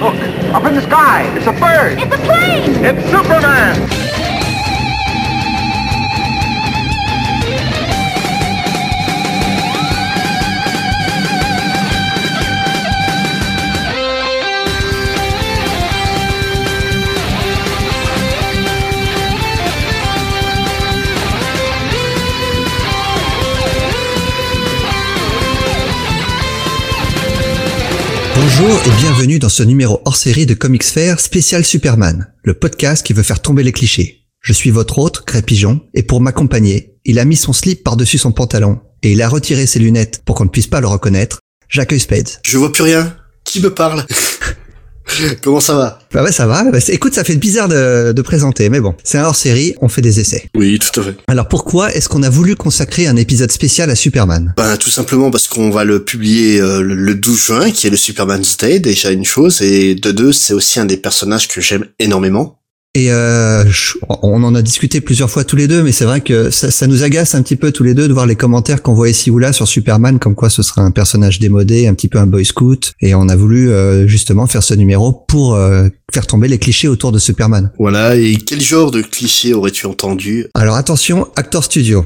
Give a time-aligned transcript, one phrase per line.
[0.00, 0.14] Look,
[0.54, 1.24] up in the sky.
[1.36, 1.98] It's a bird.
[2.00, 2.82] It's a plane!
[2.82, 3.99] It's Superman.
[28.60, 33.06] Bonjour et bienvenue dans ce numéro hors série de Comics Fair spécial Superman, le podcast
[33.06, 34.26] qui veut faire tomber les clichés.
[34.42, 38.18] Je suis votre hôte, Gré Pigeon, et pour m'accompagner, il a mis son slip par-dessus
[38.18, 41.38] son pantalon, et il a retiré ses lunettes pour qu'on ne puisse pas le reconnaître.
[41.70, 42.28] J'accueille Spades.
[42.44, 43.16] Je vois plus rien.
[43.44, 44.04] Qui me parle?
[45.42, 45.98] Comment ça va?
[46.12, 46.64] Bah ouais, ça va.
[46.70, 49.88] Bah, écoute, ça fait bizarre de, de présenter, mais bon, c'est un hors série, on
[49.88, 50.48] fait des essais.
[50.56, 51.16] Oui, tout à fait.
[51.28, 54.54] Alors pourquoi est-ce qu'on a voulu consacrer un épisode spécial à Superman?
[54.56, 57.90] Ben, tout simplement parce qu'on va le publier euh, le- le 12 juin, qui est
[57.90, 61.60] le Superman's Day, déjà une chose, et de deux, c'est aussi un des personnages que
[61.60, 62.56] j'aime énormément.
[62.96, 63.64] Et euh,
[64.08, 66.88] on en a discuté plusieurs fois tous les deux, mais c'est vrai que ça, ça
[66.88, 69.30] nous agace un petit peu tous les deux de voir les commentaires qu'on voit ici
[69.30, 72.26] ou là sur Superman, comme quoi ce serait un personnage démodé, un petit peu un
[72.26, 72.94] boy scout.
[73.00, 76.88] Et on a voulu euh, justement faire ce numéro pour euh, faire tomber les clichés
[76.88, 77.70] autour de Superman.
[77.78, 80.46] Voilà, et quel genre de cliché aurais-tu entendu?
[80.54, 82.04] Alors attention, Actor Studio.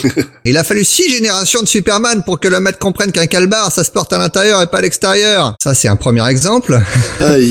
[0.44, 3.84] Il a fallu six générations de Superman pour que le maître comprenne qu'un calbar, ça
[3.84, 5.56] se porte à l'intérieur et pas à l'extérieur.
[5.62, 6.78] Ça, c'est un premier exemple.
[7.20, 7.36] Ah,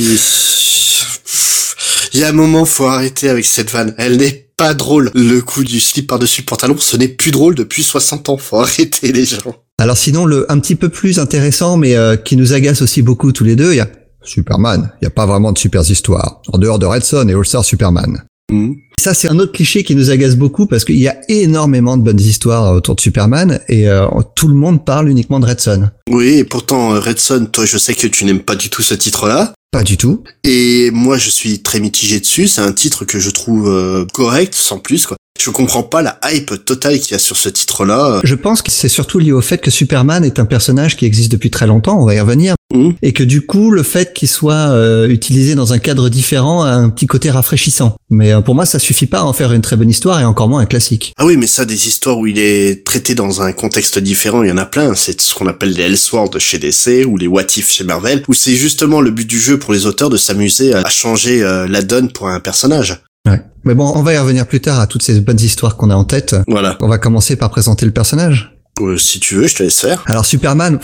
[2.16, 2.21] il...
[2.21, 3.94] y a un moment, faut arrêter avec cette vanne.
[3.97, 5.11] Elle n'est pas drôle.
[5.13, 8.38] Le coup du slip par-dessus le pantalon, ce n'est plus drôle depuis 60 ans.
[8.38, 9.55] Faut arrêter les gens.
[9.77, 13.31] Alors sinon, le un petit peu plus intéressant, mais euh, qui nous agace aussi beaucoup
[13.31, 13.89] tous les deux, il y a
[14.23, 14.91] Superman.
[15.02, 16.41] Il n'y a pas vraiment de super histoires.
[16.52, 18.23] En dehors de Red Son et All-Star Superman.
[18.52, 18.73] Hmm.
[18.97, 22.03] Ça, c'est un autre cliché qui nous agace beaucoup parce qu'il y a énormément de
[22.03, 25.89] bonnes histoires autour de Superman et euh, tout le monde parle uniquement de Red Son.
[26.09, 28.81] Oui, et pourtant, euh, Red Son, toi, je sais que tu n'aimes pas du tout
[28.81, 29.53] ce titre-là.
[29.75, 30.23] Pas du tout.
[30.45, 32.47] Et moi, je suis très mitigé dessus.
[32.47, 35.05] C'est un titre que je trouve euh, correct, sans plus.
[35.05, 35.17] Quoi.
[35.38, 38.22] Je comprends pas la hype totale qu'il y a sur ce titre-là.
[38.23, 41.29] Je pense que c'est surtout lié au fait que Superman est un personnage qui existe
[41.29, 42.91] depuis très longtemps, on va y revenir, Hmm.
[43.03, 46.71] et que du coup, le fait qu'il soit euh, utilisé dans un cadre différent a
[46.71, 47.95] un petit côté rafraîchissant.
[48.09, 50.25] Mais euh, pour moi, ça suffit pas à en faire une très bonne histoire et
[50.25, 51.13] encore moins un classique.
[51.17, 54.49] Ah oui, mais ça, des histoires où il est traité dans un contexte différent, il
[54.49, 54.95] y en a plein.
[54.95, 58.33] C'est ce qu'on appelle les Elseworlds chez DC ou les What If chez Marvel, où
[58.33, 61.67] c'est justement le but du jeu pour les auteurs de s'amuser à à changer euh,
[61.67, 63.01] la donne pour un personnage.
[63.27, 63.41] Ouais.
[63.63, 65.95] Mais bon, on va y revenir plus tard à toutes ces bonnes histoires qu'on a
[65.95, 66.35] en tête.
[66.47, 66.77] Voilà.
[66.79, 68.54] On va commencer par présenter le personnage.
[68.81, 70.03] Euh, si tu veux, je te laisse faire.
[70.08, 70.80] Alors Superman,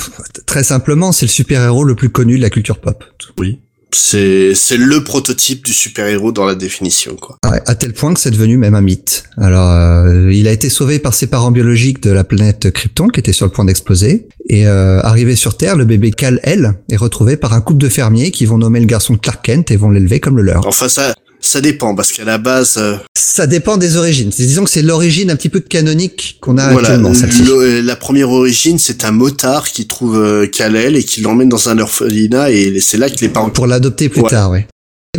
[0.45, 3.03] très simplement, c'est le super-héros le plus connu de la culture pop.
[3.37, 3.59] Oui.
[3.93, 7.35] C'est c'est le prototype du super-héros dans la définition, quoi.
[7.45, 9.25] Ouais, à tel point que c'est devenu même un mythe.
[9.37, 13.19] Alors, euh, il a été sauvé par ses parents biologiques de la planète Krypton, qui
[13.19, 14.29] était sur le point d'exploser.
[14.47, 18.31] Et euh, arrivé sur Terre, le bébé Kal-El est retrouvé par un couple de fermiers
[18.31, 20.65] qui vont nommer le garçon Clark Kent et vont l'élever comme le leur.
[20.65, 24.29] Enfin, ça, ça dépend, parce qu'à la base, euh, Ça dépend des origines.
[24.29, 27.11] Disons que c'est l'origine un petit peu canonique qu'on a voilà, actuellement,
[27.45, 31.69] le- la première origine, c'est un motard qui trouve euh, Kal-El et qui l'emmène dans
[31.69, 33.49] un orphelinat et c'est là que les parents...
[33.49, 34.29] Pour l'adopter plus Ouais.
[34.29, 34.59] tard, oui.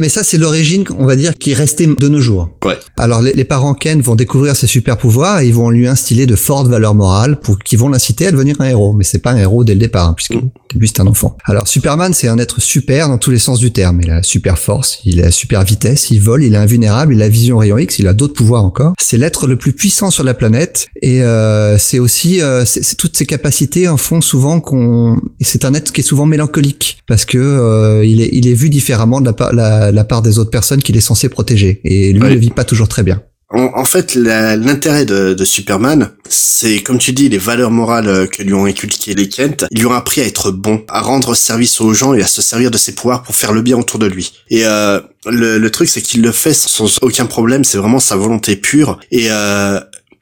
[0.00, 2.48] Mais ça, c'est l'origine, on va dire, qui est restée de nos jours.
[2.64, 2.78] Ouais.
[2.97, 6.25] Alors, les, les parents Ken vont découvrir ses super pouvoirs et ils vont lui instiller
[6.25, 8.94] de fortes valeurs morales pour qui vont l'inciter à devenir un héros.
[8.94, 10.48] Mais c'est pas un héros dès le départ, hein, puisque Mm.
[10.76, 11.36] lui c'est un enfant.
[11.44, 14.00] Alors, Superman, c'est un être super dans tous les sens du terme.
[14.03, 17.12] Il a la super force, il a la super vitesse, il vole, il est invulnérable,
[17.12, 18.94] il a la vision rayon X, il a d'autres pouvoirs encore.
[18.98, 22.97] C'est l'être le plus puissant sur la planète et euh, c'est aussi, euh, c'est c'est
[22.97, 25.20] toutes ses capacités en font souvent qu'on.
[25.42, 28.70] C'est un être qui est souvent mélancolique parce que euh, il est il est vu
[28.70, 29.53] différemment de la, part-
[29.87, 32.31] la, la part des autres personnes qu'il est censé protéger et lui Ouais.
[32.34, 33.22] ne vit pas toujours très bien.
[33.54, 38.26] En, en fait, l'intérêt de, de Superman, c'est, comme tu dis, les valeurs morales euh,
[38.26, 39.66] que lui ont inculquées les Kent.
[39.71, 42.41] Ils lui ont appris à être bon, à rendre service aux gens et à se
[42.41, 44.32] servir de ses pouvoirs pour faire le bien autour de lui.
[44.48, 47.62] Et euh, le, le truc, c'est qu'il le fait sans aucun problème.
[47.65, 48.98] C'est vraiment sa volonté pure.
[49.10, 49.78] Et euh,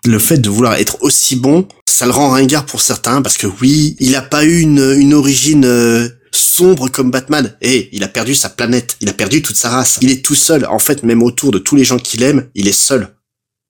[0.06, 3.46] le fait de vouloir être aussi bon, ça le rend ringard pour certains parce que
[3.60, 6.08] oui, il a pas eu une, une origine euh,
[6.40, 7.56] sombre comme Batman.
[7.60, 9.98] Et il a perdu sa planète, il a perdu toute sa race.
[10.02, 10.66] Il est tout seul.
[10.66, 13.14] En fait, même autour de tous les gens qu'il aime, il est seul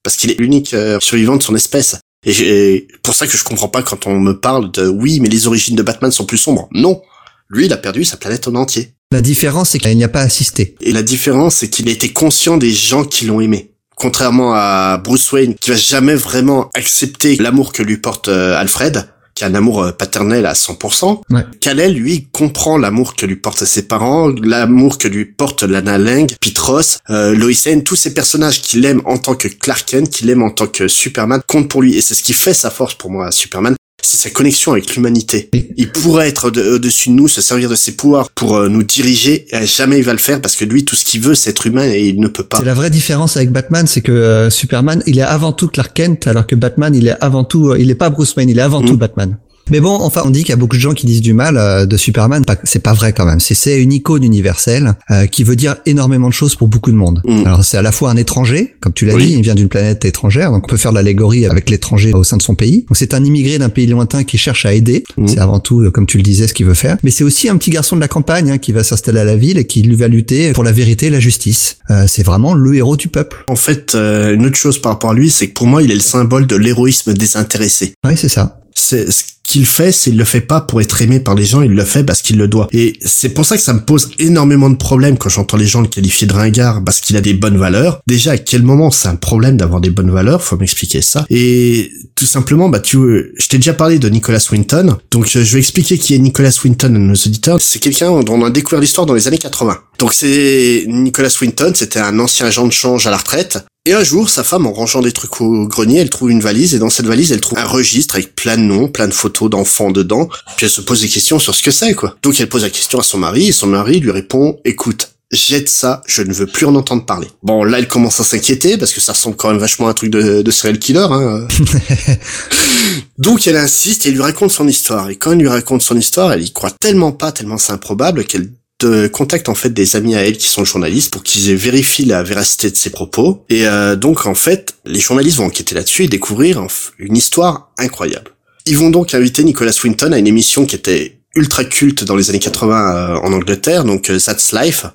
[0.03, 1.97] parce qu'il est l'unique euh, survivant de son espèce.
[2.25, 5.47] Et pour ça que je comprends pas quand on me parle de oui, mais les
[5.47, 6.69] origines de Batman sont plus sombres.
[6.71, 7.01] Non,
[7.49, 8.93] lui, il a perdu sa planète en entier.
[9.11, 10.75] La différence c'est qu'il n'y a pas assisté.
[10.81, 13.71] Et la différence, c'est qu'il a été conscient des gens qui l'ont aimé.
[13.95, 19.10] Contrairement à Bruce Wayne, qui va jamais vraiment accepter l'amour que lui porte euh, Alfred,
[19.35, 21.21] qui a un amour euh, paternel à 100%.
[21.29, 21.45] Ouais.
[21.59, 26.31] Kal-El, lui, comprend l'amour que lui portent ses parents, l'amour que lui porte Lana Lang,
[26.39, 30.29] Pitros, euh, Lois Lane, tous ces personnages qu'il aime en tant que Clark Kent, qu'il
[30.29, 31.95] aime en tant que Superman, comptent pour lui.
[31.95, 33.75] Et c'est ce qui fait sa force pour moi, Superman.
[34.01, 35.49] C'est sa connexion avec l'humanité.
[35.77, 38.83] Il pourrait être de- au-dessus de nous, se servir de ses pouvoirs pour euh, nous
[38.83, 41.49] diriger, et jamais il va le faire parce que lui, tout ce qu'il veut, c'est
[41.51, 42.57] être humain et il ne peut pas.
[42.57, 45.93] C'est la vraie différence avec Batman, c'est que euh, Superman, il est avant tout Clark
[45.93, 48.57] Kent, alors que Batman, il est avant tout, euh, il est pas Bruce Wayne, il
[48.59, 48.85] est avant Mm.
[48.87, 49.37] tout Batman.
[49.69, 51.57] Mais bon, enfin, on dit qu'il y a beaucoup de gens qui disent du mal
[51.57, 52.43] euh, de Superman.
[52.63, 53.39] C'est pas vrai quand même.
[53.39, 57.21] C'est une icône universelle euh, qui veut dire énormément de choses pour beaucoup de monde.
[57.25, 57.45] Mm.
[57.45, 59.27] Alors c'est à la fois un étranger, comme tu l'as Oui.
[59.27, 62.23] dit, il vient d'une planète étrangère, donc on peut faire de l'allégorie avec l'étranger au
[62.23, 62.85] sein de son pays.
[62.87, 65.03] Donc c'est un immigré d'un pays lointain qui cherche à aider.
[65.17, 65.27] Mm.
[65.27, 66.97] C'est avant tout, euh, comme tu le disais, ce qu'il veut faire.
[67.03, 69.35] Mais c'est aussi un petit garçon de la campagne hein, qui va s'installer à la
[69.35, 71.77] ville et qui lui va lutter pour la vérité et la justice.
[71.89, 73.43] Euh, c'est vraiment le héros du peuple.
[73.47, 75.91] En fait, euh, une autre chose par rapport à lui, c'est que pour moi, il
[75.91, 77.93] est le symbole de l'héroïsme désintéressé.
[78.05, 78.61] Oui, c'est ça.
[78.73, 81.61] C'est ce qu'il fait, c'est il le fait pas pour être aimé par les gens,
[81.61, 82.67] il le fait parce qu'il le doit.
[82.71, 85.81] Et c'est pour ça que ça me pose énormément de problèmes quand j'entends les gens
[85.81, 87.99] le qualifier de ringard parce qu'il a des bonnes valeurs.
[88.07, 90.41] Déjà, à quel moment c'est un problème d'avoir des bonnes valeurs?
[90.41, 91.25] Faut m'expliquer ça.
[91.29, 92.97] Et tout simplement, bah tu,
[93.37, 96.57] je t'ai déjà parlé de Nicholas Winton, donc euh, je vais expliquer qui est Nicholas
[96.63, 97.59] Winton à nos auditeurs.
[97.59, 99.77] C'est quelqu'un dont on a découvert l'histoire dans les années 80.
[99.99, 103.59] Donc c'est Nicholas Winton, c'était un ancien agent de change à la retraite.
[103.85, 106.75] Et un jour, sa femme, en rangeant des trucs au grenier, elle trouve une valise,
[106.75, 109.49] et dans cette valise, elle trouve un registre avec plein de noms, plein de photos
[109.49, 112.15] d'enfants dedans, puis elle se pose des questions sur ce que c'est, quoi.
[112.21, 115.67] Donc elle pose la question à son mari, et son mari lui répond, écoute, jette
[115.67, 117.27] ça, je ne veux plus en entendre parler.
[117.41, 119.95] Bon, là, elle commence à s'inquiéter, parce que ça ressemble quand même vachement à un
[119.95, 121.47] truc de, de serial killer, hein.
[123.17, 125.09] Donc elle insiste et elle lui raconte son histoire.
[125.09, 128.25] Et quand elle lui raconte son histoire, elle y croit tellement pas, tellement c'est improbable,
[128.25, 128.51] qu'elle
[128.81, 132.23] te contacte en fait des amis à elle qui sont journalistes pour qu'ils vérifient la
[132.23, 133.45] véracité de ses propos.
[133.47, 136.65] Et euh, donc en fait, les journalistes vont enquêter là-dessus et découvrir
[136.97, 138.31] une histoire incroyable.
[138.65, 142.29] Ils vont donc inviter Nicholas Winton à une émission qui était ultra culte dans les
[142.29, 144.85] années 80 euh, en Angleterre, donc euh, That's Life.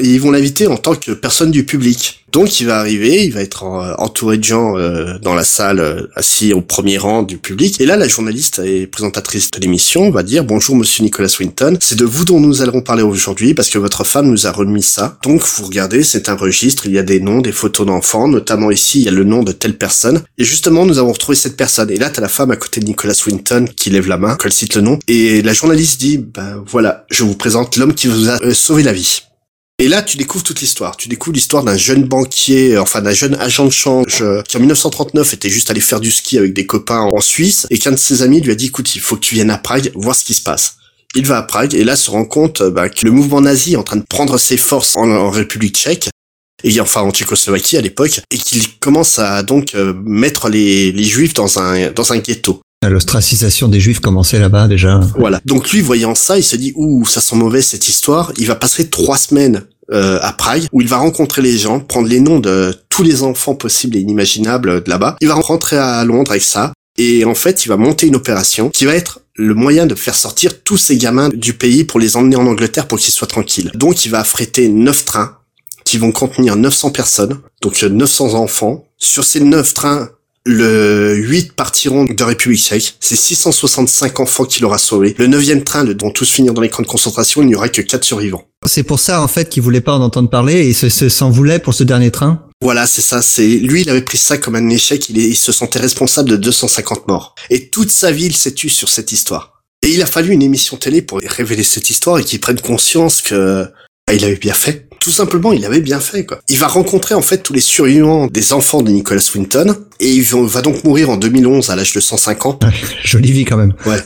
[0.00, 2.20] Ils vont l'inviter en tant que personne du public.
[2.30, 4.74] Donc il va arriver, il va être euh, entouré de gens
[5.20, 7.80] dans la salle, assis au premier rang du public.
[7.80, 11.98] Et là, la journaliste et présentatrice de l'émission va dire bonjour Monsieur Nicholas Winton, c'est
[11.98, 15.18] de vous dont nous allons parler aujourd'hui parce que votre femme nous a remis ça.
[15.22, 18.70] Donc vous regardez, c'est un registre, il y a des noms, des photos d'enfants, notamment
[18.70, 20.22] ici il y a le nom de telle personne.
[20.38, 21.90] Et justement, nous avons retrouvé cette personne.
[21.90, 24.52] Et là, t'as la femme à côté de Nicholas Winton qui lève la main, qu'elle
[24.52, 24.98] cite le nom.
[25.08, 28.82] Et la journaliste dit ben voilà, je vous présente l'homme qui vous a euh, sauvé
[28.82, 29.22] la vie.
[29.78, 30.96] Et là, tu découvres toute l'histoire.
[30.96, 34.60] Tu découvres l'histoire d'un jeune banquier, enfin d'un jeune agent de change euh, qui en
[34.60, 37.96] 1939 était juste allé faire du ski avec des copains en Suisse et qu'un de
[37.96, 40.24] ses amis lui a dit écoute, il faut que tu viennes à Prague voir ce
[40.24, 40.76] qui se passe.
[41.14, 43.72] Il va à Prague et là se rend compte euh, bah, que le mouvement nazi
[43.72, 46.10] est en train de prendre ses forces en, République tchèque
[46.62, 51.58] et enfin en Tchécoslovaquie à l'époque et qu'il commence à donc mettre les, juifs dans
[51.58, 52.62] un ghetto.
[52.82, 55.00] L'ostracisation des juifs commençait là-bas déjà.
[55.16, 55.40] Voilà.
[55.44, 58.32] Donc lui, voyant ça, il se dit ouh, ça sent mauvais cette histoire.
[58.38, 59.62] Il va passer trois semaines
[59.92, 63.22] euh, à Prague où il va rencontrer les gens, prendre les noms de tous les
[63.22, 65.16] enfants possibles et inimaginables de là-bas.
[65.20, 68.70] Il va rentrer à Londres avec ça et en fait, il va monter une opération
[68.70, 72.16] qui va être le moyen de faire sortir tous ces gamins du pays pour les
[72.16, 73.70] emmener en Angleterre pour qu'ils soient tranquilles.
[73.74, 75.38] Donc il va affréter neuf trains
[75.84, 78.84] qui vont contenir 900 personnes, donc euh, 900 enfants.
[78.98, 80.10] Sur ces neuf trains,
[80.44, 82.94] le 8 partiront de République tchèque.
[83.00, 85.14] C'est 665 enfants qu'il aura sauvés.
[85.18, 87.42] Le neuvième train le- vont tous finir dans les camps de concentration.
[87.42, 88.44] Il n'y aura que quatre survivants.
[88.66, 91.74] C'est pour ça en fait qu'il voulait pas en entendre parler et s'en voulait pour
[91.74, 92.44] ce dernier train.
[92.60, 93.22] Voilà, c'est ça.
[93.22, 95.08] C'est lui, il avait pris ça comme un échec.
[95.08, 97.34] Il, est- il se sentait responsable de 250 morts.
[97.50, 99.60] Et toute sa ville s'est tue sur cette histoire.
[99.84, 103.20] Et il a fallu une émission télé pour révéler cette histoire et qu'il prenne conscience
[103.20, 103.66] que
[104.12, 104.86] il avait bien fait.
[105.00, 106.40] Tout simplement, il avait bien fait, quoi.
[106.48, 110.22] Il va rencontrer, en fait, tous les survivants des enfants de Nicholas Winton, et il
[110.22, 112.58] va va donc mourir en 2011 à l'âge de 105 ans.
[113.04, 113.74] Jolie vie quand même.
[113.84, 113.98] Ouais.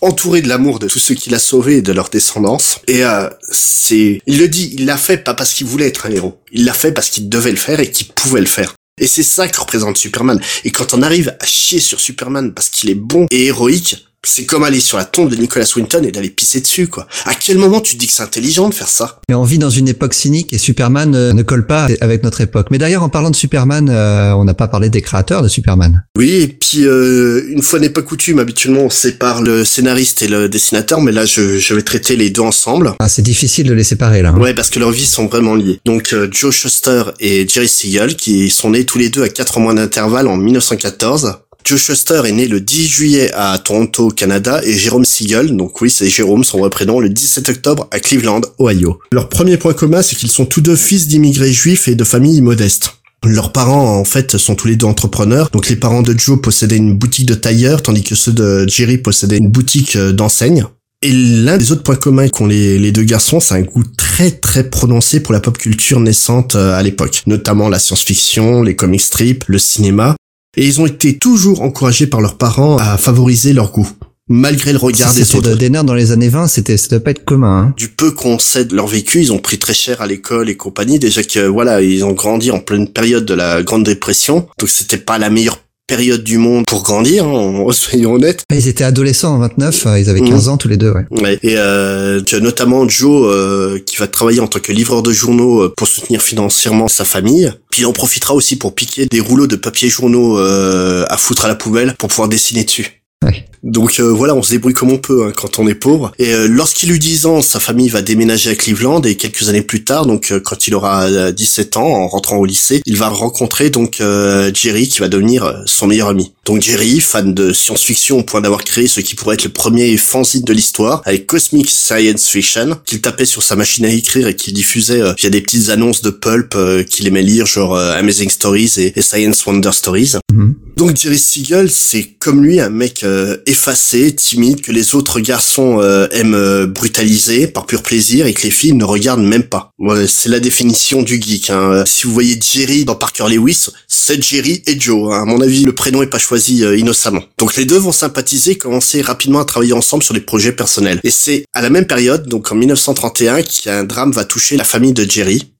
[0.00, 2.80] Entouré de l'amour de tous ceux qu'il a sauvés et de leur descendance.
[2.86, 6.10] Et euh, c'est, il le dit, il l'a fait pas parce qu'il voulait être un
[6.10, 6.38] héros.
[6.52, 8.74] Il l'a fait parce qu'il devait le faire et qu'il pouvait le faire.
[9.00, 10.40] Et c'est ça que représente Superman.
[10.64, 14.44] Et quand on arrive à chier sur Superman parce qu'il est bon et héroïque, c'est
[14.46, 17.06] comme aller sur la tombe de Nicholas Winton et d'aller pisser dessus, quoi.
[17.24, 19.20] À quel moment tu te dis que c'est intelligent de faire ça?
[19.28, 22.40] Mais on vit dans une époque cynique et Superman euh, ne colle pas avec notre
[22.40, 22.68] époque.
[22.70, 26.04] Mais d'ailleurs, en parlant de Superman, euh, on n'a pas parlé des créateurs de Superman.
[26.18, 30.28] Oui, et puis euh, une fois n'est pas coutume, habituellement on sépare le scénariste et
[30.28, 32.92] le dessinateur, mais là je, je vais traiter les deux ensemble.
[32.98, 34.30] Ah, c'est difficile de les séparer là.
[34.30, 34.38] hein.
[34.40, 35.80] Ouais, parce que leurs vies sont vraiment liées.
[35.84, 39.60] Donc euh, Joe Shuster et Jerry Siegel, qui sont nés tous les deux à 4
[39.60, 41.34] mois d'intervalle en 1914.
[41.66, 45.88] Joe Shuster est né le 10 juillet à Toronto, Canada, et Jérôme Siegel, donc oui,
[45.88, 48.98] c'est Jérôme, son vrai le 17 octobre à Cleveland, Ohio.
[49.12, 52.42] Leur premier point commun, c'est qu'ils sont tous deux fils d'immigrés juifs et de familles
[52.42, 52.96] modestes.
[53.24, 55.48] Leurs parents, en fait, sont tous les deux entrepreneurs.
[55.54, 58.98] Donc, les parents de Joe possédaient une boutique de tailleur, tandis que ceux de Jerry
[58.98, 60.66] possédaient une boutique euh, d'enseigne.
[61.00, 64.30] Et l'un des autres points communs qu'ont les, les deux garçons, c'est un goût très
[64.30, 69.00] très prononcé pour la pop culture naissante euh, à l'époque, notamment la science-fiction, les comic
[69.00, 70.16] strips, le cinéma.
[70.56, 73.88] Et ils ont été toujours encouragés par leurs parents à favoriser leur goût.
[74.28, 75.50] Malgré le regard Si des autres.
[75.50, 77.58] de- des nerds dans les années 20, c'était, ça pas être commun.
[77.68, 77.74] Hein.
[77.76, 80.56] Du peu qu'on sait de leur vécu, ils ont pris très cher à l'école et
[80.56, 80.98] compagnie.
[80.98, 84.96] Déjà que voilà, ils ont grandi en pleine période de la Grande Dépression, donc c'était
[84.96, 88.42] pas la meilleure période du monde pour grandir, hein, soyons honnêtes.
[88.52, 90.30] Ils étaient adolescents en 29, euh, ils avaient Mhm.
[90.30, 91.04] 15 ans tous les deux, ouais.
[91.10, 91.38] Ouais.
[91.42, 95.12] Et euh, tu as notamment Joe euh, qui va travailler en tant que livreur de
[95.12, 97.52] journaux euh, pour soutenir financièrement sa famille.
[97.70, 101.44] Puis il en profitera aussi pour piquer des rouleaux de papier journaux euh, à foutre
[101.44, 103.02] à la poubelle pour pouvoir dessiner dessus.
[103.24, 103.46] Ouais.
[103.62, 106.12] Donc euh, voilà, on se débrouille comme on peut hein, quand on est pauvre.
[106.18, 109.62] Et euh, lorsqu'il eut 10 ans, sa famille va déménager à Cleveland et quelques années
[109.62, 112.98] plus tard, donc euh, quand il aura euh, 17 ans, en rentrant au lycée, il
[112.98, 116.32] va rencontrer donc euh, Jerry qui va devenir euh, son meilleur ami.
[116.44, 119.96] Donc Jerry, fan de science-fiction au point d'avoir créé ce qui pourrait être le premier
[119.96, 124.36] fanzine de l'histoire avec Cosmic Science Fiction qu'il tapait sur sa machine à écrire et
[124.36, 127.96] qu'il diffusait euh, via des petites annonces de pulp euh, qu'il aimait lire genre euh,
[127.98, 130.16] Amazing Stories et, et Science Wonder Stories.
[130.32, 130.54] Mhm.
[130.76, 135.78] Donc Jerry Siegel, c'est comme lui un mec euh, effacé, timide, que les autres garçons
[135.80, 139.70] euh, aiment euh, brutaliser par pur plaisir et que les filles ne regardent même pas.
[139.78, 141.50] Ouais, c'est la définition du geek.
[141.50, 141.70] Hein.
[141.72, 145.14] Euh, Si vous voyez Jerry dans Parker Lewis, c'est Jerry et Joe.
[145.14, 145.22] hein.
[145.22, 147.22] À mon avis, le prénom est pas choisi innocemment.
[147.38, 150.98] Donc les deux vont sympathiser et commencer rapidement à travailler ensemble sur des projets personnels.
[151.04, 154.92] Et c'est à la même période, donc en 1931, qu'un drame va toucher la famille
[154.92, 155.52] de Jerry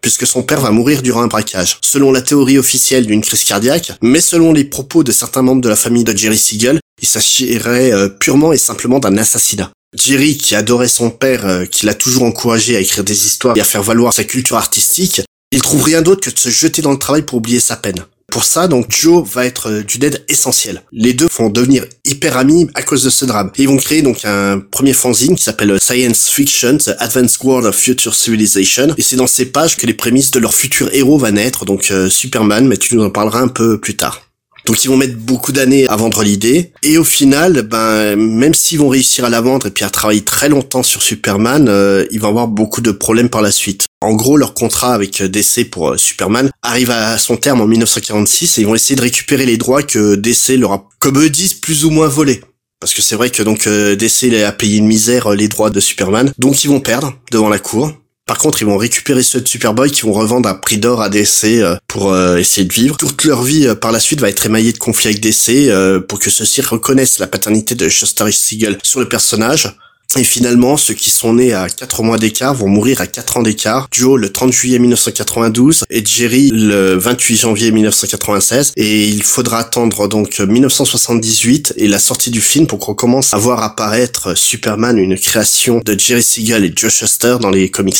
[0.00, 1.78] puisque son père va mourir durant un braquage.
[1.82, 5.68] Selon la théorie officielle d'une crise cardiaque, mais selon les propos de certains membres de
[5.68, 9.70] la famille de Jerry Siegel, il s'agirait euh, purement et simplement d'un assassinat.
[9.94, 13.60] Jerry, qui adorait son père, euh, qui l'a toujours encouragé à écrire des histoires et
[13.60, 15.22] à faire valoir sa culture artistique,
[15.52, 18.04] il trouve rien d'autre que de se jeter dans le travail pour oublier sa peine.
[18.30, 20.82] Pour ça, donc, Joe va être euh, d'une aide essentielle.
[20.92, 23.50] Les deux vont devenir hyper amis à cause de ce drame.
[23.56, 27.42] Et ils vont créer donc un premier fanzine qui s'appelle euh, Science Fiction, The Advanced
[27.44, 28.88] World of Future Civilization.
[28.98, 31.90] Et c'est dans ces pages que les prémices de leur futur héros va naître, donc
[31.90, 34.25] euh, Superman, mais tu nous en parleras un peu plus tard.
[34.66, 36.72] Donc ils vont mettre beaucoup d'années à vendre l'idée.
[36.82, 40.22] Et au final, ben même s'ils vont réussir à la vendre et puis à travailler
[40.22, 43.86] très longtemps sur Superman, euh, ils vont avoir beaucoup de problèmes par la suite.
[44.02, 47.66] En gros, leur contrat avec euh, DC pour euh, Superman arrive à son terme en
[47.66, 51.30] 1946 et ils vont essayer de récupérer les droits que DC leur a, comme eux
[51.30, 52.40] disent, plus ou moins volés.
[52.78, 55.80] Parce que c'est vrai que donc euh, DC a payé une misère les droits de
[55.80, 57.92] Superman, donc ils vont perdre devant la cour.
[58.26, 61.08] Par contre, ils vont récupérer ceux de Superboy qui vont revendre à prix d'or à
[61.08, 62.96] DC euh, pour euh, essayer de vivre.
[62.96, 65.70] Toute leur vie euh, par la suite va être émaillée de conflits avec DC
[66.08, 69.76] pour que ceux-ci reconnaissent la paternité de Shuster Siegel sur le personnage.
[70.16, 73.42] Et finalement, ceux qui sont nés à 4 mois d'écart vont mourir à 4 ans
[73.42, 73.88] d'écart.
[73.90, 78.72] Joe le 30 juillet 1992 et Jerry le 28 janvier 1996.
[78.76, 83.38] Et il faudra attendre donc 1978 et la sortie du film pour qu'on commence à
[83.38, 87.96] voir apparaître Superman, une création de Jerry Siegel et Joe Shuster dans les comics.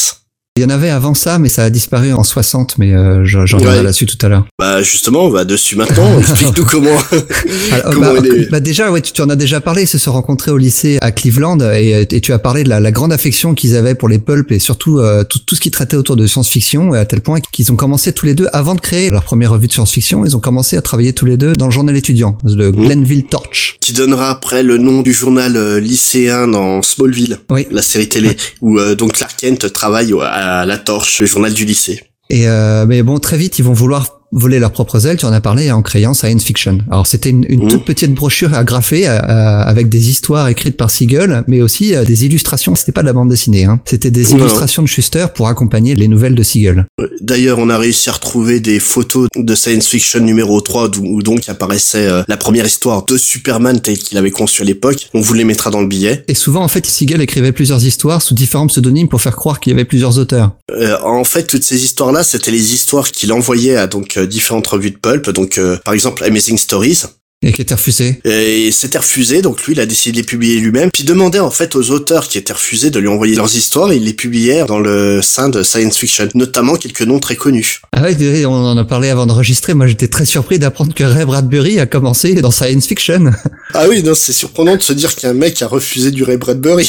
[0.56, 3.44] Il y en avait avant ça, mais ça a disparu en 60, mais euh, je,
[3.44, 3.82] je reviendrai Ouais.
[3.84, 4.46] là-dessus tout à l'heure.
[4.58, 6.18] Bah justement, on va dessus maintenant.
[6.18, 6.96] Explique-nous comment.
[7.72, 9.98] Alors, Comment bah, est- bah, déjà, ouais, tu, tu en as déjà parlé, ils se
[9.98, 13.12] sont rencontrés au lycée à Cleveland et, et tu as parlé de la, la grande
[13.12, 16.16] affection qu'ils avaient pour les pulps et surtout euh, tout, tout ce qui traitait autour
[16.16, 19.24] de science-fiction, à tel point qu'ils ont commencé tous les deux, avant de créer leur
[19.24, 21.94] première revue de science-fiction, ils ont commencé à travailler tous les deux dans le journal
[21.96, 23.76] étudiant, le Glenville Torch.
[23.82, 27.66] qui donnera après le nom du journal euh, lycéen dans Smallville, Oui.
[27.70, 31.64] la série télé, où euh, donc Clark Kent travaille à la torche, le journal du
[31.64, 32.02] lycée.
[32.30, 35.16] Et euh, mais bon, très vite, ils vont vouloir voler leurs propres ailes.
[35.16, 36.78] Tu en as parlé en créant Science Fiction.
[36.90, 37.68] Alors c'était une, une Mhm.
[37.70, 42.04] toute petite brochure agrafée euh, euh, avec des histoires écrites par Siegel, mais aussi euh,
[42.04, 42.74] des illustrations.
[42.74, 43.80] C'était pas de la bande dessinée, hein.
[43.84, 44.38] C'était des Non.
[44.38, 46.86] illustrations de Schuster pour accompagner les nouvelles de Siegel.
[47.20, 51.22] D'ailleurs, on a réussi à retrouver des photos de Science Fiction numéro 3 d'où- où
[51.22, 55.08] donc apparaissait euh, la première histoire de Superman tel qu'il avait conçu à l'époque.
[55.14, 56.24] On vous les mettra dans le billet.
[56.28, 59.70] Et souvent, en fait, Siegel écrivait plusieurs histoires sous différents pseudonymes pour faire croire qu'il
[59.72, 60.52] y avait plusieurs auteurs.
[60.72, 64.90] Euh, en fait, toutes ces histoires-là, c'était les histoires qu'il envoyait à donc différentes revues
[64.90, 65.30] de pulp.
[65.30, 67.02] Donc, euh, par exemple, Amazing Stories.
[67.42, 68.20] Et qui était refusé.
[68.24, 70.90] Et c'était refusé, donc lui, il a décidé de les publier lui-même.
[70.90, 73.92] Puis il demandait en fait aux auteurs qui étaient refusés de lui envoyer leurs histoires,
[73.92, 77.82] et il les publiait dans le sein de Science Fiction, notamment quelques noms très connus.
[77.92, 79.74] Ah désolé, on en a parlé avant d'enregistrer.
[79.74, 83.32] Moi, j'étais très surpris d'apprendre que Ray Bradbury a commencé dans Science Fiction.
[83.74, 86.88] Ah oui, non, c'est surprenant de se dire qu'un mec a refusé du Ray Bradbury.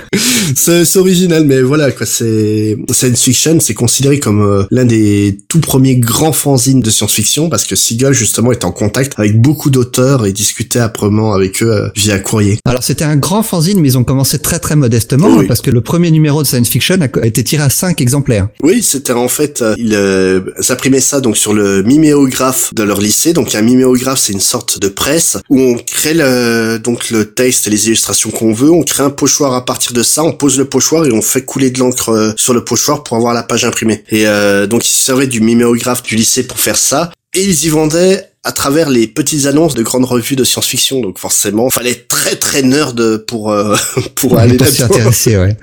[0.54, 2.06] c'est original, mais voilà, quoi.
[2.06, 7.48] C'est Science Fiction, c'est considéré comme euh, l'un des tout premiers grands fanzines de science-fiction
[7.48, 11.70] parce que Siegel justement était en contact avec beaucoup d'auteurs et discutait âprement avec eux
[11.70, 12.58] euh, via courrier.
[12.64, 15.46] Alors c'était un grand fanzine, mais ils ont commencé très très modestement Oui.
[15.46, 18.48] parce que le premier numéro de Science Fiction a été tiré à 5 exemplaires.
[18.62, 23.00] Oui, c'était en fait, euh, ils euh, imprimaient ça donc sur le miméographe de leur
[23.00, 23.32] lycée.
[23.32, 27.66] Donc un miméographe, c'est une sorte de presse où on crée le, donc le texte
[27.66, 28.70] et les illustrations qu'on veut.
[28.70, 30.22] On crée un pochoir à partir de ça.
[30.22, 33.16] On pose le pochoir et on fait couler de l'encre euh, sur le pochoir pour
[33.16, 34.04] avoir la page imprimée.
[34.10, 37.10] Et euh, donc ils se servaient du miméographe du lycée pour faire ça.
[37.34, 41.00] Et ils y vendaient à travers les petites annonces de grandes revues de science-fiction.
[41.00, 43.76] Donc forcément, fallait être très très nerd pour euh,
[44.14, 45.56] pour aller pour s'y intéresser, ouais.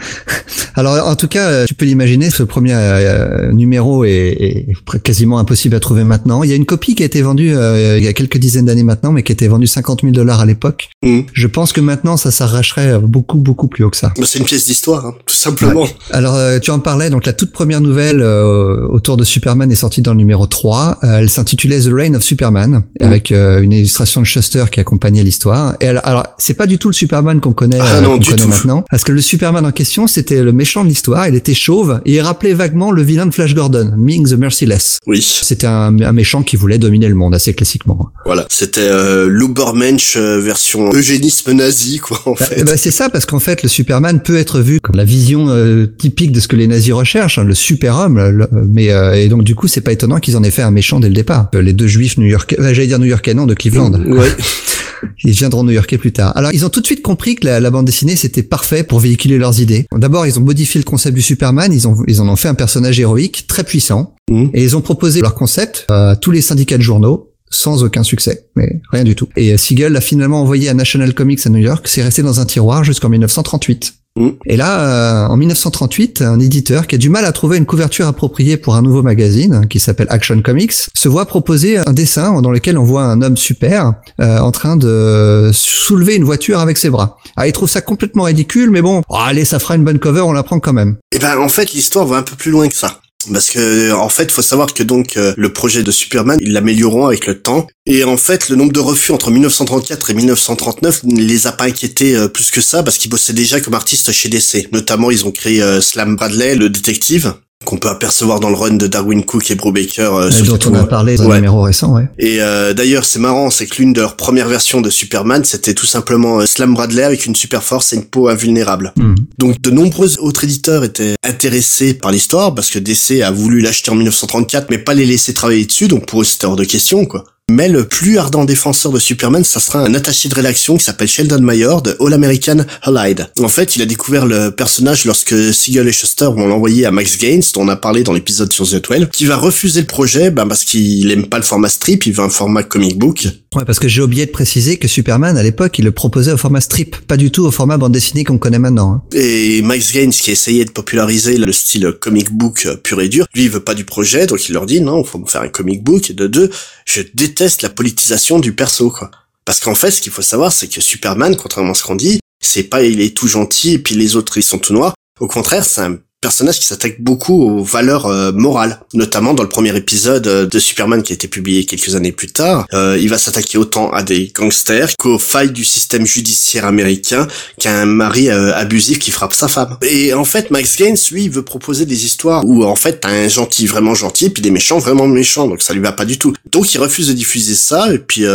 [0.76, 5.40] Alors, en tout cas, euh, tu peux l'imaginer, ce premier euh, numéro est, est quasiment
[5.40, 6.44] impossible à trouver maintenant.
[6.44, 8.66] Il y a une copie qui a été vendue euh, il y a quelques dizaines
[8.66, 10.90] d'années maintenant, mais qui a été vendue 50 000 dollars à l'époque.
[11.04, 11.26] Mhm.
[11.34, 14.14] Je pense que maintenant, ça s'arracherait beaucoup, beaucoup plus haut que ça.
[14.18, 15.88] Bah, c'est une pièce d'histoire, hein, tout simplement.
[16.12, 19.76] Alors, euh, tu en parlais, donc la toute première nouvelle euh, autour de Superman est
[19.76, 21.00] sortie dans le numéro 3.
[21.04, 25.24] Euh, elle s'intitulait The Reign of Superman, avec euh, une illustration de Shuster qui accompagnait
[25.24, 25.76] l'histoire.
[25.82, 28.18] Et elle- alors, c'est pas du tout le Superman qu'on connaît, Ah euh, non, qu'on
[28.18, 28.48] du connaît tout.
[28.50, 31.28] maintenant, parce que le Superman en question, c'était le méchant de l'histoire.
[31.28, 35.00] Il était chauve et il rappelait vaguement le vilain de Flash Gordon, Ming the Merciless.
[35.08, 38.10] Oui, C'était un, un méchant qui voulait dominer le monde, assez classiquement.
[38.26, 38.46] voilà.
[38.50, 42.64] C'était euh, l'Ubermensch euh, version eugénisme nazi, quoi, en Bah, fait.
[42.64, 45.86] bah, c'est ça, parce qu'en fait, le Superman peut être vu comme la vision euh,
[45.86, 48.20] typique de ce que les nazis recherchent, hein, le super-homme.
[48.30, 50.72] le- mais euh, et donc du coup, c'est pas étonnant qu'ils en aient fait un
[50.72, 51.50] méchant dès le départ.
[51.56, 53.92] Euh, Les deux juifs new-yorkais, j'allais dire new-yorkais, non, de Cleveland.
[53.94, 54.28] Ouais.
[55.24, 56.32] Ils viendront new-yorkais plus tard.
[56.38, 59.00] Alors, ils ont tout de suite compris que la, la bande dessinée c'était parfait pour
[59.00, 59.88] véhiculer leurs idées.
[59.96, 61.74] D'abord, ils ont modifié le concept du Superman.
[61.74, 64.52] Ils ont ils en ont fait un personnage héroïque très puissant Mhm.
[64.54, 68.48] et ils ont proposé leur concept à tous les syndicats de journaux sans aucun succès,
[68.56, 69.28] mais rien du tout.
[69.36, 71.88] Et euh, Siegel l'a finalement envoyé à National Comics à New York.
[71.88, 73.94] C'est resté dans un tiroir jusqu'en 1938.
[74.18, 74.36] Mhm.
[74.46, 78.08] Et là, euh, en 1938, un éditeur qui a du mal à trouver une couverture
[78.08, 82.42] appropriée pour un nouveau magazine hein, qui s'appelle Action Comics se voit proposer un dessin
[82.42, 86.78] dans lequel on voit un homme super euh, en train de soulever une voiture avec
[86.78, 87.18] ses bras.
[87.38, 90.22] Ah, il trouve ça complètement ridicule, mais bon, oh, allez, ça fera une bonne cover,
[90.22, 90.98] on la prend quand même.
[91.14, 93.00] Et ben en fait l'histoire va un peu plus loin que ça.
[93.32, 97.08] Parce que en fait, faut savoir que donc euh, le projet de Superman, ils l'amélioreront
[97.08, 97.68] avec le temps.
[97.86, 101.66] Et en fait, le nombre de refus entre 1934 et 1939 ne les a pas
[101.66, 104.70] inquiétés euh, plus que ça, parce qu'ils bossaient déjà comme artistes chez DC.
[104.72, 107.34] Notamment, ils ont créé euh, Slam Bradley, le détective,
[107.66, 110.14] qu'on peut apercevoir dans le run de Darwin Cook et Brubaker.
[110.16, 110.88] euh, Euh, sur dont on a tours.
[110.90, 111.36] parlé dans un Ouais.
[111.36, 112.08] numéro récent, ouais.
[112.20, 115.74] Et euh, d'ailleurs, c'est marrant, c'est que l'une de leurs premières versions de Superman, c'était
[115.74, 118.94] tout simplement euh, Slam Bradley avec une super force et une peau invulnérable.
[118.98, 119.16] Mhm.
[119.38, 123.92] Donc de nombreux autres éditeurs étaient intéressés par l'histoire parce que DC a voulu l'acheter
[123.92, 127.06] en 1934 mais pas les laisser travailler dessus donc pour eux c'était hors de question
[127.06, 127.24] quoi.
[127.52, 131.10] Mais le plus ardent défenseur de Superman, ça sera un attaché de rédaction qui s'appelle
[131.10, 133.28] Sheldon Mayer de All American Allied.
[133.42, 137.18] En fait, il a découvert le personnage lorsque Siegel et Shuster vont l'envoyer à Max
[137.18, 140.32] Gaines, dont on a parlé dans l'épisode sur The 12, qui va refuser le projet
[140.32, 143.28] ben, parce qu'il aime pas le format strip, il veut un format comic book.
[143.54, 146.38] Ouais, parce que j'ai oublié de préciser que Superman, à l'époque, il le proposait au
[146.38, 148.94] format strip, pas du tout au format bande dessinée qu'on connaît maintenant.
[148.94, 149.02] hein.
[149.14, 153.44] Et Max Gaines, qui essayait de populariser le style comic book pur et dur, lui,
[153.44, 155.84] il veut pas du projet, donc il leur dit non, faut me faire un comic
[155.84, 156.10] book.
[156.10, 156.50] Et de deux,
[156.86, 159.12] je déteste la politisation du perso, quoi.
[159.44, 162.20] Parce qu'en fait, ce qu'il faut savoir, c'est que Superman, contrairement à ce qu'on dit,
[162.42, 164.94] c'est pas il est tout gentil et puis les autres ils sont tout noirs.
[165.20, 169.50] Au contraire, c'est un personnage qui s'attaque beaucoup aux valeurs euh, morales, notamment dans le
[169.50, 172.68] premier épisode euh, de Superman qui a été publié quelques années plus tard.
[172.74, 177.28] Euh, il va s'attaquer autant à des gangsters qu'aux failles du système judiciaire américain
[177.60, 179.78] qu'à un mari abusif qui frappe sa femme.
[179.82, 183.10] Et en fait, Max Gaines, lui, il veut proposer des histoires où en fait t'as
[183.10, 186.06] un gentil vraiment gentil et puis des méchants vraiment méchants, donc ça lui va pas
[186.06, 186.34] du tout.
[186.52, 188.28] Donc il refuse de diffuser ça et puis il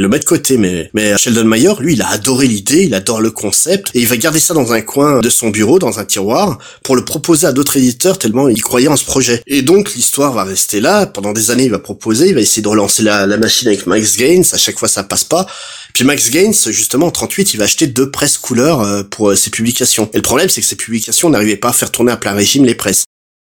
[0.00, 0.56] le met de côté.
[0.56, 4.06] Mais mais Sheldon Mayer, lui, il a adoré l'idée, il adore le concept et il
[4.06, 7.23] va garder ça dans un coin de son bureau, dans un tiroir, pour le proposer
[7.44, 9.42] à d'autres éditeurs tellement il croyait en ce projet.
[9.46, 11.06] Et donc l'histoire va rester là.
[11.06, 13.86] Pendant des années, il va proposer, il va essayer de relancer la, la machine avec
[13.86, 14.44] Max Gaines.
[14.52, 15.46] À chaque fois, ça passe pas.
[15.94, 19.36] Puis Max Gaines, justement, en 38, il va acheter deux presses couleurs euh, pour euh,
[19.36, 20.10] ses publications.
[20.12, 22.64] Et le problème, c'est que ces publications n'arrivaient pas à faire tourner à plein régime
[22.64, 23.04] les presses.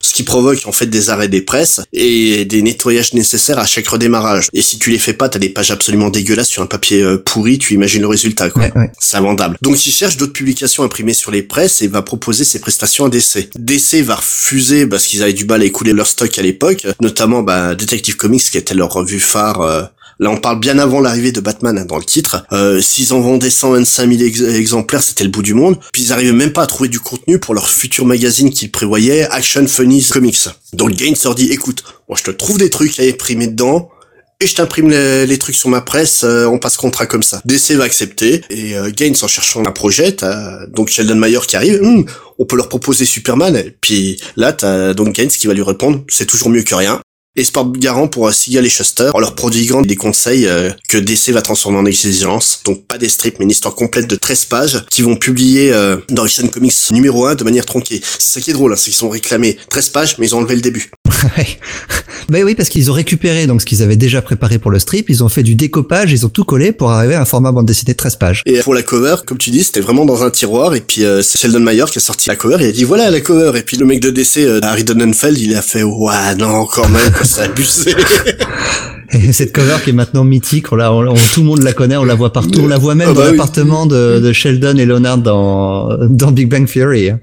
[0.04, 3.88] Ce qui provoque en fait des arrêts des presses et des nettoyages nécessaires à chaque
[3.88, 4.48] redémarrage.
[4.52, 7.16] Et si tu les fais pas, t'as des pages absolument dégueulasses sur un papier euh,
[7.16, 8.64] pourri, tu imagines le résultat quoi.
[8.64, 8.92] Ouais, ouais.
[8.98, 9.56] C'est invendable.
[9.62, 13.08] Donc il cherche d'autres publications imprimées sur les presses et va proposer ses prestations à
[13.08, 13.48] DC.
[13.58, 17.42] DC va refuser parce qu'ils avaient du mal à écouler leur stock à l'époque, notamment
[17.42, 19.90] bah, Detective Comics qui était leur revue phare.
[20.20, 22.44] Là, on parle bien avant l'arrivée de Batman hein, dans le titre.
[22.52, 25.76] Euh, S'ils en vendaient 125 000 ex- exemplaires, c'était le bout du monde.
[25.92, 29.24] Puis ils arrivaient même pas à trouver du contenu pour leur futur magazine qu'ils prévoyaient,
[29.30, 30.48] Action Funny Comics.
[30.72, 33.90] Donc Gaines leur dit, écoute, moi je te trouve des trucs à imprimer dedans,
[34.40, 37.40] et je t'imprime les, trucs sur ma presse, euh, on passe contrat comme ça.
[37.44, 41.56] DC va accepter, et euh, Gaines en cherchant un projet, t'as donc Sheldon Mayer qui
[41.56, 42.04] arrive, Hum,
[42.38, 46.02] on peut leur proposer Superman, et puis là t'as donc Gaines qui va lui répondre,
[46.08, 47.00] c'est toujours mieux que rien.
[47.36, 50.98] Et se porte garant pour Seagal et Shuster en leur prodiguant des conseils euh, que
[50.98, 52.60] DC va transformer en exigence.
[52.64, 55.96] Donc pas des strips, mais une histoire complète de 13 pages qui vont publier euh,
[56.10, 58.00] dans Action Comics numéro 1 de manière tronquée.
[58.18, 60.38] C'est ça qui est drôle, hein, c'est qu'ils sont réclamés 13 pages, mais ils ont
[60.38, 60.90] enlevé le début.
[62.28, 65.10] Ben oui, parce qu'ils ont récupéré donc ce qu'ils avaient déjà préparé pour le strip,
[65.10, 67.66] ils ont fait du découpage, ils ont tout collé pour arriver à un format bande
[67.66, 68.42] dessinée de 13 pages.
[68.46, 70.74] Et pour la cover, comme tu dis, c'était vraiment dans un tiroir.
[70.74, 72.56] Et puis euh, c'est Sheldon Mayer qui a sorti la cover.
[72.60, 73.58] Il a dit voilà la cover.
[73.58, 76.88] Et puis le mec de DC, euh, Harry Donenfeld, il a fait ouais non quand
[76.88, 77.94] même, c'est abusé.
[79.12, 81.72] Et cette cover qui est maintenant mythique, on la, on- on- tout le monde la
[81.72, 83.36] connaît, on la voit partout, on la voit même Ah bah dans oui.
[83.36, 87.10] l'appartement de, de Sheldon et Leonard dans, dans Big Bang Theory.
[87.10, 87.20] hein.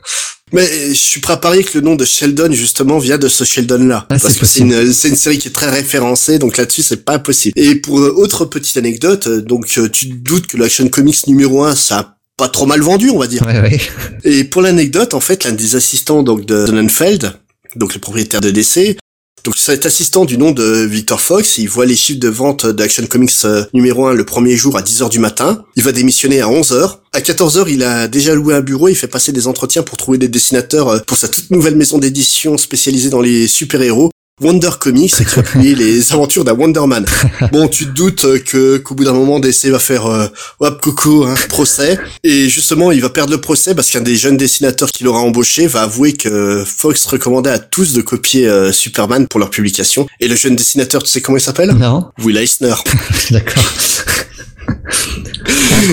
[0.54, 3.44] Mais je suis prêt à parier que le nom de Sheldon justement vient de ce
[3.46, 6.82] Sheldon-là, Ah, parce que c'est une, c'est une série qui est très référencée, donc là-dessus
[6.82, 7.54] c'est pas possible.
[7.58, 11.26] Et pour euh, autre petite anecdote, euh, donc euh, tu te doutes que l'Action Comics
[11.28, 13.44] numéro 1, ça a pas trop mal vendu, on va dire.
[13.46, 13.80] Ouais, ouais.
[14.26, 17.34] Et pour l'anecdote, en fait, l'un des assistants donc de Sonnenfeld,
[17.78, 18.98] donc le propriétaire de DC,
[19.44, 23.06] donc cet assistant du nom de Victor Fox, il voit les chiffres de vente d'Action
[23.08, 25.64] Comics euh, numéro 1 le premier jour à 10h du matin.
[25.76, 26.98] Il va démissionner à 11h.
[27.14, 30.18] À 14h, il a déjà loué un bureau, il fait passer des entretiens pour trouver
[30.18, 34.12] des dessinateurs euh, pour sa toute nouvelle maison d'édition spécialisée dans les super-héros.
[34.42, 37.06] Wonder Comics qui va publier les aventures d'un Wonder Man.
[37.52, 40.28] Bon, tu te doutes euh, que qu'au bout d'un moment, DC va faire euh,
[40.60, 44.38] hop coucou hein, procès et justement, il va perdre le procès parce qu'un des jeunes
[44.38, 49.28] dessinateurs qu'il aura embauché va avouer que Fox recommandait à tous de copier euh, Superman
[49.28, 50.08] pour leur publication.
[50.20, 51.72] Et le jeune dessinateur, tu sais comment il s'appelle?
[51.72, 52.76] Non Will Eisner.
[53.32, 53.64] D'accord.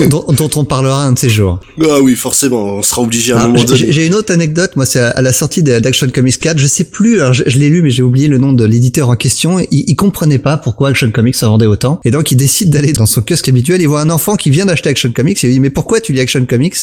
[0.09, 1.59] Dont, dont on parlera un de ces jours.
[1.81, 3.91] Ah oui, forcément, on sera obligé à un Ah, moment j'ai- donné.
[3.91, 6.67] J'ai une autre anecdote, moi c'est à à la sortie de- d'Action Comics 4, je
[6.67, 9.15] sais plus, alors je, je l'ai lu mais j'ai oublié le nom de l'éditeur en
[9.15, 12.69] question, il, il comprenait pas pourquoi Action Comics se vendait autant, et donc il décide
[12.69, 15.47] d'aller dans son kiosque habituel, il voit un enfant qui vient d'acheter Action Comics, et
[15.47, 16.75] il dit mais pourquoi tu lis Action Comics?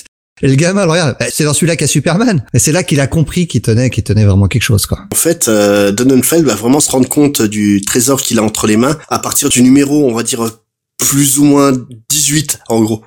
[0.42, 2.44] Et le gamin le regarde, Bah, c'est dans celui-là qu'il y a Superman.
[2.52, 4.98] Et c'est là qu'il a compris qu'il tenait, qu'il tenait vraiment quelque chose, quoi.
[5.10, 8.76] En fait, euh, Donenfeld va vraiment se rendre compte du trésor qu'il a entre les
[8.76, 10.42] mains à partir du numéro, on va dire,
[10.98, 11.72] plus ou moins
[12.08, 13.02] 18, en gros.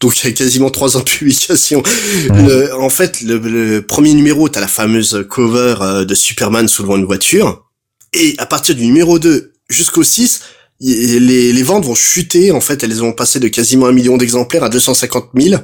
[0.00, 1.82] Donc il y a quasiment trois ans de publication.
[2.28, 6.96] Le- en fait, le, le premier numéro, t'as la fameuse cover euh, de Superman soulevant
[6.96, 7.66] une voiture.
[8.14, 10.40] Et à partir du numéro 2 jusqu'au 6,
[10.80, 12.50] y- les, les ventes vont chuter.
[12.50, 15.62] En fait, elles vont passer de quasiment un million d'exemplaires à 250 000.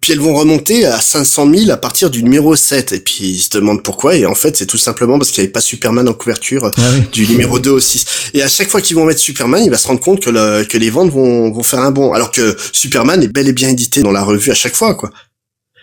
[0.00, 2.92] Puis elles vont remonter à 500 000 à partir du numéro 7.
[2.92, 4.16] Et puis ils se demandent pourquoi.
[4.16, 6.80] Et en fait, c'est tout simplement parce qu'il n'y avait pas Superman en couverture Ah
[6.94, 7.02] oui.
[7.12, 8.30] du numéro 2 au 6.
[8.34, 10.64] Et à chaque fois qu'ils vont mettre Superman, il va se rendre compte que, le,
[10.64, 12.12] que les ventes vont, vont faire un bond.
[12.12, 15.10] Alors que Superman est bel et bien édité dans la revue à chaque fois, quoi.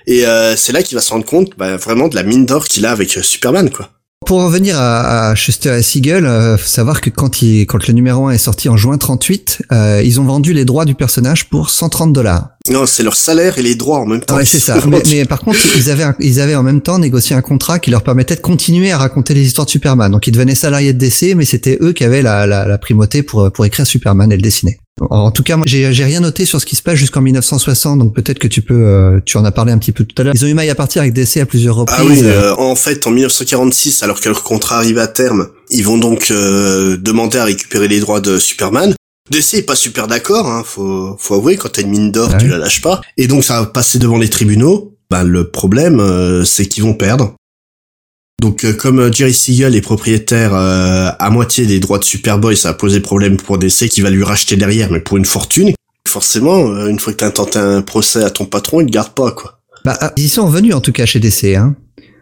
[0.08, 2.66] Et euh, c'est là qu'il va se rendre compte bah, vraiment de la mine d'or
[2.66, 3.90] qu'il a avec euh, Superman, quoi.
[4.26, 7.88] Pour en venir à, à Schuster et Siegel, euh, faut savoir que quand, il, quand
[7.88, 10.94] le numéro 1 est sorti en juin 38, euh, ils ont vendu les droits du
[10.94, 12.50] personnage pour 130 dollars.
[12.70, 14.36] Non, c'est leur salaire et les droits en même temps.
[14.36, 14.78] Ouais, c'est ça.
[14.88, 17.80] Mais, mais par contre, ils avaient, un- ils avaient en même temps négocié un contrat
[17.80, 20.12] qui leur permettait de continuer à raconter les histoires de Superman.
[20.12, 23.24] Donc, ils devenaient salariés de DC, mais c'était eux qui avaient la, la, la primauté
[23.24, 24.80] pour, pour écrire Superman et le dessiner.
[25.10, 28.14] En, tout cas, moi, j'ai rien noté sur ce qui se passe jusqu'en 1960, donc
[28.14, 30.34] peut-être que tu peux, euh, tu en as parlé un petit peu tout à l'heure.
[30.36, 31.98] Ils ont eu maille à partir avec DC à plusieurs reprises.
[32.00, 35.50] Ah oui, euh, euh, en fait, en 1946, alors que leur contrat arrive à terme,
[35.70, 38.94] ils vont donc euh, demander à récupérer les droits de Superman.
[39.32, 42.38] DC est pas super d'accord, hein, faut, faut avouer, quand t'as une mine d'or, Ah
[42.38, 43.02] tu la lâches pas.
[43.18, 44.96] Et donc ça va passer devant les tribunaux.
[45.12, 47.34] Ben, le problème, euh, c'est qu'ils vont perdre.
[48.40, 52.56] Donc euh, comme euh, Jerry Siegel est propriétaire euh, à moitié des droits de Superboy,
[52.56, 55.74] ça a posé problème pour DC qui va lui racheter derrière, mais pour une fortune.
[56.08, 59.32] Forcément, une fois que t'as tenté un procès à ton patron, il te garde pas,
[59.32, 59.60] quoi.
[59.86, 61.56] bah, ah, ils sont revenus en tout cas chez DC.
[61.56, 61.76] Hein.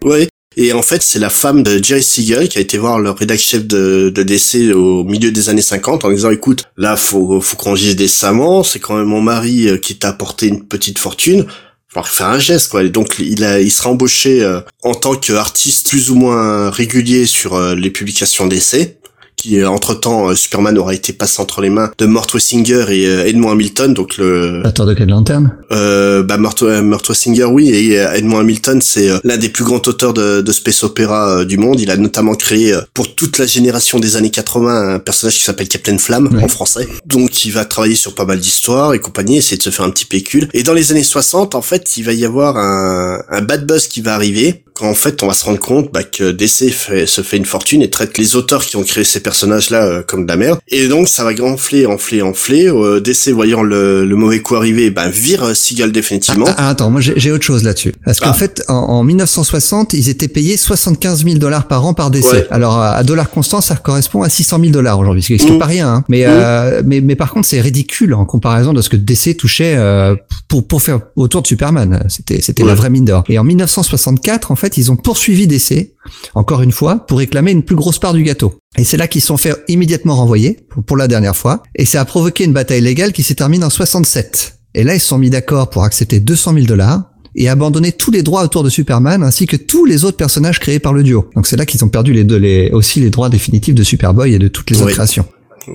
[0.03, 0.27] Ouais.
[0.59, 3.47] Et en fait, c'est la femme de Jerry Siegel qui a été voir le rédacteur
[3.47, 7.55] chef de, de DC au milieu des années 50 en disant, écoute, là, faut, faut
[7.55, 11.45] qu'on gise décemment, c'est quand même mon mari qui t'a apporté une petite fortune.
[11.89, 12.83] Faire un geste, quoi.
[12.83, 17.25] Et donc, il a, il sera embauché euh, en tant qu'artiste plus ou moins régulier
[17.25, 18.97] sur euh, les publications DC.
[19.37, 23.27] Qui, entre temps, Superman aura été passé entre les mains de Mort Singer et euh,
[23.27, 25.55] Edmond Hamilton, donc le, Batteur de Green Lantern.
[25.71, 29.49] euh, bah, Mort, euh, Mort Singer, oui, et euh, Edmond Hamilton, c'est euh, l'un des
[29.49, 31.79] plus grands auteurs de, de space opéra euh, du monde.
[31.79, 35.43] Il a notamment créé euh, pour toute la génération des années 80 un personnage qui
[35.43, 36.87] s'appelle Captain Flamme en français.
[37.05, 39.91] Donc, il va travailler sur pas mal d'histoires et compagnie, essayer de se faire un
[39.91, 40.49] petit pécule.
[40.55, 43.85] Et dans les années 60, en fait, il va y avoir un, un bad buzz
[43.87, 44.63] qui va arriver.
[44.73, 47.45] Quand en fait, on va se rendre compte bah, que DC fait- se fait une
[47.45, 50.59] fortune et traite les auteurs qui ont créé ces personnages-là euh, comme de la merde.
[50.69, 52.67] Et donc, ça va gonfler, enfler, enfler.
[52.69, 56.45] Euh, DC, voyant le, le mauvais coup arriver, bah, vire euh, Seagal définitivement.
[56.47, 57.93] Ah, ah, attends, moi j'ai autre chose là-dessus.
[58.05, 58.33] Parce qu'en Ah.
[58.33, 62.25] fait, en, en 1960, ils étaient payés 75 000 dollars par an par DC.
[62.31, 62.47] Ouais.
[62.51, 65.59] Alors à, dollars constants, ça correspond à 600 000 dollars aujourd'hui, ce qui n'est Mmh.
[65.59, 65.87] pas rien.
[65.89, 66.03] Hein.
[66.09, 69.75] Mais, euh, mais mais par contre, c'est ridicule en comparaison de ce que DC touchait
[69.77, 70.15] euh,
[70.47, 72.03] pour pour faire autour de Superman.
[72.09, 73.23] C'était c'était la vraie mine d'or.
[73.29, 75.91] Et en 1964, en fait, ils ont poursuivi DC
[76.35, 78.55] encore une fois pour réclamer une plus grosse part du gâteau.
[78.77, 81.63] Et c'est là qu'ils sont fait immédiatement renvoyer pour, la dernière fois.
[81.75, 84.59] Et ça a provoqué une bataille légale qui s'est terminée en 67.
[84.75, 87.03] Et là, ils se sont mis d'accord pour accepter 200 000 dollars
[87.35, 90.79] et abandonner tous les droits autour de Superman ainsi que tous les autres personnages créés
[90.79, 91.29] par le duo.
[91.35, 94.33] Donc c'est là qu'ils ont perdu les deux, les, aussi les droits définitifs de Superboy
[94.33, 95.25] et de toutes les autres créations.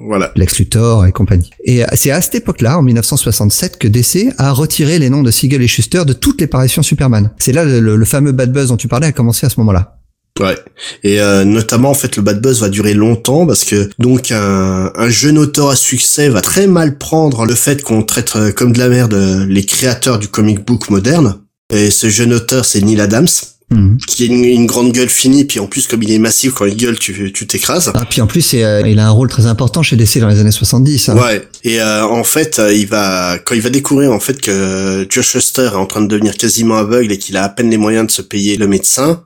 [0.06, 0.32] Voilà.
[0.36, 1.50] Lex Luthor et compagnie.
[1.64, 5.30] Et euh, c'est à cette époque-là, en 1967, que DC a retiré les noms de
[5.30, 7.30] Siegel et Schuster de toutes les parutions Superman.
[7.38, 9.60] C'est là le, le- le fameux bad buzz dont tu parlais a commencé à ce
[9.60, 9.98] moment-là.
[10.40, 10.56] Ouais.
[11.04, 14.90] Et euh, notamment en fait le bad buzz va durer longtemps parce que donc un,
[14.94, 18.72] un jeune auteur à succès va très mal prendre le fait qu'on traite euh, comme
[18.72, 21.38] de la merde euh, les créateurs du comic book moderne.
[21.72, 23.28] Et ce jeune auteur c'est Neil Adams
[23.70, 23.96] Mhm.
[24.06, 26.66] qui a une, une grande gueule finie puis en plus comme il est massif quand
[26.66, 27.90] il gueule tu tu t'écrases.
[27.94, 30.38] Ah, puis en plus, euh, il a un rôle très important chez DC dans les
[30.40, 31.08] années 70.
[31.08, 31.16] hein.
[31.16, 31.48] Ouais.
[31.64, 35.70] Et euh, en fait, il va quand il va découvrir en fait que Josh Shuster
[35.72, 38.10] est en train de devenir quasiment aveugle et qu'il a à peine les moyens de
[38.10, 39.22] se payer le médecin,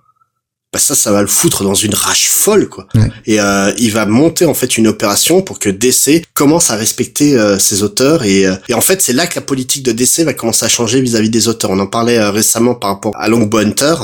[0.76, 2.86] bah ça, ça va le foutre dans une rage folle, quoi.
[2.94, 3.10] Ouais.
[3.26, 7.36] Et euh, il va monter en fait une opération pour que DC commence à respecter
[7.38, 10.20] euh, ses auteurs et, euh, et en fait c'est là que la politique de DC
[10.24, 11.70] va commencer à changer vis-à-vis des auteurs.
[11.70, 13.94] On en parlait euh, récemment par rapport à Longbow Hunter.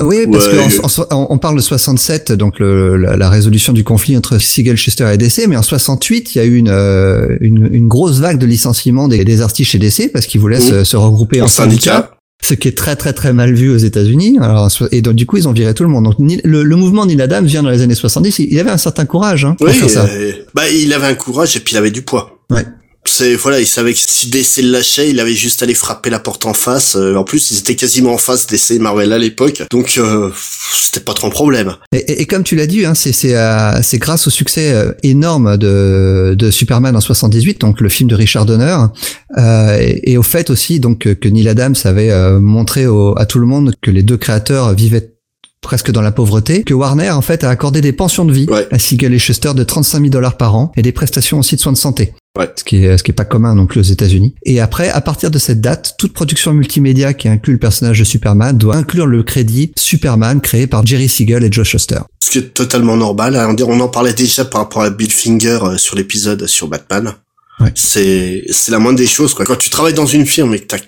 [0.00, 0.78] Oui, parce Ouais.
[0.80, 4.76] qu'on on, on parle de 67, donc le, la, la résolution du conflit entre Siegel,
[4.76, 8.18] Schuster et DC, mais en 68, il y a eu une, euh, une, une grosse
[8.20, 11.46] vague de licenciements des, des artistes chez DC parce qu'ils voulaient se, se regrouper en,
[11.46, 11.92] En syndicat.
[11.92, 12.10] syndicat.
[12.40, 14.38] Ce qui est très très très mal vu aux États-Unis.
[14.40, 16.04] Alors et donc du coup ils ont viré tout le monde.
[16.04, 18.38] Donc le, le mouvement Neil Adams vient dans les années 70.
[18.38, 20.04] Il avait un certain courage hein, pour Oui, faire ça.
[20.06, 22.38] euh, bah il avait un courage et puis il avait du poids.
[22.50, 22.64] Ouais.
[23.18, 26.20] C'est voilà, il savait que si DC le lâchait, il avait juste à frapper la
[26.20, 26.94] porte en face.
[26.94, 30.30] Euh, en plus, ils étaient quasiment en face DC et Marvel à l'époque, donc euh,
[30.72, 31.74] c'était pas trop un problème.
[31.90, 36.94] Et, comme tu l'as dit, hein, euh, c'est grâce au succès euh, énorme de Superman
[36.94, 38.86] en 78, donc le film de Richard Donner,
[39.36, 43.90] et, au fait aussi donc que, Neil Adams avait montré à tout le monde que
[43.90, 45.10] les deux créateurs vivaient
[45.60, 48.66] presque dans la pauvreté, que Warner en fait a accordé des pensions de vie Ouais.
[48.70, 51.60] à Siegel et Schuster de 35 000 dollars par an et des prestations aussi de
[51.60, 52.12] soins de santé.
[52.38, 52.48] Ouais.
[52.56, 54.34] Ce qui est ce qui est pas commun non plus aux États-Unis.
[54.44, 58.04] Et après, à partir de cette date, toute production multimédia qui inclut le personnage de
[58.04, 61.98] Superman doit inclure le crédit Superman créé par Jerry Siegel et Joe Shuster.
[62.22, 63.36] Ce qui est totalement normal.
[63.66, 67.12] On en parlait déjà par rapport à Bill Finger euh, sur l'épisode sur Batman.
[67.60, 67.72] Ouais.
[67.74, 69.44] C'est c'est la moindre des choses quoi.
[69.44, 70.78] Quand tu travailles dans une firme et que t'as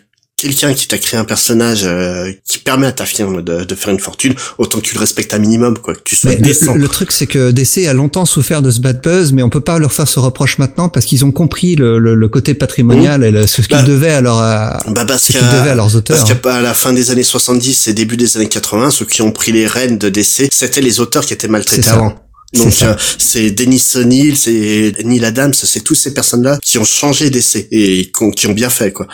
[0.40, 3.92] quelqu'un qui t'a créé un personnage euh, qui permet à ta firme de, de faire
[3.92, 6.42] une fortune, autant que tu le respectes un minimum quoi, que tu sois Mais le,
[6.42, 6.74] décent.
[6.74, 9.60] le truc, c'est que DC a longtemps souffert de ce bad buzz, mais on peut
[9.60, 13.22] pas leur faire ce reproche maintenant parce qu'ils ont compris le, le, le côté patrimonial
[13.24, 13.82] et le- ce qu'ils Bah.
[13.82, 16.16] devaient à, leur, à, Bah parce ce qu'ils devaient à leurs auteurs.
[16.18, 19.32] Parce qu'à la fin des années 70 et début des années 80, ceux qui ont
[19.32, 22.14] pris les rênes de DC, c'était les auteurs qui étaient maltraités avant.
[22.52, 27.30] Donc euh, c'est Dennis O'Neill, c'est Neil Adams, c'est toutes ces personnes-là qui ont changé
[27.30, 29.06] DC et qui ont, qui ont bien fait quoi.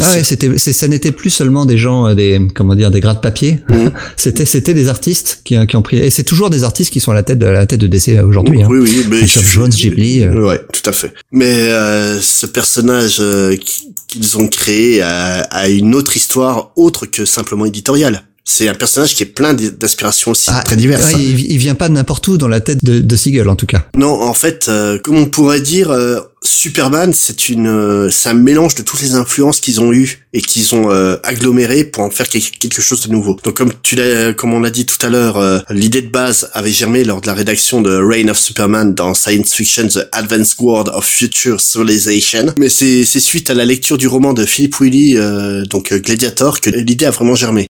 [0.00, 3.00] Ah ouais, c'était, c'est, ça n'était plus seulement des gens, euh, des, comment dire, des
[3.00, 3.60] gras de papier.
[3.70, 3.92] Mhm.
[4.16, 7.12] c'était, c'était des artistes qui, qui ont pris, et c'est toujours des artistes qui sont
[7.12, 8.62] à la tête de la tête de DC aujourd'hui.
[8.62, 8.66] hein.
[8.70, 10.34] Oui oui, mais Christophe Jones, Ghibli, euh.
[10.46, 11.14] Ouais, tout à fait.
[11.32, 17.06] Mais euh, ce personnage euh, qui- qu'ils ont créé a, a une autre histoire autre
[17.06, 18.22] que simplement éditoriale.
[18.46, 21.14] C'est un personnage qui est plein d'aspirations aussi Ah, très diverses.
[21.14, 23.56] ouais, il, il vient pas de n'importe où dans la tête de, de Siegel en
[23.56, 23.86] tout cas.
[23.96, 28.34] Non, en fait, euh, comme on pourrait dire, euh, Superman, c'est une, euh, c'est un
[28.34, 32.10] mélange de toutes les influences qu'ils ont eues et qu'ils ont euh, agglomérées pour en
[32.10, 33.38] faire quel- quelque chose de nouveau.
[33.44, 36.50] Donc, comme tu l'as, comme on l'a dit tout à l'heure, euh, l'idée de base
[36.52, 40.56] avait germé lors de la rédaction de Reign of Superman dans Science Fiction The Advanced
[40.60, 42.52] World of Future Civilization.
[42.58, 46.60] Mais c'est, c'est suite à la lecture du roman de Philip Willy, euh, donc Gladiator,
[46.60, 47.66] que l'idée a vraiment germé.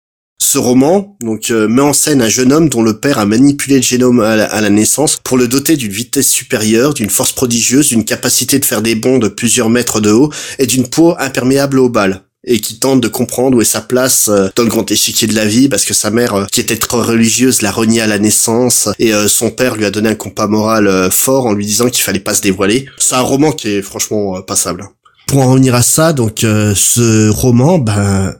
[0.43, 3.75] Ce roman donc euh, met en scène un jeune homme dont le père a manipulé
[3.75, 8.03] le génome à la, naissance pour le doter d'une vitesse supérieure, d'une force prodigieuse, d'une
[8.03, 11.89] capacité de faire des bonds de plusieurs mètres de haut et d'une peau imperméable aux
[11.89, 15.27] balles et qui tente de comprendre où est sa place euh, dans le grand échiquier
[15.27, 18.07] de la vie parce que sa mère euh, qui était trop religieuse l'a renié à
[18.07, 21.87] la naissance et son père lui a donné un compas moral fort en lui disant
[21.87, 22.87] qu'il fallait pas se dévoiler.
[22.97, 24.89] C'est un roman qui est franchement passable.
[25.27, 28.33] Pour en revenir à ça, donc ce roman, ben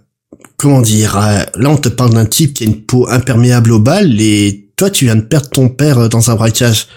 [0.58, 3.80] comment dire, euh, là on te parle d'un type qui a une peau imperméable aux
[3.80, 6.88] balles et toi tu viens de perdre ton père euh, dans un braquage.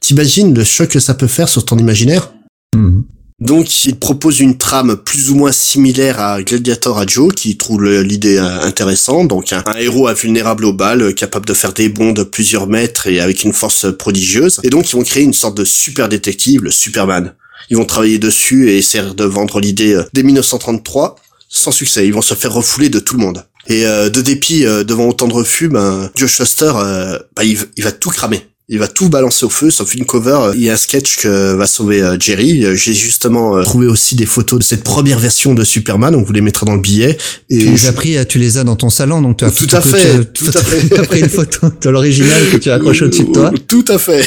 [0.00, 2.32] T'imagines le choc que ça peut faire sur ton imaginaire?
[2.74, 3.04] Mhm.
[3.40, 7.84] Donc il propose une trame plus ou moins similaire à Gladiator à Joe qui trouve
[7.84, 9.28] l'idée euh, intéressante.
[9.28, 13.06] Donc un, un héros invulnérable aux balles, capable de faire des bonds de plusieurs mètres
[13.06, 14.60] et avec une force prodigieuse.
[14.62, 17.34] Et donc ils vont créer une sorte de super détective, le Superman.
[17.70, 21.16] Ils vont travailler dessus et essayer de vendre l'idée dès 1933
[21.50, 22.06] sans succès.
[22.06, 23.44] Ils vont se faire refouler de tout le monde.
[23.66, 27.84] Et euh, de dépit euh, devant autant de refus, ben, Joe Shuster, euh, il, il
[27.84, 28.46] va tout cramer.
[28.72, 30.52] Il va tout balancer au feu, sauf une cover.
[30.54, 32.64] Il y a un sketch que va sauver euh, Jerry.
[32.64, 36.14] Euh, J'ai justement euh, trouvé aussi des photos de cette première version de Superman.
[36.14, 37.18] On vous les mettra dans le billet.
[37.48, 39.50] Et Tu les je- as pris, tu les as dans ton salon, donc tu as
[39.50, 40.88] Tout à fait, tu tout à fait.
[40.88, 43.50] Tu as pris une photo de l'original que tu accroches au-dessus de toi.
[43.66, 44.24] Tout à fait.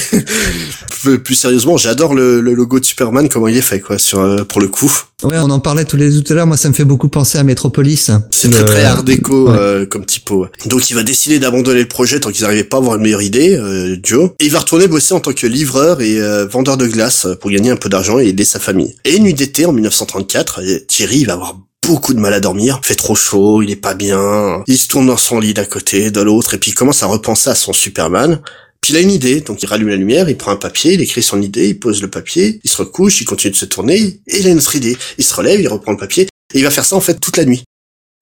[1.24, 4.44] Plus- sérieusement, j'adore le, le logo de Superman, comment il est fait, quoi, sur euh,
[4.44, 4.92] pour le coup.
[5.24, 6.48] Ouais, on en parlait tous les deux tout à l'heure.
[6.48, 8.12] Moi, ça me fait beaucoup penser à Metropolis.
[8.32, 9.58] C'est Le- très très art déco Ouais.
[9.58, 10.48] euh, comme typo.
[10.66, 13.22] Donc il va décider d'abandonner le projet tant qu'ils n'arrivaient pas à avoir une meilleure
[13.22, 14.32] idée, euh, Joe.
[14.40, 17.52] Et il va retourner bosser en tant que livreur et euh, vendeur de glace pour
[17.52, 18.96] gagner un peu d'argent et aider sa famille.
[19.06, 22.80] Et une nuit d'été en 1934, euh, Thierry va avoir beaucoup de mal à dormir,
[22.84, 26.12] fait trop chaud, il est pas bien, il se tourne dans son lit d'un côté,
[26.12, 28.42] de l'autre, et puis il commence à repenser à son Superman.
[28.82, 31.02] Puis il a une idée, donc il rallume la lumière, il prend un papier, il
[31.02, 34.20] écrit son idée, il pose le papier, il se recouche, il continue de se tourner,
[34.28, 34.98] et il a une autre idée.
[35.18, 37.38] Il se relève, il reprend le papier, et il va faire ça en fait toute
[37.38, 37.64] la nuit.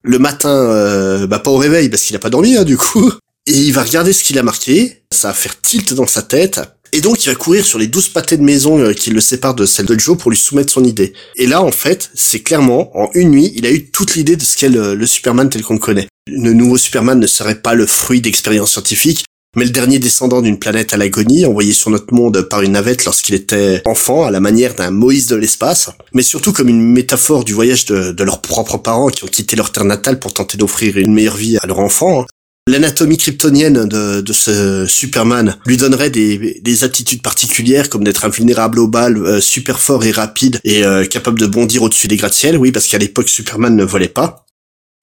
[0.03, 3.11] Le matin, euh, bah pas au réveil parce qu'il a pas dormi hein, du coup,
[3.47, 6.61] et il va regarder ce qu'il a marqué, ça va faire tilt dans sa tête,
[6.93, 9.55] et donc, il va courir sur les douze pâtés de maison euh, qui le séparent
[9.55, 11.13] de celle de Joe pour lui soumettre son idée.
[11.37, 14.43] Et là, en fait, c'est clairement, en une nuit, il a eu toute l'idée de
[14.43, 16.07] ce qu'est le, Superman tel qu'on le connaît.
[16.27, 19.23] Le nouveau Superman ne serait pas le fruit d'expériences scientifiques,
[19.55, 23.05] mais le dernier descendant d'une planète à l'agonie, envoyé sur notre monde par une navette
[23.05, 27.45] lorsqu'il était enfant, à la manière d'un Moïse de l'espace, mais surtout comme une métaphore
[27.45, 30.57] du voyage de, de leurs propres parents qui ont quitté leur terre natale pour tenter
[30.57, 32.25] d'offrir une meilleure vie à leur enfant.
[32.67, 38.87] L'anatomie kryptonienne de, ce Superman lui donnerait des, des aptitudes particulières comme d'être invulnérable au
[38.87, 42.71] bal, euh, super fort et rapide et euh, capable de bondir au-dessus des gratte-ciel, oui
[42.71, 44.45] parce qu'à l'époque Superman ne volait pas.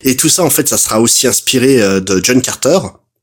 [0.05, 2.79] Et tout ça en fait ça sera aussi inspiré euh, de John Carter,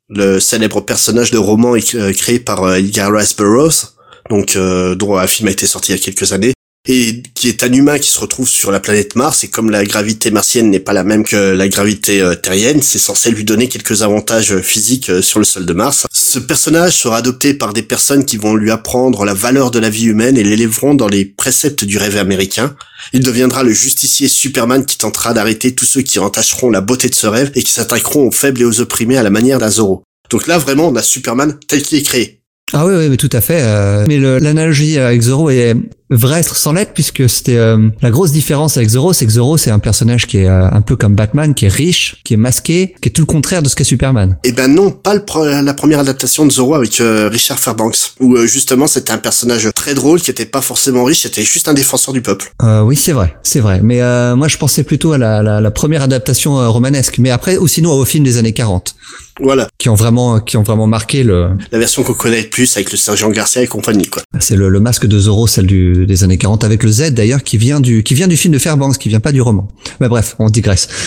[0.09, 1.75] le célèbre personnage de roman
[2.13, 3.95] créé par Edgar Rice Burroughs,
[4.29, 6.53] donc dont un film a été sorti il y a quelques années,
[6.87, 9.83] et qui est un humain qui se retrouve sur la planète Mars et comme la
[9.83, 13.67] gravité martienne n'est pas la même que la gravité euh, terrienne, c'est censé lui donner
[13.67, 16.05] quelques avantages euh, physiques euh, sur le sol de Mars.
[16.11, 19.89] Ce personnage sera adopté par des personnes qui vont lui apprendre la valeur de la
[19.89, 22.75] vie humaine et l'élèveront dans les préceptes du rêve américain.
[23.13, 27.15] Il deviendra le justicier Superman qui tentera d'arrêter tous ceux qui entacheront la beauté de
[27.15, 30.03] ce rêve et qui s'attaqueront aux faibles et aux opprimés à la manière d'un Zorro.
[30.29, 32.41] Donc là, vraiment, on a Superman tel qu'il est créé.
[32.73, 33.61] Ah oui, oui, mais tout à fait.
[34.07, 35.75] mais l'analogie avec Zorro est
[36.09, 39.71] vrai sans l'être puisque c'était euh, la grosse différence avec Zoro c'est que Zoro c'est
[39.71, 42.95] un personnage qui est euh, un peu comme Batman qui est riche qui est masqué
[43.01, 45.25] qui est tout le contraire de ce qu'est Superman eh ben non pas le
[45.61, 49.95] la première adaptation de Zoro avec euh, Richard Fairbanks où justement c'était un personnage très
[49.95, 53.35] drôle qui était pas forcément riche c'était juste un défenseur du peuple oui c'est vrai
[53.41, 53.99] c'est vrai mais
[54.35, 57.91] moi je pensais plutôt à la, la, la première adaptation romanesque mais après ou sinon
[57.91, 58.95] au film des années 40
[59.41, 59.67] voilà.
[59.77, 61.49] Qui ont vraiment, qui ont vraiment marqué le.
[61.71, 64.23] La version qu'on connaît le plus avec le sergent Garcia et compagnie, quoi.
[64.39, 67.43] C'est le, le masque de Zoro, celle du, des années 40 avec le Z d'ailleurs
[67.43, 69.67] qui vient du qui vient du film de Fairbanks qui vient pas du roman.
[69.99, 70.87] Mais bref, on digresse.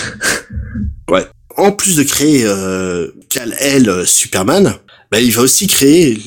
[1.11, 1.25] Ouais.
[1.57, 4.75] En plus de créer euh, Kal-El euh, Superman,
[5.11, 6.21] bah, il va aussi créer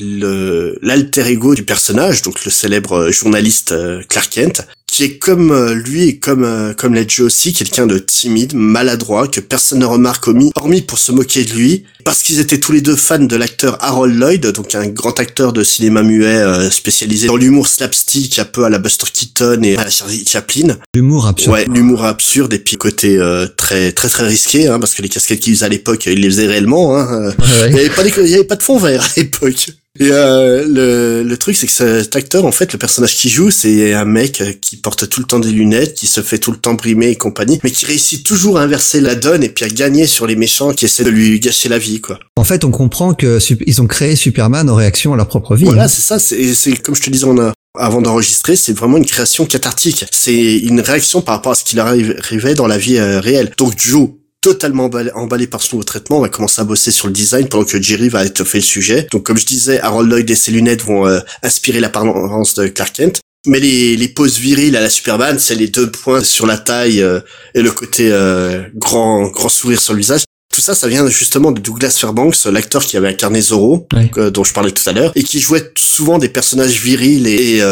[0.82, 5.52] l'alter ego du personnage, donc le célèbre euh, journaliste euh, Clark Kent, qui est comme
[5.52, 9.86] euh, lui et comme euh, comme Ledger aussi quelqu'un de timide, maladroit que personne ne
[9.86, 13.18] remarque hormis, hormis pour se moquer de lui parce qu'ils étaient tous les deux fans
[13.18, 17.68] de l'acteur Harold Lloyd, donc un grand acteur de cinéma muet euh, spécialisé dans l'humour
[17.68, 20.76] slapstick un peu à la Buster Keaton et à la Charlie Chaplin.
[20.94, 21.54] L'humour absurde.
[21.54, 23.18] Ouais, l'humour absurde et puis côté
[23.56, 26.28] très très très risqué hein, parce que les casquettes qu'ils faisaient à l'époque, ils les
[26.28, 27.32] faisaient réellement hein.
[27.70, 29.70] Il avait pas il y avait pas de fond vert à l'époque.
[30.02, 33.52] Et euh, le, le truc, c'est que cet acteur, en fait, le personnage qui joue,
[33.52, 36.56] c'est un mec qui porte tout le temps des lunettes, qui se fait tout le
[36.56, 39.68] temps brimer et compagnie, mais qui réussit toujours à inverser la donne et puis à
[39.68, 42.18] gagner sur les méchants qui essaient de lui gâcher la vie, quoi.
[42.36, 45.64] En fait, on comprend que ils ont créé Superman en réaction à leur propre vie.
[45.64, 46.18] Voilà, c'est ça.
[46.18, 50.04] C'est comme je te disais, on a avant d'enregistrer, c'est vraiment une création cathartique.
[50.10, 53.52] C'est une réaction par rapport à ce qui leur arrivait dans la vie euh, réelle.
[53.56, 54.10] Donc Joe,
[54.42, 56.18] totalement emballé, par ce nouveau traitement.
[56.18, 59.06] On va commencer à bosser sur le design pendant que Jerry va étoffer le sujet.
[59.10, 62.92] Donc comme je disais, Harold Lloyd et ses lunettes vont euh, inspirer l'apparence de Clark
[62.94, 63.20] Kent.
[63.46, 67.00] Mais les, les poses viriles à la Superman, c'est les deux points sur la taille
[67.00, 67.20] euh,
[67.54, 70.24] et le côté euh, grand grand sourire sur le visage.
[70.52, 74.52] Tout ça, ça vient justement de Douglas Fairbanks, l'acteur qui avait incarné Zorro, dont je
[74.52, 77.62] parlais tout à l'heure, et qui jouait souvent des personnages virils et,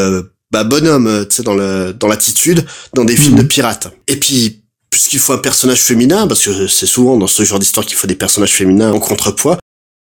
[0.50, 3.42] bah, bonhomme, tu sais, dans le dans l'attitude, dans des films mhm.
[3.42, 3.88] de pirates.
[4.09, 4.59] Et puis
[4.90, 8.07] puisqu'il faut un personnage féminin, parce que c'est souvent dans ce genre d'histoire qu'il faut
[8.07, 9.59] des personnages féminins en contrepoids,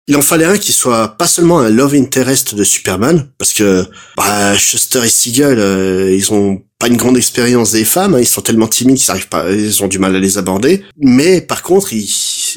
[0.07, 3.85] il en fallait un qui soit pas seulement un love interest de Superman, parce que
[4.15, 8.27] bah, Shuster et Siegel, euh, ils ont pas une grande expérience des femmes, hein, ils
[8.27, 10.83] sont tellement timides qu'ils arrivent pas, ils ont du mal à les aborder.
[10.97, 11.89] Mais par contre,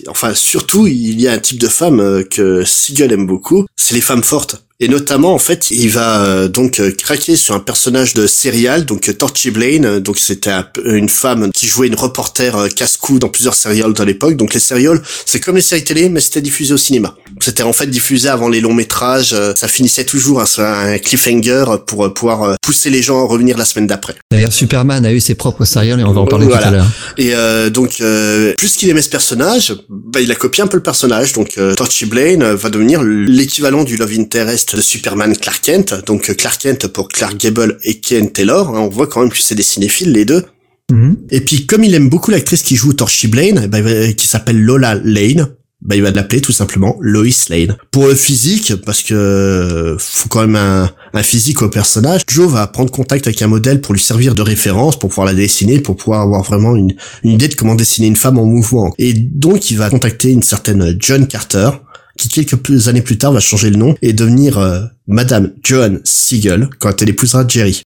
[0.09, 3.95] enfin surtout, il y a un type de femme euh, que Siegel aime beaucoup, c'est
[3.95, 4.68] les femmes fortes.
[4.81, 8.85] Et notamment, en fait, il va euh, donc euh, craquer sur un personnage de serial,
[8.85, 9.99] donc Torchy Blaine.
[9.99, 10.53] Donc c'était
[10.85, 14.37] une femme qui jouait une reporter casse-cou dans plusieurs serials de l'époque.
[14.37, 17.17] Donc les serials, c'est comme les séries télé, mais c'était diffusé au cinéma.
[17.41, 19.35] C'était en fait diffusé avant les longs métrages.
[19.57, 23.89] Ça finissait toujours un, un cliffhanger pour pouvoir pousser les gens à revenir la semaine
[23.89, 24.15] d'après.
[24.31, 26.87] D'ailleurs, Superman a eu ses propres serials et on va en parler tout à l'heure.
[27.17, 30.77] Et euh, donc, euh, plus qu'il aimait ce personnage, bah, il a copié un peu
[30.77, 31.33] le personnage.
[31.33, 36.05] Donc, euh, Torchy Blaine va devenir l'équivalent du love interest de Superman Clark Kent.
[36.07, 38.69] Donc, Clark Kent pour Clark Gable et Ken Taylor.
[38.69, 40.45] Hein, on voit quand même que c'est des cinéphiles les deux.
[40.91, 41.17] Mhm.
[41.31, 43.81] Et puis, comme il aime beaucoup l'actrice qui joue Torchy Blaine, bah,
[44.13, 45.49] qui s'appelle Lola Lane,
[45.81, 47.77] bah il va l'appeler tout simplement Lois Lane.
[47.93, 52.67] Pour le physique, parce que faut quand même un, un, physique au personnage, Joe va
[52.67, 55.95] prendre contact avec un modèle pour lui servir de référence, pour pouvoir la dessiner, pour
[55.95, 58.93] pouvoir avoir vraiment une, une idée de comment dessiner une femme en mouvement.
[58.99, 61.71] Et donc il va contacter une certaine John Carter,
[62.19, 66.69] qui quelques années plus tard va changer le nom et devenir euh, Madame Joan Siegel
[66.79, 67.81] quand elle épousera Jerry.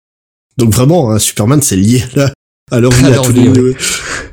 [0.57, 2.33] Donc vraiment, hein, Superman c'est lié là
[2.72, 3.76] alors il a tous les...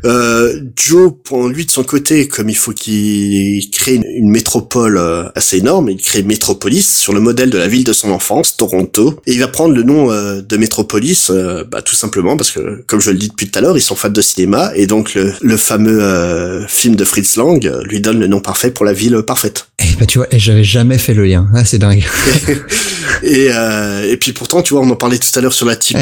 [0.06, 5.24] euh, Joe, pour lui de son côté, comme il faut qu'il crée une, métropole euh,
[5.36, 9.20] assez énorme, il crée Metropolis sur le modèle de la ville de son enfance, Toronto,
[9.26, 12.84] et il va prendre le nom euh, de Metropolis, euh, bah, tout simplement parce que,
[12.88, 15.16] comme je le dis depuis tout à l'heure, ils sont fans de cinéma, et donc
[15.16, 19.68] le, fameux film de Fritz Lang lui donne le nom parfait pour la ville parfaite.
[19.80, 22.06] Et eh bah tu vois, eh, j'avais jamais fait le lien, ah, c'est dingue.
[23.24, 23.50] et,
[24.06, 26.00] et puis pourtant, tu vois, on en parlait tout à l'heure sur la typo.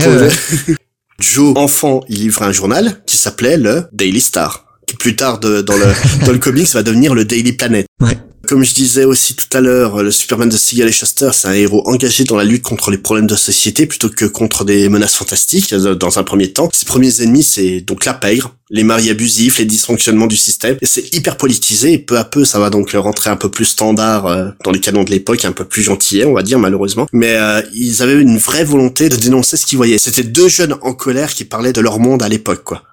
[0.68, 0.76] Eh
[1.20, 5.50] Joe, enfant, il livre un journal qui s'appelait le Daily Star, qui plus tard dans
[5.50, 5.66] le
[6.26, 7.86] dans le comics va devenir le Daily Planet.
[8.02, 8.18] Ouais.
[8.48, 11.54] Comme je disais aussi tout à l'heure, le Superman de Siegel et Shuster, c'est un
[11.54, 15.16] héros engagé dans la lutte contre les problèmes de société plutôt que contre des menaces
[15.16, 16.70] fantastiques euh, dans un premier temps.
[16.72, 20.78] Ses premiers ennemis, c'est donc la pègre, les maris abusifs, les dysfonctionnements du système.
[20.82, 24.28] C'est hyper politisé et peu à peu, ça va donc rentrer un peu plus standard
[24.28, 27.06] euh, dans les canons de l'époque, un peu plus gentillet, on va dire malheureusement.
[27.12, 29.98] Mais euh, ils avaient une vraie volonté de dénoncer ce qu'ils voyaient.
[30.00, 32.84] C'était deux jeunes en colère qui parlaient de leur monde à l'époque, quoi.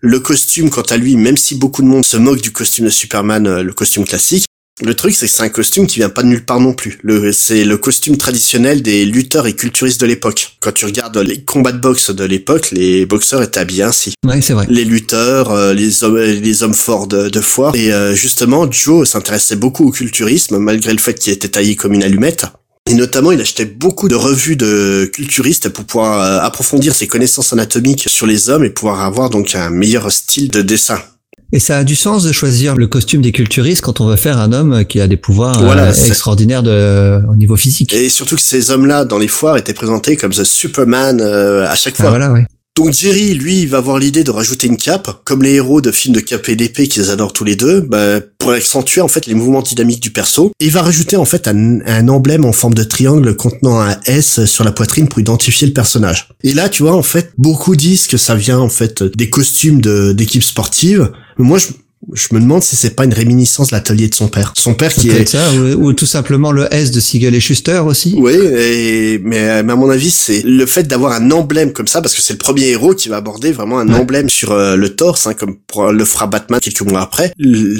[0.00, 2.90] Le costume, quant à lui, même si beaucoup de monde se moque du costume de
[2.90, 4.44] Superman, le costume classique,
[4.82, 6.98] le truc, c'est que c'est un costume qui vient pas de nulle part non plus.
[7.02, 10.56] Le, c'est le costume traditionnel des lutteurs et culturistes de l'époque.
[10.58, 14.14] Quand tu regardes les combats de boxe de l'époque, les boxeurs étaient habillés ainsi.
[14.26, 14.66] Ouais, c'est vrai.
[14.68, 17.76] Les lutteurs, euh, les hommes, les hommes forts de, de foire.
[17.76, 21.92] Et euh, justement, Joe s'intéressait beaucoup au culturisme, malgré le fait qu'il était taillé comme
[21.92, 22.46] une allumette.
[22.90, 27.52] Et notamment, il achetait beaucoup de revues de culturistes pour pouvoir euh, approfondir ses connaissances
[27.52, 31.00] anatomiques sur les hommes et pouvoir avoir donc un meilleur style de dessin.
[31.54, 34.38] Et ça a du sens de choisir le costume des culturistes quand on veut faire
[34.38, 37.92] un homme qui a des pouvoirs euh, extraordinaires de, au niveau physique.
[37.92, 41.76] Et surtout que ces hommes-là, dans les foires, étaient présentés comme The Superman euh, à
[41.76, 42.10] chaque ah, fois.
[42.10, 42.44] voilà, ouais.
[42.76, 45.92] Donc Jerry, lui, il va avoir l'idée de rajouter une cape, comme les héros de
[45.92, 49.26] films de cap et d'épée qu'ils adorent tous les deux, bah, pour accentuer en fait
[49.26, 50.50] les mouvements dynamiques du perso.
[50.58, 54.44] Et il va rajouter en fait un, emblème en forme de triangle contenant un S
[54.46, 56.30] sur la poitrine pour identifier le personnage.
[56.42, 59.80] Et là, tu vois, en fait, beaucoup disent que ça vient en fait des costumes
[59.80, 61.12] d'équipes sportives.
[61.38, 61.68] Moi, je,
[62.12, 64.52] je me demande si c'est pas une réminiscence de l'atelier de son père.
[64.56, 68.14] Son père qui est ça, ou, tout simplement le S de Siegel et Schuster aussi.
[68.16, 72.14] Oui, mais, mais à mon avis, c'est le fait d'avoir un emblème comme ça, parce
[72.14, 75.26] que c'est le premier héros qui va aborder vraiment un emblème sur euh, le torse,
[75.26, 75.56] hein, comme
[75.92, 77.32] le fera Batman quelques mois après.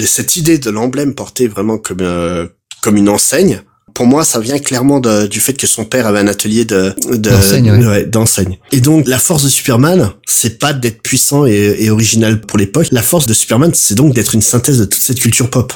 [0.05, 2.47] cette idée de l'emblème porté vraiment comme euh,
[2.81, 3.61] comme une enseigne,
[3.95, 8.59] pour moi, ça vient clairement du fait que son père avait un atelier de d'enseigne.
[8.71, 12.87] et donc, la force de Superman, c'est pas d'être puissant et, original pour l'époque.
[12.91, 15.73] La force de Superman, c'est donc d'être une synthèse de toute cette culture pop.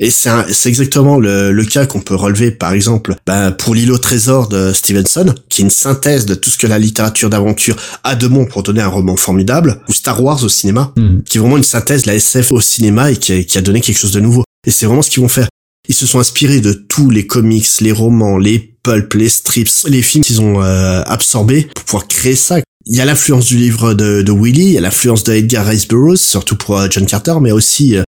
[0.00, 4.72] Et c'est exactement le, cas qu'on peut relever, par exemple, ben, pour l'îlot trésor de
[4.72, 8.46] Stevenson, qui est une synthèse de tout ce que la littérature d'aventure a de bon
[8.46, 11.22] pour donner un roman formidable, ou Star Wars au cinéma, hmm.
[11.24, 13.82] qui est vraiment une synthèse de la SF au cinéma et qui qui a donné
[13.82, 14.42] quelque chose de nouveau.
[14.66, 15.48] Et c'est vraiment ce qu'ils vont faire.
[15.90, 20.02] Ils se sont inspirés de tous les comics, les romans, les pulps, les strips, les
[20.02, 22.60] films qu'ils ont euh, absorbés pour pouvoir créer ça.
[22.86, 25.66] Il y a l'influence du livre de, de Willy, il y a l'influence de Edgar
[25.66, 28.04] Rice Burroughs, surtout pour euh, John Carter, mais aussi euh,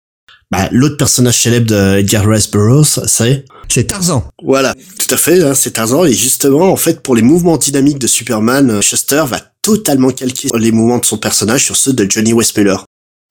[0.52, 4.28] bah, l'autre personnage célèbre de Edgar Rice Burroughs, c'est c'est Tarzan.
[4.44, 6.04] Voilà, tout à fait, hein, c'est Tarzan.
[6.04, 10.70] Et justement, en fait, pour les mouvements dynamiques de Superman, Shuster va totalement calquer les
[10.70, 12.76] mouvements de son personnage sur ceux de Johnny Westmuller.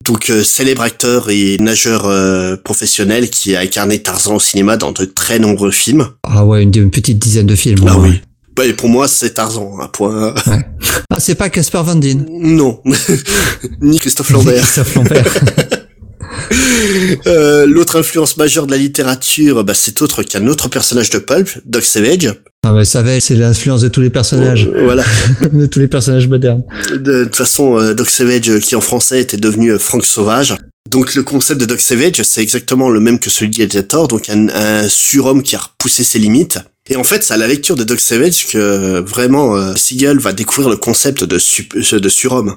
[0.04, 4.92] Donc euh, célèbre acteur et nageur euh, professionnel qui a incarné Tarzan au cinéma dans
[4.92, 6.08] de très nombreux films.
[6.24, 7.84] Ah ouais, une, petite dizaine de films.
[7.86, 8.20] Ah oui.
[8.56, 10.34] Bah, et pour moi, c'est Tarzan, un point.
[11.10, 12.24] Ah, c'est pas Casper Van Dien.
[12.28, 12.80] Non.
[13.80, 14.62] Ni Christophe Lambert.
[14.62, 15.24] Christophe Lambert.
[17.26, 21.48] Euh, l'autre influence majeure de la littérature, bah, c'est autre qu'un autre personnage de pulp,
[21.64, 22.34] Doc Savage.
[22.64, 24.68] Ah ouais, Savage, c'est l'influence de tous les personnages.
[24.72, 25.04] Euh, voilà.
[25.52, 26.62] de tous les personnages modernes.
[26.94, 30.56] De, toute façon, euh, Doc Savage, qui en français était devenu Frank Sauvage.
[30.88, 34.48] Donc le concept de Doc Savage, c'est exactement le même que celui d'Editor, donc un,
[34.48, 36.58] un surhomme qui a repoussé ses limites.
[36.88, 40.32] Et en fait, c'est à la lecture de Doc Savage que vraiment euh, Siegel va
[40.32, 41.38] découvrir le concept de,
[41.98, 42.56] de surhomme.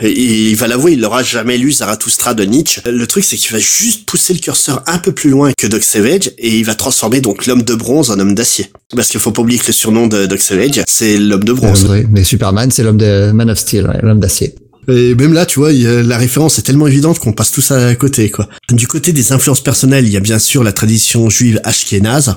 [0.00, 2.82] Et il va l'avouer, il n'aura jamais lu Zarathustra de Nietzsche.
[2.86, 5.82] Le truc, c'est qu'il va juste pousser le curseur un peu plus loin que Doc
[5.82, 8.70] Savage et il va transformer donc l'homme de bronze en homme d'acier.
[8.94, 11.86] Parce qu'il faut pas oublier que le surnom de Doc Savage, c'est l'homme de bronze.
[11.90, 14.54] oui, mais Superman, c'est l'homme de Man of Steel, l'homme d'acier.
[14.88, 18.30] Et même là, tu vois, la référence est tellement évidente qu'on passe tous à côté,
[18.30, 18.48] quoi.
[18.70, 22.36] Du côté des influences personnelles, il y a bien sûr la tradition juive ashkénaze,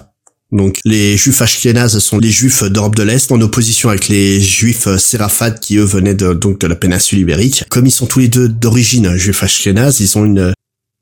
[0.52, 4.88] donc les juifs ashkénazes sont les juifs d'Europe de l'Est en opposition avec les juifs
[4.98, 7.66] séraphades qui eux venaient de, donc de la péninsule ibérique.
[7.70, 10.54] Comme ils sont tous les deux d'origine juifs ashkénazes, ils ont une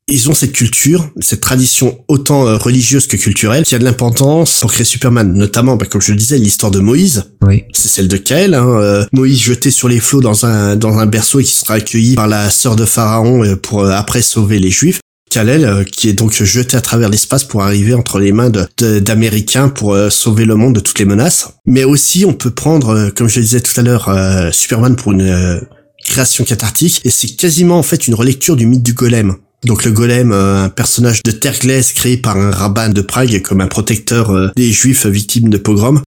[0.10, 4.62] ils ont cette culture, cette tradition autant euh, religieuse que culturelle, qui a de l'importance
[4.62, 5.34] pour créer Superman.
[5.34, 7.26] Notamment, bah, comme je le disais, l'histoire de Moïse.
[7.42, 7.66] Oui.
[7.74, 8.54] C'est celle de Kael.
[8.54, 11.74] Hein, euh, Moïse jeté sur les flots dans un dans un berceau et qui sera
[11.76, 15.02] accueilli par la sœur de Pharaon euh, pour après sauver les Juifs.
[15.30, 19.98] Kalel, qui est donc jeté à travers l'espace pour arriver entre les mains d'Américains pour
[20.10, 21.50] sauver le monde de toutes les menaces.
[21.66, 24.10] Mais aussi, on peut prendre, comme je le disais tout à l'heure,
[24.54, 25.62] Superman pour une
[26.08, 29.36] création cathartique, et c'est quasiment en fait une relecture du mythe du golem.
[29.66, 33.42] Donc le golem, euh, un personnage de terre glaise créé par un rabbin de Prague
[33.42, 36.02] comme un protecteur euh, des juifs victimes de pogroms.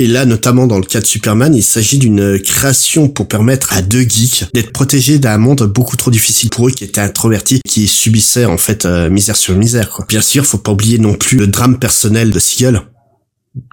[0.00, 3.82] Et là, notamment dans le cas de Superman, il s'agit d'une création pour permettre à
[3.82, 7.86] deux geeks d'être protégés d'un monde beaucoup trop difficile pour eux qui étaient introvertis, qui
[7.86, 9.90] subissaient en fait euh, misère sur misère.
[9.90, 10.06] Quoi.
[10.08, 12.80] Bien sûr, faut pas oublier non plus le drame personnel de Siegel.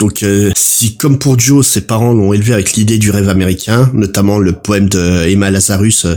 [0.02, 4.38] Donc si comme pour Joe, ses parents l'ont élevé avec l'idée du rêve américain, notamment
[4.38, 6.08] le poème de Emma Lazarus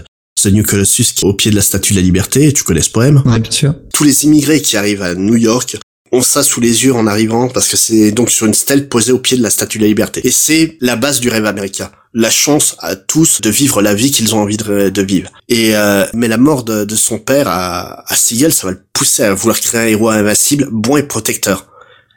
[0.43, 2.83] The New Colossus qui est au pied de la Statue de la Liberté, tu connais
[2.83, 3.23] ce poème?
[3.27, 3.75] Ouais, bien sûr.
[3.95, 5.77] Tous les immigrés qui arrivent à New York
[6.13, 9.13] ont ça sous les yeux en arrivant parce que c'est donc sur une stèle posée
[9.13, 10.21] au pied de la Statue de la Liberté.
[10.25, 11.91] Et c'est la base du rêve américain.
[12.13, 15.31] La chance à tous de vivre la vie qu'ils ont envie de, vivre.
[15.49, 19.35] Et euh, mais la mort de, son père à, à ça va le pousser à
[19.35, 21.67] vouloir créer un héros invincible, bon et protecteur.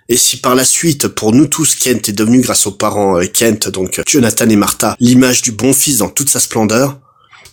[0.09, 3.25] Et si par la suite, pour nous tous, Kent est devenu, grâce aux parents euh,
[3.25, 6.99] Kent, donc Jonathan et Martha, l'image du bon fils dans toute sa splendeur,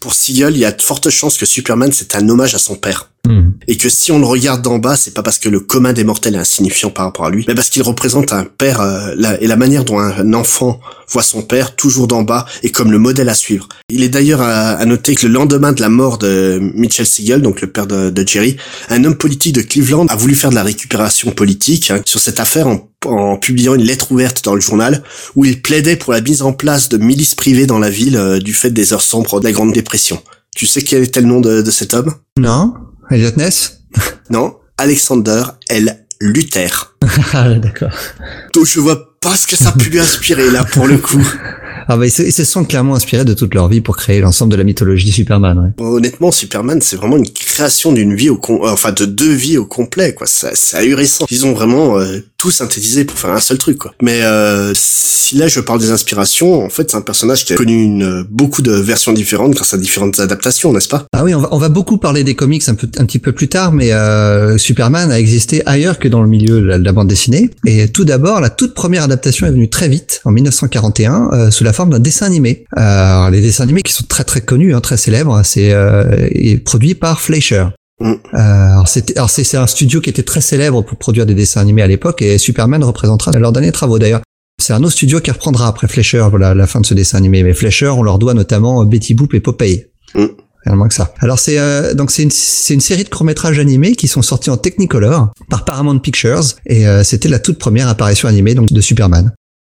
[0.00, 2.74] pour Siegel, il y a de fortes chances que Superman c'est un hommage à son
[2.74, 3.10] père.
[3.28, 3.50] Hmm.
[3.68, 6.04] Et que si on le regarde d'en bas, c'est pas parce que le commun des
[6.04, 9.46] mortels est insignifiant par rapport à lui, mais parce qu'il représente un père euh, et
[9.46, 13.28] la manière dont un enfant voit son père toujours d'en bas et comme le modèle
[13.28, 13.68] à suivre.
[13.88, 17.60] Il est d'ailleurs à, noter que le lendemain de la mort de Mitchell Siegel, donc
[17.60, 18.56] le père de, Jerry,
[18.88, 22.40] un homme politique de Cleveland a voulu faire de la récupération politique hein, sur cette
[22.40, 25.02] affaire en, publiant une lettre ouverte dans le journal
[25.34, 28.38] où il plaidait pour la mise en place de milices privées dans la ville euh,
[28.38, 30.22] du fait des heures sombres de la Grande Dépression.
[30.54, 32.14] Tu sais quel était le nom de, de cet homme?
[32.38, 32.74] Non
[33.10, 33.80] Elliot Ness
[34.30, 36.06] Non, Alexander L.
[36.20, 36.94] Luther.
[37.32, 37.90] ah, d'accord.
[38.54, 41.22] Donc je vois pas ce que ça a pu lui inspirer là pour le coup.
[41.92, 44.56] Ah bah, ils, se, sont clairement inspirés de toute leur vie pour créer l'ensemble de
[44.56, 45.58] la mythologie Superman.
[45.58, 45.84] Ouais.
[45.84, 48.64] Honnêtement, Superman, c'est vraiment une création d'une vie au con...
[48.64, 50.28] Euh, enfin de deux vies au complet, quoi.
[50.28, 51.26] C'est ahurissant.
[51.30, 53.94] Ils ont vraiment euh, tout synthétisé pour faire un seul truc, quoi.
[54.00, 57.56] Mais euh, si là je parle des inspirations, en fait, c'est un personnage qui a
[57.56, 61.04] connu beaucoup de versions différentes grâce à différentes adaptations, n'est-ce pas?
[61.12, 64.58] Ah oui, on va, beaucoup parler des comics un, petit peu plus tard, mais euh,
[64.58, 67.50] Superman a existé ailleurs que dans le milieu de la, de la bande dessinée.
[67.66, 71.64] Et tout d'abord, la toute première adaptation est venue très vite, en 1941, euh, sous
[71.64, 72.64] la forme d'un dessin animé.
[72.78, 76.28] Euh, les dessins animés qui sont très très connus, hein, très célèbres, c'est euh,
[76.64, 77.66] produit par Fleischer.
[78.00, 78.12] Mm.
[78.12, 81.60] Euh, alors c'était, alors c'est, un studio qui était très célèbre pour produire des dessins
[81.60, 84.22] animés à l'époque et Superman représentera leurs derniers travaux d'ailleurs.
[84.60, 87.42] C'est un autre studio qui reprendra après Fleischer, voilà, la fin de ce dessin animé.
[87.42, 89.86] Mais Fleischer, on leur doit notamment Betty Boop et Popeye.
[90.14, 90.26] Mm.
[90.66, 91.14] Rien moins que ça.
[91.20, 94.20] Alors c'est euh, donc c'est une, c'est une série de courts métrages animés qui sont
[94.20, 98.70] sortis en Technicolor par Paramount Pictures et euh, c'était la toute première apparition animée donc
[98.70, 99.32] de Superman.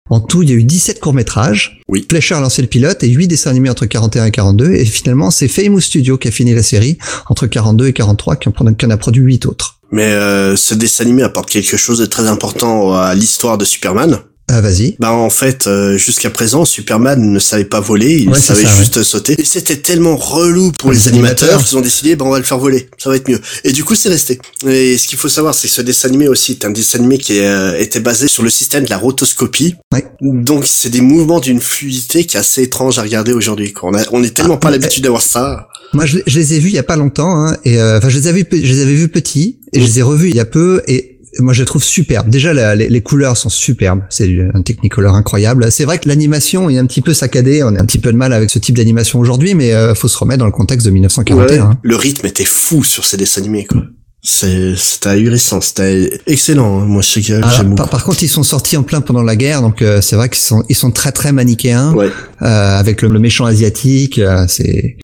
[0.08, 1.80] En tout, il y a eu 17 courts-métrages.
[1.88, 2.06] Oui.
[2.08, 4.72] Fleischer a lancé le pilote et 8 dessins animés entre 41 et 42.
[4.72, 6.98] Et finalement, c'est Famous Studio qui a fini la série
[7.28, 9.80] entre 42 et 43, qui en, a produit 8 autres.
[9.90, 14.20] Mais euh, ce dessin animé apporte quelque chose de très important à l'histoire de Superman.
[14.48, 14.96] Ah, vas-y.
[15.00, 19.34] Bah en fait, euh, jusqu'à présent, Superman ne savait pas voler, il savait juste sauter.
[19.38, 22.58] Et c'était tellement relou pour les, animateurs, qu'ils ont décidé, bah on va le faire
[22.58, 23.40] voler, ça va être mieux.
[23.64, 24.38] Et du coup, c'est resté.
[24.66, 27.18] Et ce qu'il faut savoir, c'est que ce dessin animé aussi est un dessin animé
[27.18, 29.74] qui euh, était basé sur le système de la rotoscopie.
[29.92, 30.04] Ouais.
[30.20, 33.74] Donc c'est des mouvements d'une fluidité qui est assez étrange à regarder aujourd'hui.
[33.82, 35.68] On, on est tellement pas ah, l'habitude d'avoir ça.
[35.92, 38.18] Moi, je, les ai vus il y a pas longtemps, hein, et euh, enfin, je
[38.18, 40.44] les avais, je les avais vus petits, et je les ai revus il y a
[40.44, 42.28] peu, et moi je les trouve superbes.
[42.28, 45.70] Déjà les, couleurs sont superbes, c'est un technicolor incroyable.
[45.70, 48.16] C'est vrai que l'animation est un petit peu saccadée, on a un petit peu de
[48.16, 50.92] mal avec ce type d'animation aujourd'hui, mais euh, faut se remettre dans le contexte de
[50.92, 51.78] 1941.
[51.82, 53.82] le rythme était fou sur ces dessins animés quoi.
[54.28, 56.80] C'était ahurissant, c'était excellent.
[56.80, 56.86] Hein.
[56.86, 59.36] Moi, je sais que j'aime par, par, contre, ils sont sortis en plein pendant la
[59.36, 62.10] guerre, donc euh, c'est vrai qu'ils sont ils sont très très manichéens, ouais.
[62.42, 64.18] euh, avec le, le, méchant asiatique.
[64.18, 64.96] Euh, c'est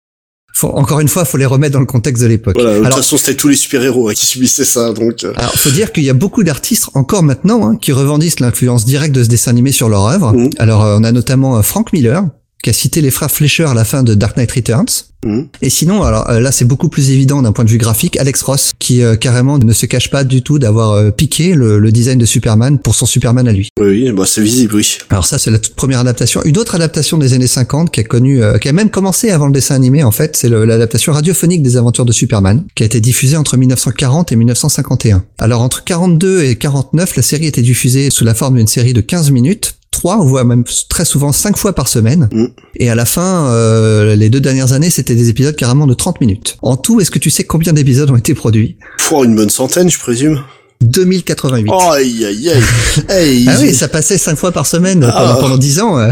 [0.62, 2.56] encore une fois, faut les remettre dans le contexte de l'époque.
[2.58, 5.24] Voilà, de toute façon, c'était tous les super-héros hein, qui subissaient ça, donc.
[5.24, 5.32] Euh.
[5.36, 9.14] Alors, faut dire qu'il y a beaucoup d'artistes encore maintenant hein, qui revendissent l'influence directe
[9.14, 10.32] de ce dessin animé sur leur œuvre.
[10.32, 10.50] Mmh.
[10.58, 12.24] Alors, euh, on a notamment euh, Frank Miller,
[12.62, 15.04] qui a cité les frères Fleischer à la fin de Dark Knight Returns.
[15.24, 15.48] Mhm.
[15.60, 18.16] Et sinon, alors euh, là, c'est beaucoup plus évident d'un point de vue graphique.
[18.16, 21.92] Alex Ross, qui euh, carrément ne se cache pas du tout d'avoir euh, piqué le,
[21.92, 23.68] design de Superman pour son Superman à lui.
[23.78, 24.98] Oui, bah c'est visible, oui.
[25.10, 26.42] Alors ça, c'est la toute première adaptation.
[26.44, 29.52] Une autre adaptation des années 50 qui a connu, qui a même commencé avant le
[29.52, 33.36] dessin animé, en fait, c'est l'adaptation radiophonique des aventures de Superman, qui a été diffusée
[33.36, 35.22] entre 1940 et 1951.
[35.38, 39.02] Alors entre 42 et 49, la série était diffusée sous la forme d'une série de
[39.02, 42.28] 15 minutes trois, voire même très souvent cinq fois par semaine.
[42.32, 42.46] Mm.
[42.76, 46.20] Et à la fin, euh, les deux dernières années, c'était des épisodes carrément de 30
[46.20, 46.56] minutes.
[46.62, 48.76] En tout, est-ce que tu sais combien d'épisodes ont été produits?
[49.06, 50.40] Pour une bonne centaine, je présume.
[50.82, 51.70] 2088.
[51.72, 53.46] Oh, aïe, aïe, aïe.
[53.48, 55.12] Ah oui, ça passait cinq fois par semaine Ah.
[55.16, 55.98] pendant, pendant 10 ans.
[55.98, 56.10] euh.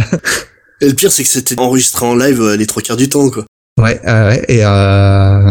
[0.81, 3.29] Et le pire, c'est que c'était enregistré en live euh, les trois quarts du temps,
[3.31, 3.45] quoi.
[3.81, 4.69] Ouais, euh, ouais, et euh,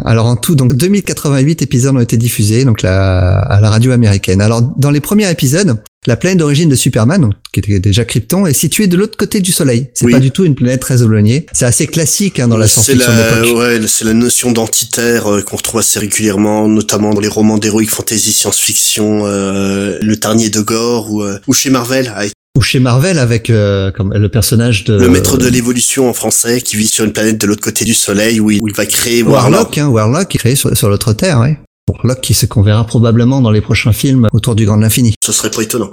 [0.05, 4.39] alors en tout, donc 2088 épisodes ont été diffusés donc la, à la radio américaine.
[4.39, 8.45] Alors dans les premiers épisodes, la planète d'origine de Superman, donc, qui était déjà Krypton,
[8.45, 9.89] est située de l'autre côté du Soleil.
[9.93, 10.13] C'est Oui.
[10.13, 11.45] pas du tout une planète très éloignée.
[11.51, 13.57] C'est assez classique hein, dans la science-fiction la, d'époque.
[13.57, 17.89] ouais, c'est la notion d'antiterre euh, qu'on retrouve assez régulièrement, notamment dans les romans d'héroïque
[17.91, 22.79] fantasy science-fiction, euh, Le Tarnier de Gore ou, euh, ou chez Marvel, avec Ou chez
[22.79, 26.87] Marvel avec euh, comme le personnage de le maître de l'évolution en français qui vit
[26.87, 29.51] sur une planète de l'autre côté du soleil où il, où il va créer Warlock.
[29.51, 31.57] Warlock, hein, Warlock qui est créé sur, sur l'autre Terre, ouais.
[31.89, 35.15] Warlock qui se qu'on verra probablement dans les prochains films autour du Grand de l'Infini.
[35.23, 35.91] Ce serait pas étonnant.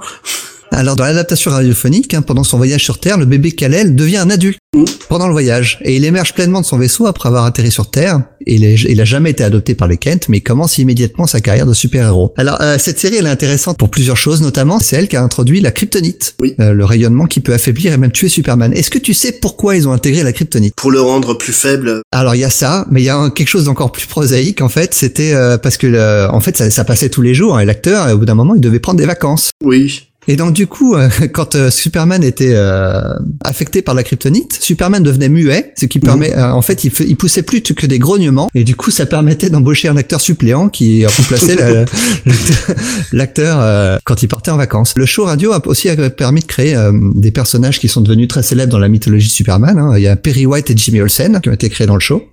[0.71, 4.29] Alors dans l'adaptation radiophonique, hein, pendant son voyage sur Terre, le bébé Kal-El devient un
[4.29, 4.83] adulte Mm.
[5.07, 8.21] pendant le voyage et il émerge pleinement de son vaisseau après avoir atterri sur Terre.
[8.45, 11.25] Et il, est- il a jamais été adopté par les Kent, mais il commence immédiatement
[11.25, 12.33] sa carrière de super-héros.
[12.37, 15.23] Alors euh, cette série elle est intéressante pour plusieurs choses, notamment c'est elle qui a
[15.23, 16.53] introduit la kryptonite, Oui.
[16.59, 18.73] Euh, le rayonnement qui peut affaiblir et même tuer Superman.
[18.73, 20.75] Est-ce que tu sais pourquoi ils ont intégré la kryptonite?
[20.75, 23.29] Pour le rendre plus faible, alors il y a ça, mais il y a un-
[23.29, 24.93] quelque chose d'encore plus prosaïque en fait.
[24.93, 27.65] C'était euh, parce que le- en fait ça, ça passait tous les jours hein, et
[27.65, 29.51] l'acteur euh, au bout d'un moment il devait prendre des vacances.
[29.63, 30.06] oui.
[30.27, 33.01] Et donc du coup, euh, quand euh, Superman était euh,
[33.43, 37.43] affecté par la kryptonite, Superman devenait muet, ce qui permet, euh, en fait, il, poussait
[37.43, 41.55] plus que des grognements, et du coup, ça permettait d'embaucher un acteur suppléant qui remplaçait
[41.55, 41.85] la-
[43.13, 44.93] l'acteur- quand il partait en vacances.
[44.95, 46.77] Le show radio a aussi permis de créer
[47.15, 49.77] des personnages qui sont devenus très célèbres dans la mythologie de Superman.
[49.77, 49.93] hein.
[49.97, 52.23] Il y a Perry White et Jimmy Olsen qui ont été créés dans le show.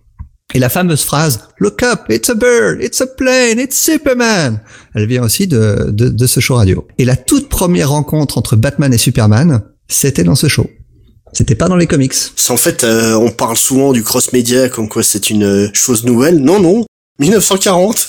[0.52, 4.60] Et la fameuse phrase Look up, it's a bird, it's a plane, it's Superman.
[4.94, 6.86] Elle vient aussi de, de, ce show radio.
[6.98, 10.68] Et la toute première rencontre entre Batman et Superman, c'était dans ce show.
[11.32, 12.14] C'était pas dans les comics.
[12.48, 16.38] En fait, euh, on parle souvent du cross-média comme quoi c'est une euh, chose nouvelle.
[16.38, 16.84] Non, non.
[17.18, 18.08] 1940.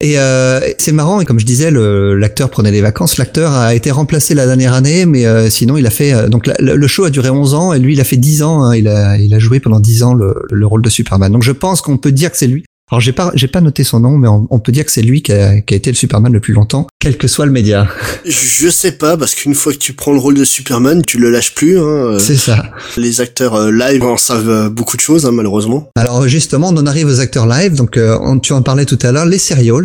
[0.00, 3.16] et euh, c'est marrant, et comme je disais, l'acteur prenait des vacances.
[3.18, 6.12] L'acteur a été remplacé la dernière année, mais euh, sinon il a fait.
[6.12, 8.62] euh, donc le show a duré 11 ans, et lui il a fait 10 ans.
[8.62, 8.76] hein.
[8.76, 11.32] il a il a joué pendant 10 ans le, le rôle de Superman.
[11.32, 12.64] Donc je pense qu'on peut dire que c'est lui.
[12.90, 15.02] Alors j'ai pas j'ai pas noté son nom, mais on, on peut dire que c'est
[15.02, 17.52] lui qui a, qui a été le Superman le plus longtemps, quel que soit le
[17.52, 17.86] média.
[18.24, 21.30] Je sais pas, parce qu'une fois que tu prends le rôle de Superman, tu le
[21.30, 21.78] lâches plus.
[21.78, 21.82] Hein.
[21.82, 22.18] euh.
[22.18, 22.64] C'est ça.
[22.96, 25.88] Les acteurs euh, live en savent euh, beaucoup de choses, hein, malheureusement.
[25.96, 27.74] Alors justement, on en arrive aux acteurs live.
[27.74, 29.84] Donc euh, on- tu en parlais tout à l'heure, les serials.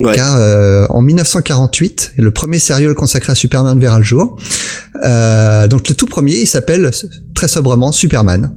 [0.00, 0.14] Ouais.
[0.14, 4.36] Car euh, en 1948, le premier serial consacré à Superman verra le jour.
[5.04, 6.90] Euh, donc le tout premier, il s'appelle
[7.34, 8.52] très sobrement Superman.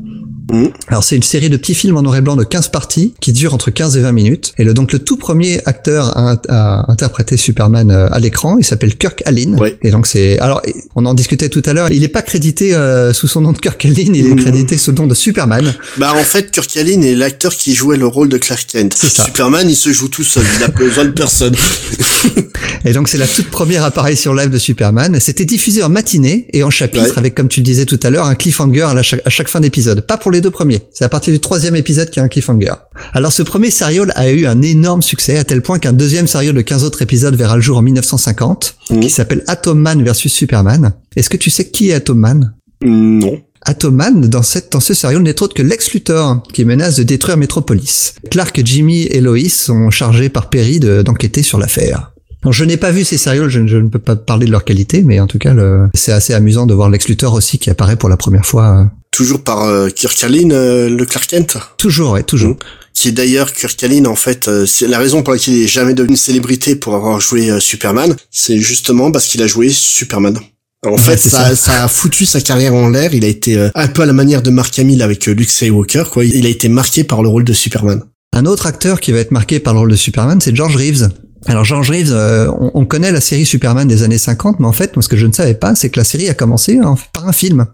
[0.51, 0.71] Mhm.
[0.87, 3.33] Alors c'est une série de petits films en noir et blanc de 15 parties qui
[3.33, 4.53] durent entre 15 et 20 minutes.
[4.57, 8.63] Et le, donc le tout premier acteur à, à interpréter Superman euh, à l'écran, il
[8.65, 9.57] s'appelle Kirk Allen.
[9.81, 10.61] Et donc c'est alors
[10.95, 13.57] on en discutait tout à l'heure, il n'est pas crédité euh, sous son nom de
[13.57, 14.35] Kirk Allen, il est Mhm.
[14.41, 15.73] crédité sous le nom de Superman.
[15.97, 18.93] Bah en fait, Kirk Allen est l'acteur qui jouait le rôle de Clark Kent.
[18.95, 21.55] Superman, il se joue tout seul, il a besoin de personne.
[22.85, 25.19] Et donc c'est la toute première apparition live de Superman.
[25.19, 27.17] C'était diffusé en matinée et en chapitre Ouais.
[27.17, 29.59] avec, comme tu le disais tout à l'heure, un cliffhanger à, la à chaque fin
[29.59, 30.01] d'épisode.
[30.01, 30.81] Pas pour les deux premiers.
[30.93, 32.73] C'est à partir du troisième épisode qu'il y a un cliffhanger.
[33.13, 36.53] Alors ce premier serial a eu un énorme succès à tel point qu'un deuxième serial
[36.53, 38.99] de 15 autres épisodes verra le jour en 1950 Mhm.
[39.01, 40.93] qui s'appelle Atom Man versus Superman.
[41.15, 42.53] Est-ce que tu sais qui est Atom Man?
[42.83, 43.41] Non.
[43.67, 47.03] Atom Man, dans, cette, dans ce serial, n'est autre que Lex Luthor, qui menace de
[47.03, 48.13] détruire Metropolis.
[48.29, 52.11] Clark, Jimmy et Lois sont chargés par Perry de- d'enquêter sur l'affaire.
[52.51, 55.01] Je n'ai pas vu ces serials, je, je ne peux pas parler de leur qualité,
[55.01, 55.55] mais en tout cas,
[55.95, 58.91] c'est assez amusant de voir Lex Luthor aussi qui apparaît pour la première fois.
[59.15, 61.57] Toujours par euh, Kirk Allen, euh, le Clark Kent.
[61.77, 62.51] Toujours, ouais, toujours.
[62.51, 62.57] Mhm.
[62.93, 65.67] Qui est d'ailleurs Kirk Allen, en fait, euh, c'est la raison pour laquelle il est
[65.67, 68.15] jamais devenu une célébrité pour avoir joué euh, Superman.
[68.31, 70.37] C'est justement parce qu'il a joué Superman.
[70.85, 71.55] En Ouais, fait, ça, ça.
[71.55, 73.13] ça a foutu sa carrière en l'air.
[73.13, 75.49] Il a été euh, un peu à la manière de Mark Hamill avec euh, Luke
[75.49, 76.23] Skywalker, quoi.
[76.25, 78.03] Il a été marqué par le rôle de Superman.
[78.33, 81.09] Un autre acteur qui va être marqué par le rôle de Superman, c'est George Reeves.
[81.47, 84.71] Alors George Reeves, euh, on, on connaît la série Superman des années 50, mais en
[84.73, 86.97] fait, moi, ce que je ne savais pas, c'est que la série a commencé en-
[87.13, 87.65] par un film.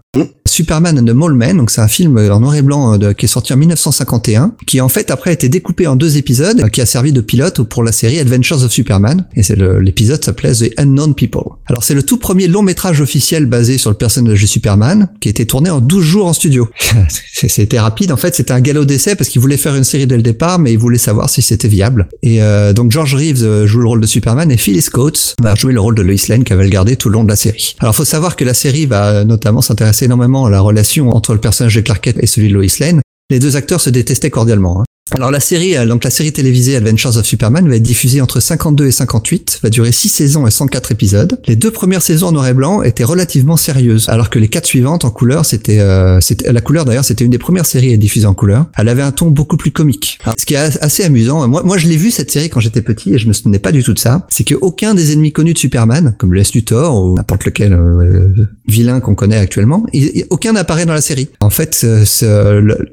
[0.52, 3.24] Superman and the Mole Man, donc c'est un film en noir et blanc euh, qui
[3.24, 6.68] est sorti en 1951, qui en fait après a été découpé en deux épisodes, euh,
[6.68, 10.52] qui a servi de pilote pour la série Adventures of Superman, et c'est l'épisode s'appelait
[10.52, 11.44] The Unknown People.
[11.64, 15.28] Alors c'est le tout premier long métrage officiel basé sur le personnage de Superman, qui
[15.28, 16.68] a été tourné en 12 jours en studio.
[17.32, 20.16] C'était rapide, en fait c'était un galop d'essai parce qu'il voulait faire une série dès
[20.16, 22.08] le départ, mais il voulait savoir si c'était viable.
[22.22, 25.54] Et euh, donc George Reeves euh, joue le rôle de Superman et Phyllis Coates va
[25.54, 27.36] jouer le rôle de Lois Lane qu'elle va le garder tout le long de la
[27.36, 27.74] série.
[27.80, 31.74] Alors faut savoir que la série va notamment s'intéresser énormément la relation entre le personnage
[31.74, 33.00] de Clark et celui de Lois Lane.
[33.30, 34.80] Les deux acteurs se détestaient cordialement.
[34.80, 34.84] hein.
[35.14, 38.40] Alors la série, euh, donc la série télévisée Adventures of Superman va être diffusée entre
[38.40, 41.38] 52 et 58, va durer 6 saisons et 104 épisodes.
[41.46, 44.66] Les deux premières saisons en noir et blanc étaient relativement sérieuses, alors que les quatre
[44.66, 47.94] suivantes en couleur, c'était, euh, c'était la couleur d'ailleurs, c'était une des premières séries à
[47.94, 48.66] être diffusée en couleur.
[48.76, 50.18] Elle avait un ton beaucoup plus comique.
[50.38, 53.12] Ce qui est assez amusant, moi, moi je l'ai vu cette série quand j'étais petit
[53.12, 55.52] et je me souvenais pas du tout de ça, c'est que aucun des ennemis connus
[55.52, 58.28] de Superman, comme le S Luthor ou n'importe lequel euh,
[58.66, 59.84] vilain qu'on connaît actuellement,
[60.30, 61.28] aucun n'apparaît dans la série.
[61.40, 61.86] En fait,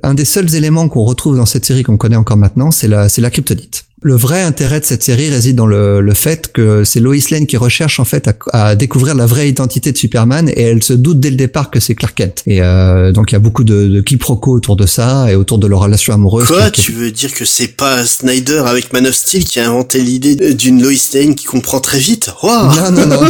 [0.03, 3.09] un des seuls éléments qu'on retrouve dans cette série qu'on connaît encore maintenant, c'est la,
[3.09, 3.88] c'est la.
[4.01, 7.45] Le vrai intérêt de cette série réside dans le, le fait que c'est Lois Lane
[7.45, 10.93] qui recherche en fait à, à découvrir la vraie identité de Superman et elle se
[10.93, 12.43] doute dès le départ que c'est Clark Kent.
[12.47, 15.57] Et euh, donc il y a beaucoup de, de quiproquos autour de ça et autour
[15.57, 16.47] de leur relation amoureuse.
[16.47, 19.99] Quoi Tu veux dire que c'est pas Snyder avec Man of Steel qui a inventé
[20.01, 22.31] l'idée d'une Lois Lane qui comprend très vite?
[22.41, 23.19] Waouh Non, non, non.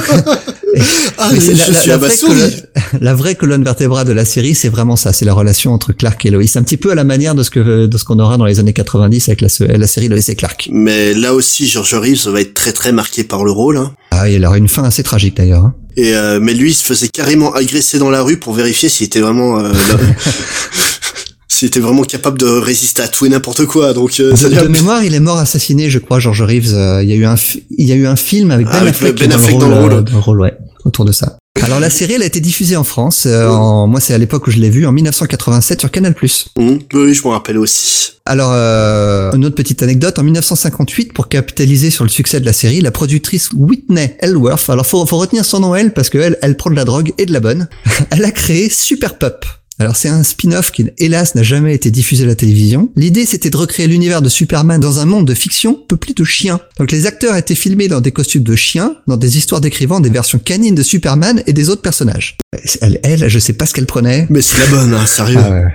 [1.17, 2.35] Ah, Mais c'est je suis vraie abasourdi.
[2.35, 2.51] colonne,
[3.01, 6.25] la vraie colonne vertébrale de la série, c'est vraiment ça, c'est la relation entre Clark
[6.25, 6.43] et Lois.
[6.55, 8.59] Un petit peu à la manière de ce que de ce qu'on aura dans les
[8.59, 9.47] années 90 avec la,
[9.77, 10.58] la série Lois et Clark.
[10.71, 13.77] Mais là aussi, George Reeves va être très très marqué par le rôle.
[13.77, 13.93] hein.
[14.11, 15.63] Ah, il aura une fin assez tragique d'ailleurs.
[15.65, 15.73] hein.
[15.95, 19.05] Et euh, mais lui, il se faisait carrément agresser dans la rue pour vérifier s'il
[19.07, 19.99] était vraiment euh, là-
[21.47, 23.93] s'il était vraiment capable de résister à tout et n'importe quoi.
[23.93, 26.73] Donc euh, ça De, de mémoire, il est mort assassiné, je crois, George Reeves.
[26.73, 27.35] Euh, il y a eu un,
[27.77, 29.57] il y a eu un film avec Ben Ah, avec Affleck, Ben qui est Affleck
[29.59, 29.93] dans le rôle.
[29.93, 30.53] euh, dans le rôle, ouais,
[30.85, 31.37] autour de ça.
[31.61, 33.25] Alors la série, elle a été diffusée en France.
[33.25, 36.15] euh, en, moi, c'est à l'époque où je l'ai vue, en 1987 sur Canal+.
[36.57, 38.13] Hum, oui, je m'en rappelle aussi.
[38.25, 42.53] Alors, euh, une autre petite anecdote, en 1958, pour capitaliser sur le succès de la
[42.53, 46.55] série, la productrice Whitney Ellsworth, alors faut, faut retenir son nom elle, parce qu'elle, elle
[46.55, 47.67] prend de la drogue et de la bonne,
[48.11, 49.45] elle a créé Super Pup.
[49.79, 52.89] Alors c'est un spin-off qui, hélas, n'a jamais été diffusé à la télévision.
[52.97, 56.59] L'idée, c'était de recréer l'univers de Superman dans un monde de fiction peuplé de chiens.
[56.77, 60.09] Donc les acteurs étaient filmés dans des costumes de chiens, dans des histoires décrivant des
[60.09, 62.37] versions canines de Superman et des autres personnages.
[62.81, 64.27] Elle, elle je sais pas ce qu'elle prenait.
[64.29, 65.39] Mais c'est la bonne, hein, sérieux.
[65.41, 65.65] Ah ouais.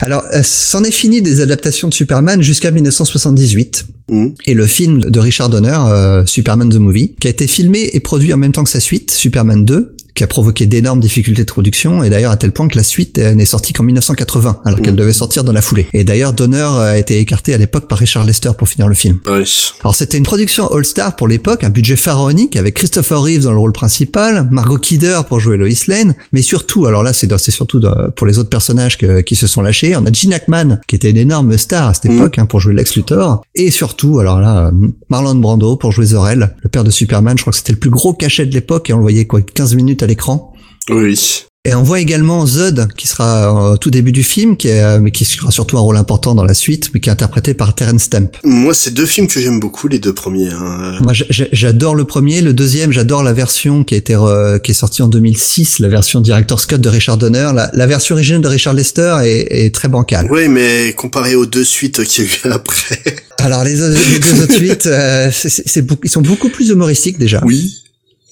[0.00, 3.86] Alors, euh, c'en est fini des adaptations de Superman jusqu'à 1978.
[4.10, 4.34] Hum.
[4.46, 8.00] Et le film de Richard Donner, euh, Superman the Movie, qui a été filmé et
[8.00, 11.50] produit en même temps que sa suite, Superman 2, qui a provoqué d'énormes difficultés de
[11.50, 14.80] production, et d'ailleurs à tel point que la suite euh, n'est sortie qu'en 1980, alors
[14.80, 14.98] qu'elle Mhm.
[14.98, 15.86] devait sortir dans la foulée.
[15.92, 19.18] Et d'ailleurs, Donner a été écarté à l'époque par Richard Lester pour finir le film.
[19.82, 23.58] Alors c'était une production All-Star pour l'époque, un budget pharaonique avec Christopher Reeves dans le
[23.58, 28.10] rôle principal, Margot Kidder pour jouer Lois Lane, mais surtout, alors là c'est surtout dans-
[28.14, 31.10] pour les autres personnages que- qui se sont lâchés, on a Gene Hackman qui était
[31.10, 32.18] une énorme star à cette Mhm.
[32.18, 36.06] époque hein, pour jouer Lex Luthor, et surtout, alors là, euh, Marlon Brando pour jouer
[36.06, 38.90] Zor-El, le père de Superman, je crois que c'était le plus gros cachet de l'époque
[38.90, 40.52] et on le voyait quoi 15 minutes à l'écran.
[40.90, 41.44] Oui.
[41.64, 44.98] Et on voit également Zod, qui sera au tout début du film, qui est, euh,
[45.00, 47.72] mais qui sera surtout un rôle important dans la suite, mais qui est interprété par
[47.76, 48.30] Terence Stamp.
[48.42, 50.48] Moi, c'est deux films que j'aime beaucoup, les deux premiers.
[50.50, 50.98] hein.
[51.02, 52.40] Moi, j'adore le premier.
[52.40, 55.86] Le deuxième, j'adore la version qui a été re- qui est sortie en 2006, la
[55.86, 57.52] version Director's Cut de Richard Donner.
[57.54, 60.32] La, la version originale de Richard Lester est, est très bancale.
[60.32, 63.00] Ouais, mais comparé aux deux suites qu'il y a eu après.
[63.38, 67.18] Alors les, les deux autres suites, euh, c'est- c'est- c'est ils sont beaucoup plus humoristiques
[67.20, 67.40] déjà.
[67.46, 67.81] Oui.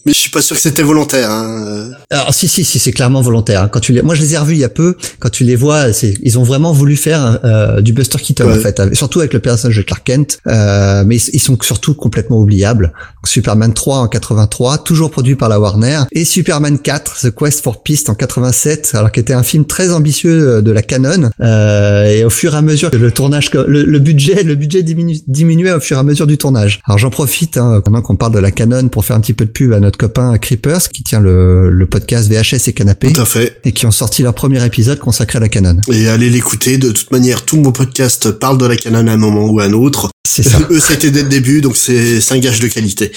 [0.07, 1.31] Mais je suis pas sûr que c'était volontaire.
[1.31, 1.91] Hein.
[2.11, 3.63] Alors si si si c'est clairement volontaire.
[3.63, 3.69] hein.
[3.69, 4.97] Quand tu les, moi je les ai revus il y a peu.
[5.19, 8.57] Quand tu les vois, c'est, ils ont vraiment voulu faire euh, du Buster Keaton Ouais.
[8.59, 10.39] en fait, avec- surtout avec le personnage de Clark Kent.
[10.47, 12.87] Euh, mais ils, ils sont surtout complètement oubliables.
[12.87, 17.63] Donc, Superman 3 en 83, toujours produit par la Warner, et Superman 4, The Quest
[17.63, 21.31] for Peace en 87, alors qui était un film très ambitieux euh, de la canon.
[21.41, 24.83] Euh, et au fur et à mesure que le tournage, le, le budget, le budget
[24.83, 26.81] diminu- diminuait au fur et à mesure du tournage.
[26.87, 29.45] Alors j'en profite hein, pendant qu'on parle de la canon pour faire un petit peu
[29.45, 33.21] de pub à notre copain Creepers qui tient le, le podcast VHS et Canapé Tout
[33.21, 33.59] à fait.
[33.65, 35.77] et qui ont sorti leur premier épisode consacré à la canon.
[35.93, 36.79] Et allez l'écouter.
[36.79, 39.65] De toute manière, tout mon podcast parle de la canon à un moment ou à
[39.65, 40.11] un autre.
[40.29, 40.59] C'est ça.
[40.71, 43.13] Eux, c'était dès le début, donc c'est c'est un gage de qualité.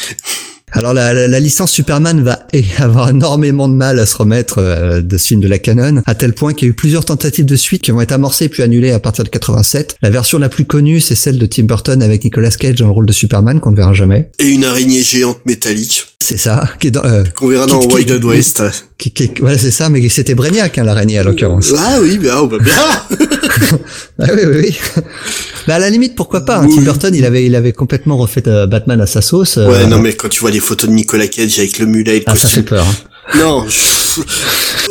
[0.75, 2.47] Alors la, la- la licence Superman va
[2.79, 6.15] avoir énormément de mal à se remettre euh, de ce film de la canon, à
[6.15, 8.63] tel point qu'il y a eu plusieurs tentatives de suite qui vont être amorcées puis
[8.63, 9.97] annulées à partir de 87.
[10.01, 12.91] La version la plus connue, c'est celle de Tim Burton avec Nicolas Cage dans le
[12.91, 14.31] rôle de Superman qu'on ne verra jamais.
[14.39, 17.87] Et une araignée géante métallique C'est ça, qui est dans, euh, qu'on verra dans Qui-
[17.89, 18.63] qui- Wild West.
[18.97, 21.73] qui, qui- voilà, c'est ça, mais c'était Brainiac hein, l'araignée à l'occurrence.
[21.77, 22.73] Ah oui, bah, oh, bah bien.
[24.19, 25.01] Ah oui, oui, oui.
[25.67, 26.65] bah à la limite, pourquoi pas hein.
[26.67, 26.75] Oui.
[26.77, 29.57] Tim Burton, il avait, il avait complètement refait euh, Batman à sa sauce.
[29.57, 32.15] euh, Ouais, non, mais quand tu vois les photos de Nicolas Cage avec le mulet
[32.17, 32.85] et le ah, ça fait peur.
[32.87, 33.37] hein.
[33.39, 34.21] Non, je-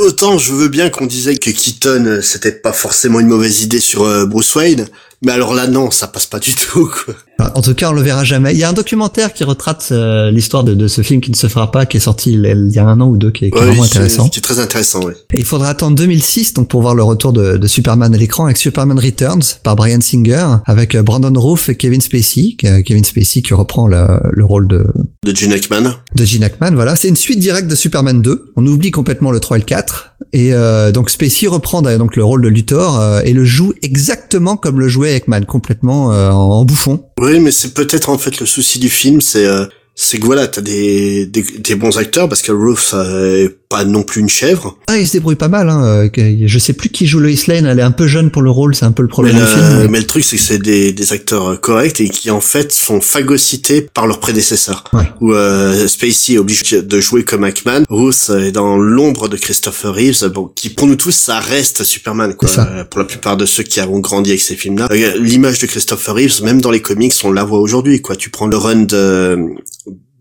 [0.00, 3.80] autant je veux bien qu'on disait que Keaton, euh, c'était pas forcément une mauvaise idée
[3.80, 4.86] sur Bruce Wayne,
[5.24, 7.14] mais alors là, non, ça passe pas du tout, quoi.
[7.56, 8.52] En tout cas, on le verra jamais.
[8.52, 11.36] Il y a un documentaire qui retrace euh, l'histoire de, de ce film qui ne
[11.36, 13.46] se fera pas, qui est sorti il, il y a un an ou deux, qui
[13.46, 14.28] est, qui est Ouais, vraiment c'est- intéressant.
[14.28, 15.00] Qui est très intéressant.
[15.10, 18.44] Et il faudra attendre 2006 donc pour voir le retour de, de Superman à l'écran
[18.44, 23.02] avec Superman Returns par Brian Singer, avec euh, Brandon Routh et Kevin Spacey, euh, Kevin
[23.04, 24.86] Spacey qui reprend le, le rôle de,
[25.26, 25.94] De Gene Hackman.
[26.14, 26.70] de Gene Hackman.
[26.74, 28.52] Voilà, c'est une suite directe de Superman 2.
[28.54, 30.10] On oublie complètement le 3 et le 4.
[30.32, 34.56] Et euh, donc Spacey reprend donc le rôle de Luthor euh, et le joue exactement
[34.56, 35.11] comme le jouait
[35.46, 36.98] Complètement euh, en.
[37.20, 40.48] Oui, mais c'est peut-être en fait le souci du film, c'est euh, c'est que voilà,
[40.48, 44.28] t'as des, des des bons acteurs parce que Ruth euh, est pas non plus une
[44.28, 44.76] chèvre.
[44.86, 45.68] Ah, il se débrouille pas mal.
[45.70, 45.82] Hein.
[45.84, 46.08] euh,
[46.46, 47.64] Je sais plus qui joue Lois Lane.
[47.66, 48.74] Elle est un peu jeune pour le rôle.
[48.74, 49.78] C'est un peu le Mais problème le, du film.
[49.82, 52.40] mais- mais le truc, c'est que c'est des, des acteurs euh, corrects et qui en
[52.42, 54.84] fait sont phagocytés par leurs prédécesseurs.
[54.92, 55.04] Ouais.
[55.22, 57.84] Où euh, Spacey est obligé de jouer comme Hackman.
[57.88, 60.26] Ruth est dans l'ombre de Christopher Reeves.
[60.28, 62.34] Bon, qui pour nous tous, ça reste Superman.
[62.34, 62.48] Quoi.
[62.48, 62.68] Ça.
[62.70, 64.88] Euh, Pour la plupart de ceux qui ont grandi avec ces films-là,
[65.18, 68.00] l'image de Christopher Reeves, même dans les comics, on la voit aujourd'hui.
[68.02, 69.38] Quoi, tu prends le run de,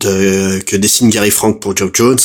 [0.01, 2.19] de que dessine Gary Frank pour Joe Jones.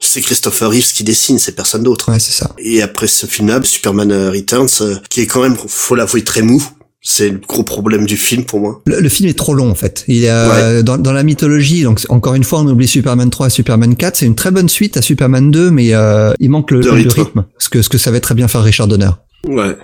[0.00, 2.12] C'est Christopher Reeves qui dessine, c'est personne d'autre.
[2.12, 2.50] Ouais, c'est ça.
[2.58, 6.42] Et après ce film-là, Superman euh, Returns, euh, qui est quand même, faut l'avouer, très
[6.42, 6.62] mou.
[7.06, 8.80] C'est le gros problème du film pour moi.
[8.86, 10.04] Le, le film est trop long en fait.
[10.08, 11.82] Il est euh, dans, dans la mythologie.
[11.82, 14.16] Donc encore une fois, on oublie Superman 3 et Superman 4.
[14.16, 17.20] C'est une très bonne suite à Superman 2, mais euh, il manque le, rythme.
[17.20, 17.44] rythme.
[17.58, 19.10] Ce que ce que savait très bien faire Richard Donner.
[19.46, 19.76] Ouais.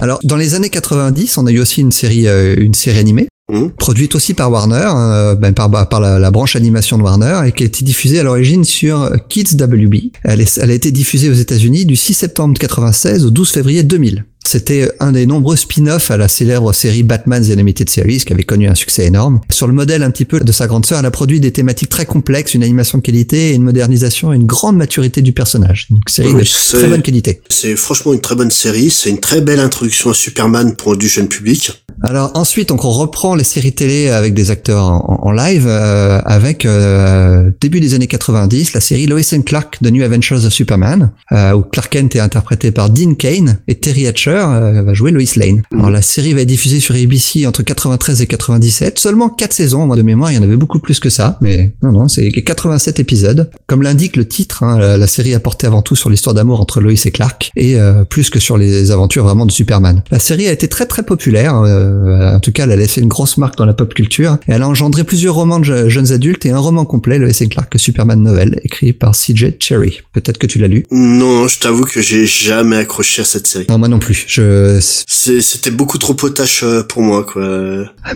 [0.00, 3.26] Alors dans les années 90, on a eu aussi une série euh, une série animée
[3.50, 3.70] Mhm.
[3.72, 7.52] produite aussi par Warner, euh, ben, par, par la, la branche animation de Warner, et
[7.52, 10.12] qui a été diffusée à l'origine sur Kids WB.
[10.22, 13.82] Elle, est- elle a été diffusée aux États-Unis du 6 septembre 96 au 12 février
[13.82, 14.24] 2000.
[14.46, 18.44] C'était un des nombreux spin-offs à la célèbre série Batman The Animated Series, qui avait
[18.44, 19.40] connu un succès énorme.
[19.50, 21.90] Sur le modèle un petit peu de sa grande sœur, elle a produit des thématiques
[21.90, 25.88] très complexes, une animation de qualité, une modernisation et une grande maturité du personnage.
[25.90, 27.42] Une série Oui, de très bonne qualité.
[27.50, 28.90] C'est franchement une très bonne série.
[28.90, 31.72] C'est une très belle introduction à Superman pour du jeune public.
[32.02, 36.20] Alors ensuite, donc on reprend les séries télé avec des acteurs en, en live, euh,
[36.24, 40.52] avec euh, début des années 90 la série Lois and Clark The New Adventures of
[40.52, 44.94] Superman, euh, où Clark Kent est interprété par Dean Kane et Terry Hatcher euh, va
[44.94, 45.62] jouer Lois Lane.
[45.72, 49.86] Alors la série va être diffusée sur ABC entre 93 et 97, seulement quatre saisons.
[49.86, 52.30] Moi de mémoire, il y en avait beaucoup plus que ça, mais non non, c'est
[52.30, 53.50] 87 épisodes.
[53.66, 56.60] Comme l'indique le titre, hein, la, la série a porté avant tout sur l'histoire d'amour
[56.60, 60.02] entre Lois et Clark et euh, plus que sur les aventures vraiment de Superman.
[60.10, 61.56] La série a été très très populaire.
[61.56, 64.52] euh, en tout cas, elle a laissé une grosse marque dans la pop culture et
[64.52, 67.48] elle a engendré plusieurs romans de je- jeunes adultes et un roman complet, Lois et
[67.48, 69.54] Clark Superman Novel, écrit par C.J.
[69.58, 70.00] Cherry.
[70.12, 70.84] Peut-être que tu l'as lu.
[70.90, 73.66] Non, je t'avoue que j'ai jamais accroché à cette série.
[73.68, 74.17] Non, moi non plus.
[74.26, 77.46] Je, C'est- C'était beaucoup trop potache euh, pour moi, quoi.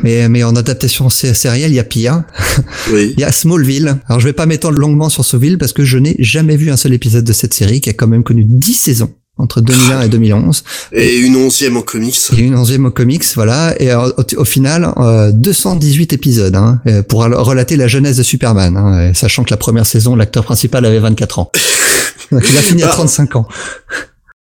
[0.02, 2.22] mais, mais en adaptation sé- sérielle, il y a pire.
[2.92, 3.14] Oui.
[3.16, 3.96] Il y a Smallville.
[4.08, 6.76] Alors je vais pas m'étendre longuement sur Smallville parce que je n'ai jamais vu un
[6.76, 10.08] seul épisode de cette série qui a quand même connu 10 saisons entre 2001 et
[10.08, 10.62] 2011.
[10.92, 12.18] Et une onzième en comics.
[12.32, 16.80] A une onzième au comics, voilà, et euh, au, au final, euh, 218 épisodes hein,
[16.86, 20.44] euh, pour relater la jeunesse de Superman, hein, et sachant que la première saison, l'acteur
[20.44, 21.50] principal avait 24 ans.
[22.30, 22.92] Donc il a fini à Ah.
[22.92, 23.48] 35 ans.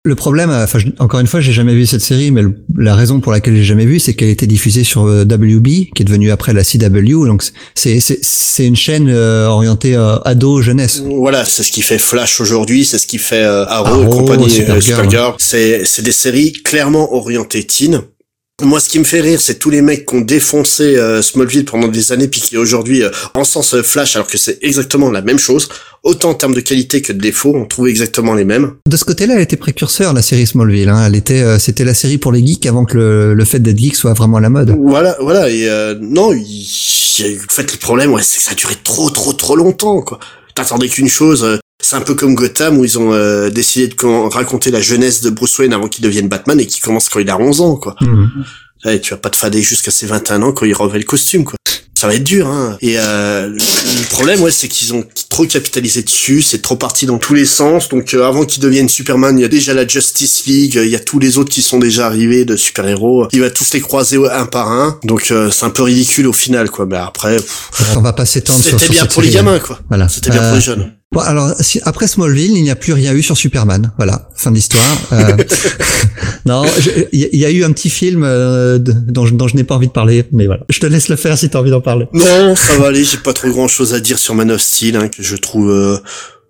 [0.07, 2.55] Le problème, euh, enfin, je- encore une fois, j'ai jamais vu cette série, mais le-
[2.77, 6.01] la raison pour laquelle j'ai jamais vu, c'est qu'elle été diffusée sur euh, WB, qui
[6.01, 7.25] est devenue après la CW.
[7.27, 7.43] Donc
[7.75, 11.03] c'est une chaîne euh, orientée euh, ado jeunesse.
[11.05, 14.17] Voilà, c'est ce qui fait Flash aujourd'hui, c'est ce qui fait euh, Arrow, Arrow, et
[14.19, 14.81] compagnie, Supergirl.
[14.81, 15.33] Supergirl.
[15.39, 18.01] C'est c'est des séries clairement orientées teen.
[18.63, 21.63] Moi, ce qui me fait rire, c'est tous les mecs qui ont défoncé euh, Smallville
[21.63, 25.21] pendant des années, puis qui aujourd'hui euh, encensent euh, Flash, alors que c'est exactement la
[25.21, 25.69] même chose.
[26.01, 28.73] Autant en termes de qualité que de défaut, on trouve exactement les mêmes.
[28.89, 30.89] De ce côté-là, elle était précurseur, la série Smallville.
[30.89, 31.05] Hein.
[31.05, 33.77] Elle était, euh, c'était la série pour les geeks avant que le, le fait d'être
[33.77, 34.75] geek soit vraiment à la mode.
[34.81, 35.51] Voilà, voilà.
[35.51, 36.65] Et euh, non, il
[37.19, 37.37] il y a eu.
[37.37, 40.19] En fait, le problème, ouais, c'est que ça a duré trop, trop, trop longtemps, quoi.
[40.57, 41.43] T'attendais qu'une chose.
[41.43, 44.81] euh, C'est un peu comme Gotham où ils ont euh, décidé de con- raconter la
[44.81, 47.61] jeunesse de Bruce Wayne avant qu'il devienne Batman et qui commence quand il a 11
[47.61, 47.95] ans, quoi.
[48.83, 51.43] Ouais, tu vas pas te fader jusqu'à ses 21 ans quand il revêt le costume,
[51.45, 51.55] quoi.
[51.97, 52.77] Ça va être dur, hein.
[52.81, 57.17] Et euh, le problème, ouais, c'est qu'ils ont trop capitalisé dessus, c'est trop parti dans
[57.17, 57.89] tous les sens.
[57.89, 60.95] Donc euh, avant qu'il devienne Superman, il y a déjà la Justice League, il y
[60.95, 63.27] a tous les autres qui sont déjà arrivés de super-héros.
[63.31, 64.99] Il va tous les croiser un par un.
[65.05, 66.85] Donc euh, c'est un peu ridicule au final, quoi.
[66.85, 69.79] Mais après, pff, On va pas s'étendre c'était bien pour les gamins, quoi.
[69.89, 70.07] Voilà.
[70.07, 70.91] C'était bien Euh, pour les jeunes.
[71.13, 73.91] Bon, alors, si- après Smallville, il n'y a plus rien eu sur Superman.
[73.97, 74.83] Voilà, fin de l'histoire.
[75.13, 75.37] Euh,
[76.45, 76.63] non,
[77.13, 79.55] il y, a- il y a eu un petit film euh, dont je, dont je
[79.55, 80.63] n'ai pas envie de parler, mais voilà.
[80.69, 82.07] Je te laisse le faire si tu as envie d'en parler.
[82.13, 83.03] Non, ça va aller.
[83.05, 85.69] J'ai pas trop grand chose à dire sur Man of Steel, hein, que je trouve
[85.71, 85.97] euh,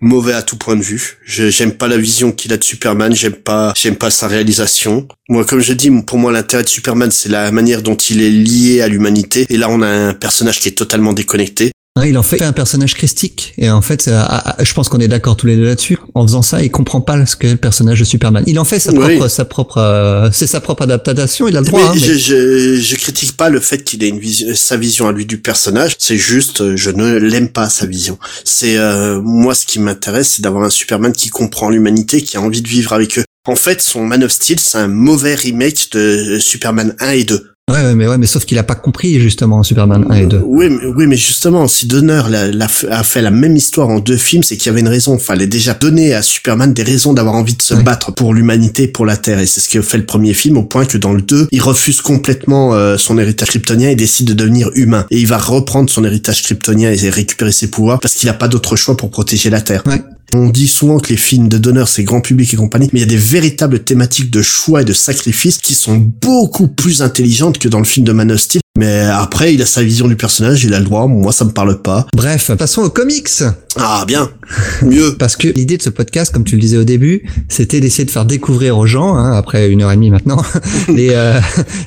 [0.02, 1.20] mauvais à tout point de vue.
[1.24, 3.14] Je- J'aime pas la vision qu'il a de Superman.
[3.16, 5.08] J'aime pas, j'aime pas sa réalisation.
[5.30, 8.32] Moi, comme je dis, pour moi, l'intérêt de Superman, c'est la manière dont il est
[8.32, 9.46] lié à l'humanité.
[9.52, 11.72] Et là, on a un personnage qui est totalement déconnecté.
[11.98, 14.24] Hein, Il en fait un personnage christique et en fait, euh,
[14.62, 15.98] je pense qu'on est d'accord tous les deux là-dessus.
[16.14, 18.44] En faisant ça, il comprend pas ce qu'est le personnage de Superman.
[18.46, 19.00] Il en fait sa Oui.
[19.16, 21.48] propre, sa propre, euh, c'est sa propre adaptation.
[21.48, 21.80] Il a le droit.
[21.82, 24.78] mais hein, mais- je, je, je critique pas le fait qu'il ait une vision, sa
[24.78, 25.96] vision à lui du personnage.
[25.98, 28.20] C'est juste, euh, je ne l'aime pas sa vision.
[28.44, 32.42] C'est euh, moi ce qui m'intéresse, c'est d'avoir un Superman qui comprend l'humanité, qui a
[32.42, 33.24] envie de vivre avec eux.
[33.48, 37.52] En fait, son Man of Steel, c'est un mauvais remake de Superman 1 et 2.
[37.70, 40.42] Ouais, ouais, mais ouais, mais sauf qu'il a pas compris justement Superman 1 et 2.
[40.46, 43.90] Oui, mais, oui, mais justement, si Donner l'a- l'a fait- a fait la même histoire
[43.90, 45.18] en deux films, c'est qu'il y avait une raison.
[45.20, 47.84] Fallait déjà donner à Superman des raisons d'avoir envie de se Ouais.
[47.84, 49.40] battre pour l'humanité, pour la Terre.
[49.40, 51.62] Et c'est ce que fait le premier film, au point que dans le 2, il
[51.62, 55.06] refuse complètement euh, son héritage kryptonien et décide de devenir humain.
[55.12, 58.48] Et il va reprendre son héritage kryptonien et récupérer ses pouvoirs parce qu'il n'a pas
[58.48, 59.84] d'autre choix pour protéger la Terre.
[59.86, 60.02] Ouais.
[60.38, 63.02] On dit souvent que les films de Donner, c'est grand public et compagnie, mais il
[63.02, 67.58] y a des véritables thématiques de choix et de sacrifice qui sont beaucoup plus intelligentes
[67.58, 68.38] que dans le film de Man.
[68.78, 71.50] Mais après, il a sa vision du personnage, il a le droit, moi ça me
[71.50, 72.06] parle pas.
[72.16, 73.28] Bref, passons aux comics.
[73.76, 74.30] Ah bien,
[74.84, 75.16] mieux.
[75.18, 78.12] Parce que l'idée de ce podcast, comme tu le disais au début, c'était d'essayer de
[78.12, 80.44] faire découvrir aux gens, hein, après une heure et demie maintenant,
[80.90, 81.40] les, euh,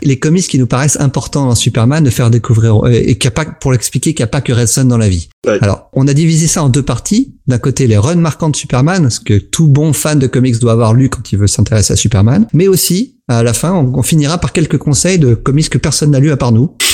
[0.02, 3.30] les comics qui nous paraissent importants dans Superman, de faire découvrir, euh, et qu'il a
[3.30, 5.28] pas, pour l'expliquer qu'il n'y a pas que Red Son dans la vie.
[5.46, 5.58] Ouais.
[5.60, 7.34] Alors, on a divisé ça en deux parties.
[7.46, 10.72] D'un côté, les runs marquants de Superman, ce que tout bon fan de comics doit
[10.72, 12.46] avoir lu quand il veut s'intéresser à Superman.
[12.52, 16.10] Mais aussi, à la fin, on, on finira par quelques conseils de comics que personne
[16.10, 16.74] n'a lu à part nous.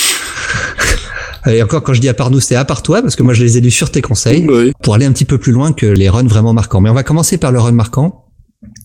[1.47, 3.33] Et encore, quand je dis à part nous, c'est à part toi, parce que moi,
[3.33, 4.73] je les ai lus sur tes conseils Oui.
[4.83, 6.81] pour aller un petit peu plus loin que les runs vraiment marquants.
[6.81, 8.25] Mais on va commencer par le run marquant.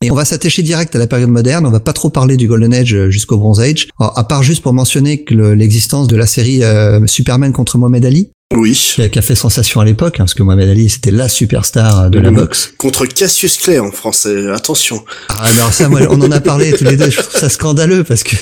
[0.03, 1.67] Et on va s'attacher direct à la période moderne.
[1.67, 3.89] On va pas trop parler du Golden Age euh, jusqu'au Bronze Age.
[3.99, 7.79] Alors, à part juste pour mentionner que le- l'existence de la série euh, Superman contre
[7.79, 8.95] Mohamed Ali, Oui.
[9.11, 12.09] qui a, fait sensation à l'époque, hein, parce que Mohamed Ali c'était la superstar euh,
[12.09, 12.37] de la Mhm.
[12.37, 12.73] boxe.
[12.79, 15.05] Contre Cassius Clay en français, attention.
[15.29, 17.11] Ah, alors ça, moi, on en a parlé tous les deux.
[17.11, 18.37] Je trouve ça scandaleux parce que,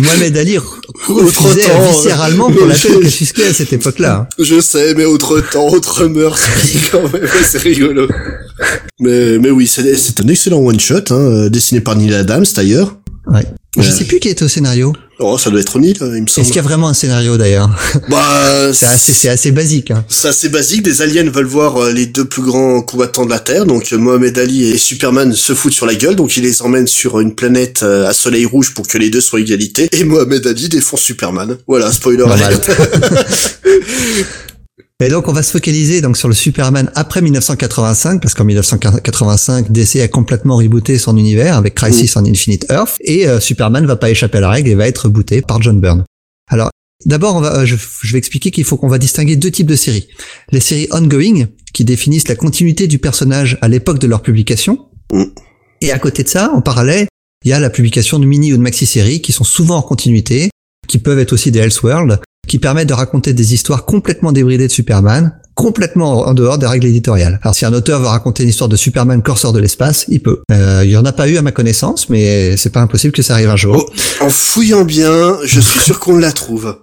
[0.00, 0.62] Mohamed Ali re-
[1.08, 4.28] refusait temps, viscéralement pour la tête de Cassius Clay à cette époque-là.
[4.30, 4.34] hein.
[4.38, 6.38] Je sais, mais autre temps, autre mœurs,
[6.92, 8.08] quand même, c'est rigolo.
[9.00, 12.96] Mais, mais oui, c'est c'est un excellent one-shot, hein, euh, dessiné par Neil Adams d'ailleurs.
[13.26, 13.44] Ouais.
[13.78, 14.92] Je sais plus qui était au scénario.
[15.18, 16.46] Oh, ça doit être Neil, euh, il me Est-ce semble.
[16.48, 17.70] qu'il y a vraiment un scénario d'ailleurs?
[18.10, 19.90] Bah, C'est assez, c'est assez basique.
[19.90, 20.04] Hein.
[20.08, 23.38] C'est assez basique, des aliens veulent voir euh, les deux plus grands combattants de la
[23.38, 26.60] Terre, donc euh, Mohamed Ali et Superman se foutent sur la gueule, donc il les
[26.60, 30.04] emmène sur une planète euh, à soleil rouge pour que les deux soient égalité, et
[30.04, 31.56] Mohamed Ali défend Superman.
[31.66, 32.68] Voilà, spoiler alert.
[35.02, 39.72] Et donc on va se focaliser donc sur le Superman après 1985 parce qu'en 1985
[39.72, 43.96] DC a complètement rebooté son univers avec Crisis on Infinite Earth et euh, Superman va
[43.96, 46.04] pas échapper à la règle et va être rebooté par John Byrne.
[46.48, 46.70] Alors
[47.04, 49.66] d'abord on va euh, je, je vais expliquer qu'il faut qu'on va distinguer deux types
[49.66, 50.06] de séries.
[50.52, 54.86] Les séries ongoing qui définissent la continuité du personnage à l'époque de leur publication
[55.80, 57.08] et à côté de ça en parallèle
[57.44, 59.82] il y a la publication de mini ou de maxi séries qui sont souvent en
[59.82, 60.50] continuité
[60.86, 64.72] qui peuvent être aussi des Elseworlds qui permettent de raconter des histoires complètement débridées de
[64.72, 67.38] Superman, complètement en dehors des règles éditoriales.
[67.42, 70.42] Alors si un auteur veut raconter une histoire de Superman corps de l'espace, il peut.
[70.50, 73.22] Euh, il y en a pas eu à ma connaissance, mais c'est pas impossible que
[73.22, 73.90] ça arrive un jour.
[74.20, 76.76] En fouillant bien, je suis sûr qu'on la trouve.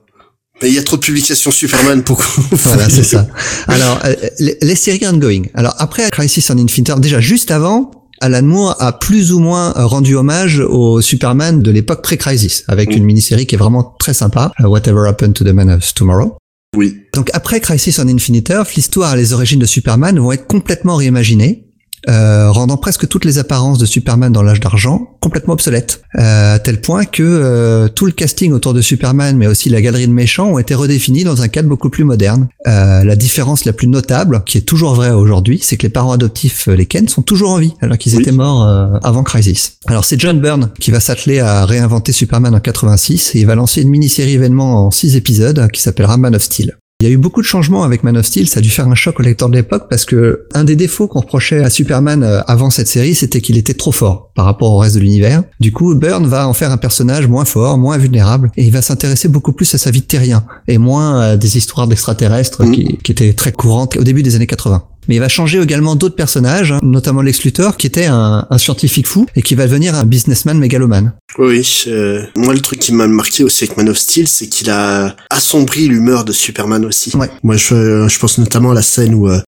[0.61, 3.27] Mais il y a trop de publications Superman pour qu'on Voilà, c'est ça.
[3.67, 5.43] Alors, euh, les, les séries ongoing.
[5.53, 7.91] Alors après Crisis on Infinite déjà juste avant,
[8.21, 13.03] Alan Moore a plus ou moins rendu hommage au Superman de l'époque pré-Crisis, avec une
[13.03, 16.37] mini-série qui est vraiment très sympa, euh, Whatever Happened to the Man of Tomorrow.
[16.75, 16.97] Oui.
[17.13, 20.97] Donc après Crisis on Infinite Earth, l'histoire et les origines de Superman vont être complètement
[20.97, 21.68] réimaginées,
[22.07, 26.59] euh, rendant presque toutes les apparences de Superman dans l'âge d'argent complètement obsolètes, euh, à
[26.59, 30.13] tel point que euh, tout le casting autour de Superman, mais aussi la galerie de
[30.13, 32.47] méchants, ont été redéfinis dans un cadre beaucoup plus moderne.
[32.67, 36.13] Euh, la différence la plus notable, qui est toujours vraie aujourd'hui, c'est que les parents
[36.13, 38.21] adoptifs, euh, les Ken, sont toujours en vie, alors qu'ils Oui.
[38.21, 39.73] étaient morts euh, avant Crisis.
[39.87, 43.55] Alors c'est John Byrne qui va s'atteler à réinventer Superman en 86, et il va
[43.55, 46.77] lancer une mini-série événement en six épisodes qui s'appellera Man of Steel.
[47.01, 48.85] Il y a eu beaucoup de changements avec Man of Steel, ça a dû faire
[48.89, 52.23] un choc au lecteur de l'époque parce que un des défauts qu'on reprochait à Superman
[52.23, 55.43] euh, avant cette série, c'était qu'il était trop fort par rapport au reste de l'univers.
[55.61, 58.81] Du coup, Byrne va en faire un personnage moins fort, moins vulnérable, et il va
[58.81, 62.71] s'intéresser beaucoup plus à sa vie de terrien et moins à des histoires d'extraterrestres Mhm.
[62.73, 64.83] qui, qui étaient très courantes au début des années 80.
[65.07, 68.57] Mais il va changer également d'autres personnages, hein, notamment Lex Luthor, qui était un, un
[68.57, 71.13] scientifique fou et qui va devenir un businessman mégalomane.
[71.37, 74.69] Oui, euh, moi le truc qui m'a marqué aussi avec Man of Steel, c'est qu'il
[74.69, 77.15] a assombri l'humeur de Superman aussi.
[77.15, 77.29] Ouais.
[77.43, 79.39] Moi je, je pense notamment à la scène où euh,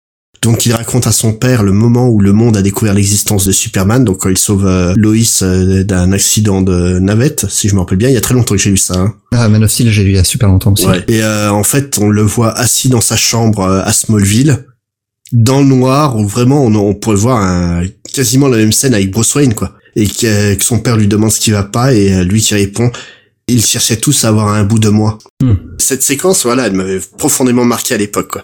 [0.41, 3.51] donc il raconte à son père le moment où le monde a découvert l'existence de
[3.51, 7.79] Superman, donc quand il sauve euh, Lois euh, d'un accident de navette, si je me
[7.81, 8.95] rappelle bien, il y a très longtemps que j'ai lu ça.
[8.95, 9.13] Hein.
[9.33, 10.87] Ah, Man of Steel, j'ai lu il y a super longtemps aussi.
[10.87, 11.03] Ouais.
[11.07, 14.65] Et euh, en fait, on le voit assis dans sa chambre euh, à Smallville,
[15.31, 19.11] dans le noir, où vraiment on, on pourrait voir un, quasiment la même scène avec
[19.11, 19.73] Bruce Wayne, quoi.
[19.95, 22.53] Et que, que son père lui demande ce qui va pas, et euh, lui qui
[22.53, 22.91] répond,
[23.47, 25.17] ils cherchaient tous à avoir un bout de moi.
[25.41, 25.55] Hmm.
[25.77, 28.43] Cette séquence, voilà, elle m'avait profondément marqué à l'époque, quoi.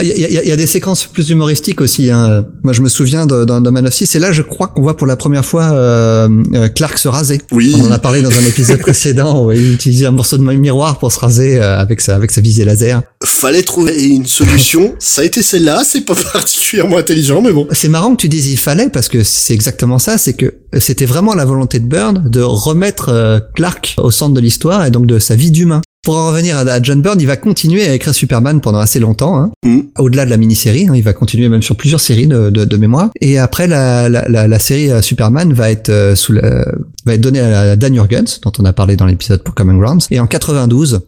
[0.00, 2.10] Il y, y, y, a des séquences plus humoristiques aussi.
[2.10, 2.44] Hein.
[2.64, 4.82] Moi, je me souviens de, dans, dans Man of Steel, c'est là, je crois qu'on
[4.82, 7.40] voit pour la première fois euh, euh, Clark se raser.
[7.52, 7.76] Oui.
[7.78, 10.98] On en a parlé dans un épisode précédent où il utilisait un morceau de miroir
[10.98, 13.02] pour se raser euh, avec sa avec sa visée laser.
[13.24, 14.96] Fallait trouver une solution.
[14.98, 15.84] ça a été celle-là.
[15.84, 17.68] C'est pas particulièrement intelligent, mais bon.
[17.70, 20.18] C'est marrant que tu dises il fallait parce que c'est exactement ça.
[20.18, 24.40] C'est que c'était vraiment la volonté de Byrne de remettre euh, Clark au centre de
[24.40, 25.82] l'histoire et donc de sa vie d'humain.
[26.04, 29.36] Pour en revenir à John Byrne, il va continuer à écrire Superman pendant assez longtemps,
[29.38, 29.80] hein, Mm.
[29.98, 30.88] au-delà de la mini-série.
[30.88, 33.10] Hein, il va continuer même sur plusieurs séries de, de, de mémoire.
[33.20, 36.64] Et après, la, la, la, la série euh, Superman va être euh, sous la,
[37.04, 40.06] va être donnée à Dan Jurgens, dont on a parlé dans l'épisode pour Common Grounds.
[40.10, 41.00] Et en 92,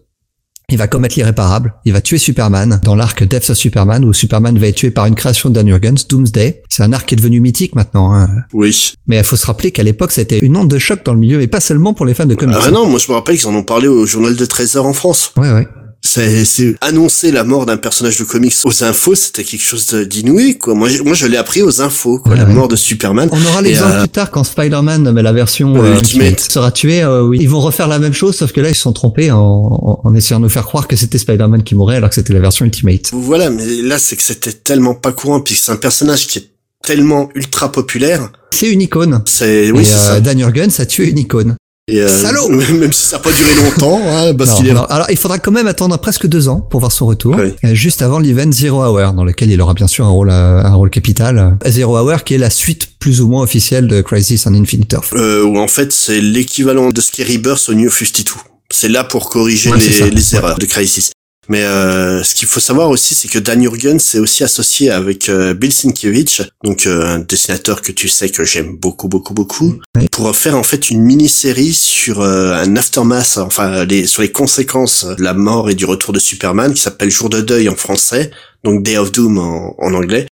[0.70, 1.74] il va commettre l'irréparable.
[1.84, 5.06] Il va tuer Superman dans l'arc Death of Superman où Superman va être tué par
[5.06, 6.62] une création de Dan Jurgens, Doomsday.
[6.68, 8.14] C'est un arc qui est devenu mythique maintenant.
[8.14, 8.28] Hein.
[8.52, 8.94] Oui.
[9.06, 11.42] Mais il faut se rappeler qu'à l'époque, c'était une onde de choc dans le milieu,
[11.42, 12.56] et pas seulement pour les fans de comics.
[12.62, 14.86] Ah non, moi je me rappelle qu'ils en ont parlé au journal de 13 heures
[14.86, 15.32] en France.
[15.36, 15.66] Ouais, ouais.
[16.02, 20.56] C'est, c'est annoncer la mort d'un personnage de comics aux infos, c'était quelque chose d'inouï,
[20.56, 20.74] quoi.
[20.74, 22.54] Moi, je- moi, je l'ai appris aux infos, quoi, Ouais, la ouais.
[22.54, 23.28] mort de Superman.
[23.32, 26.40] On aura l'exemple euh, plus tard quand Spider-Man, mais la version Ouais, euh, Ultimate.
[26.40, 27.02] sera tué.
[27.02, 27.38] euh, oui.
[27.40, 30.00] Ils vont refaire la même chose, sauf que là, ils se sont trompés en, en,
[30.02, 32.40] en essayant de nous faire croire que c'était Spider-Man qui mourait alors que c'était la
[32.40, 33.10] version Ultimate.
[33.12, 36.48] Voilà, mais là, c'est que c'était tellement pas courant, puis c'est un personnage qui est
[36.82, 38.32] tellement ultra populaire.
[38.52, 39.22] C'est une icône.
[39.26, 40.20] C'est, oui, euh, ça.
[40.20, 41.56] Dan Jurgens a tué une icône.
[41.90, 44.84] Et, euh, salaud Même si ça n'a pas duré longtemps, hein, parce qu'il est non.
[44.84, 47.52] Alors, il faudra quand même attendre presque deux ans pour voir son retour, Oui.
[47.64, 50.72] euh, juste avant l'event Zero Hour, dans lequel il aura bien sûr un rôle, un
[50.74, 51.56] rôle capital.
[51.66, 55.12] Zero Hour, qui est la suite plus ou moins officielle de Crisis on Infinite Earth.
[55.14, 58.32] euh, où en fait c'est l'équivalent de Scary Burst au New 52.
[58.72, 60.38] C'est là pour corriger Ouais, les, les Ouais.
[60.38, 61.10] erreurs de Crisis.
[61.50, 65.28] Mais euh, ce qu'il faut savoir aussi, c'est que Dan Jurgens s'est aussi associé avec
[65.28, 69.80] euh, Bill Sienkiewicz, donc euh, un dessinateur que tu sais que j'aime beaucoup, beaucoup, beaucoup,
[70.12, 75.04] pour faire en fait une mini-série sur euh, un aftermath, enfin les, sur les conséquences
[75.04, 78.30] de la mort et du retour de Superman, qui s'appelle Jour de deuil en français,
[78.62, 80.28] donc Day of Doom en, en anglais,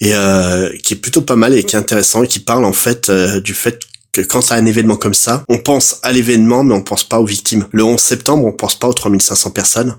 [0.00, 2.72] et euh, qui est plutôt pas mal et qui est intéressant et qui parle en
[2.72, 3.80] fait euh, du fait
[4.12, 7.18] que quand t'as un événement comme ça, on pense à l'événement, mais on pense pas
[7.18, 7.66] aux victimes.
[7.72, 9.96] Le 11 septembre, on pense pas aux 3500 personnes.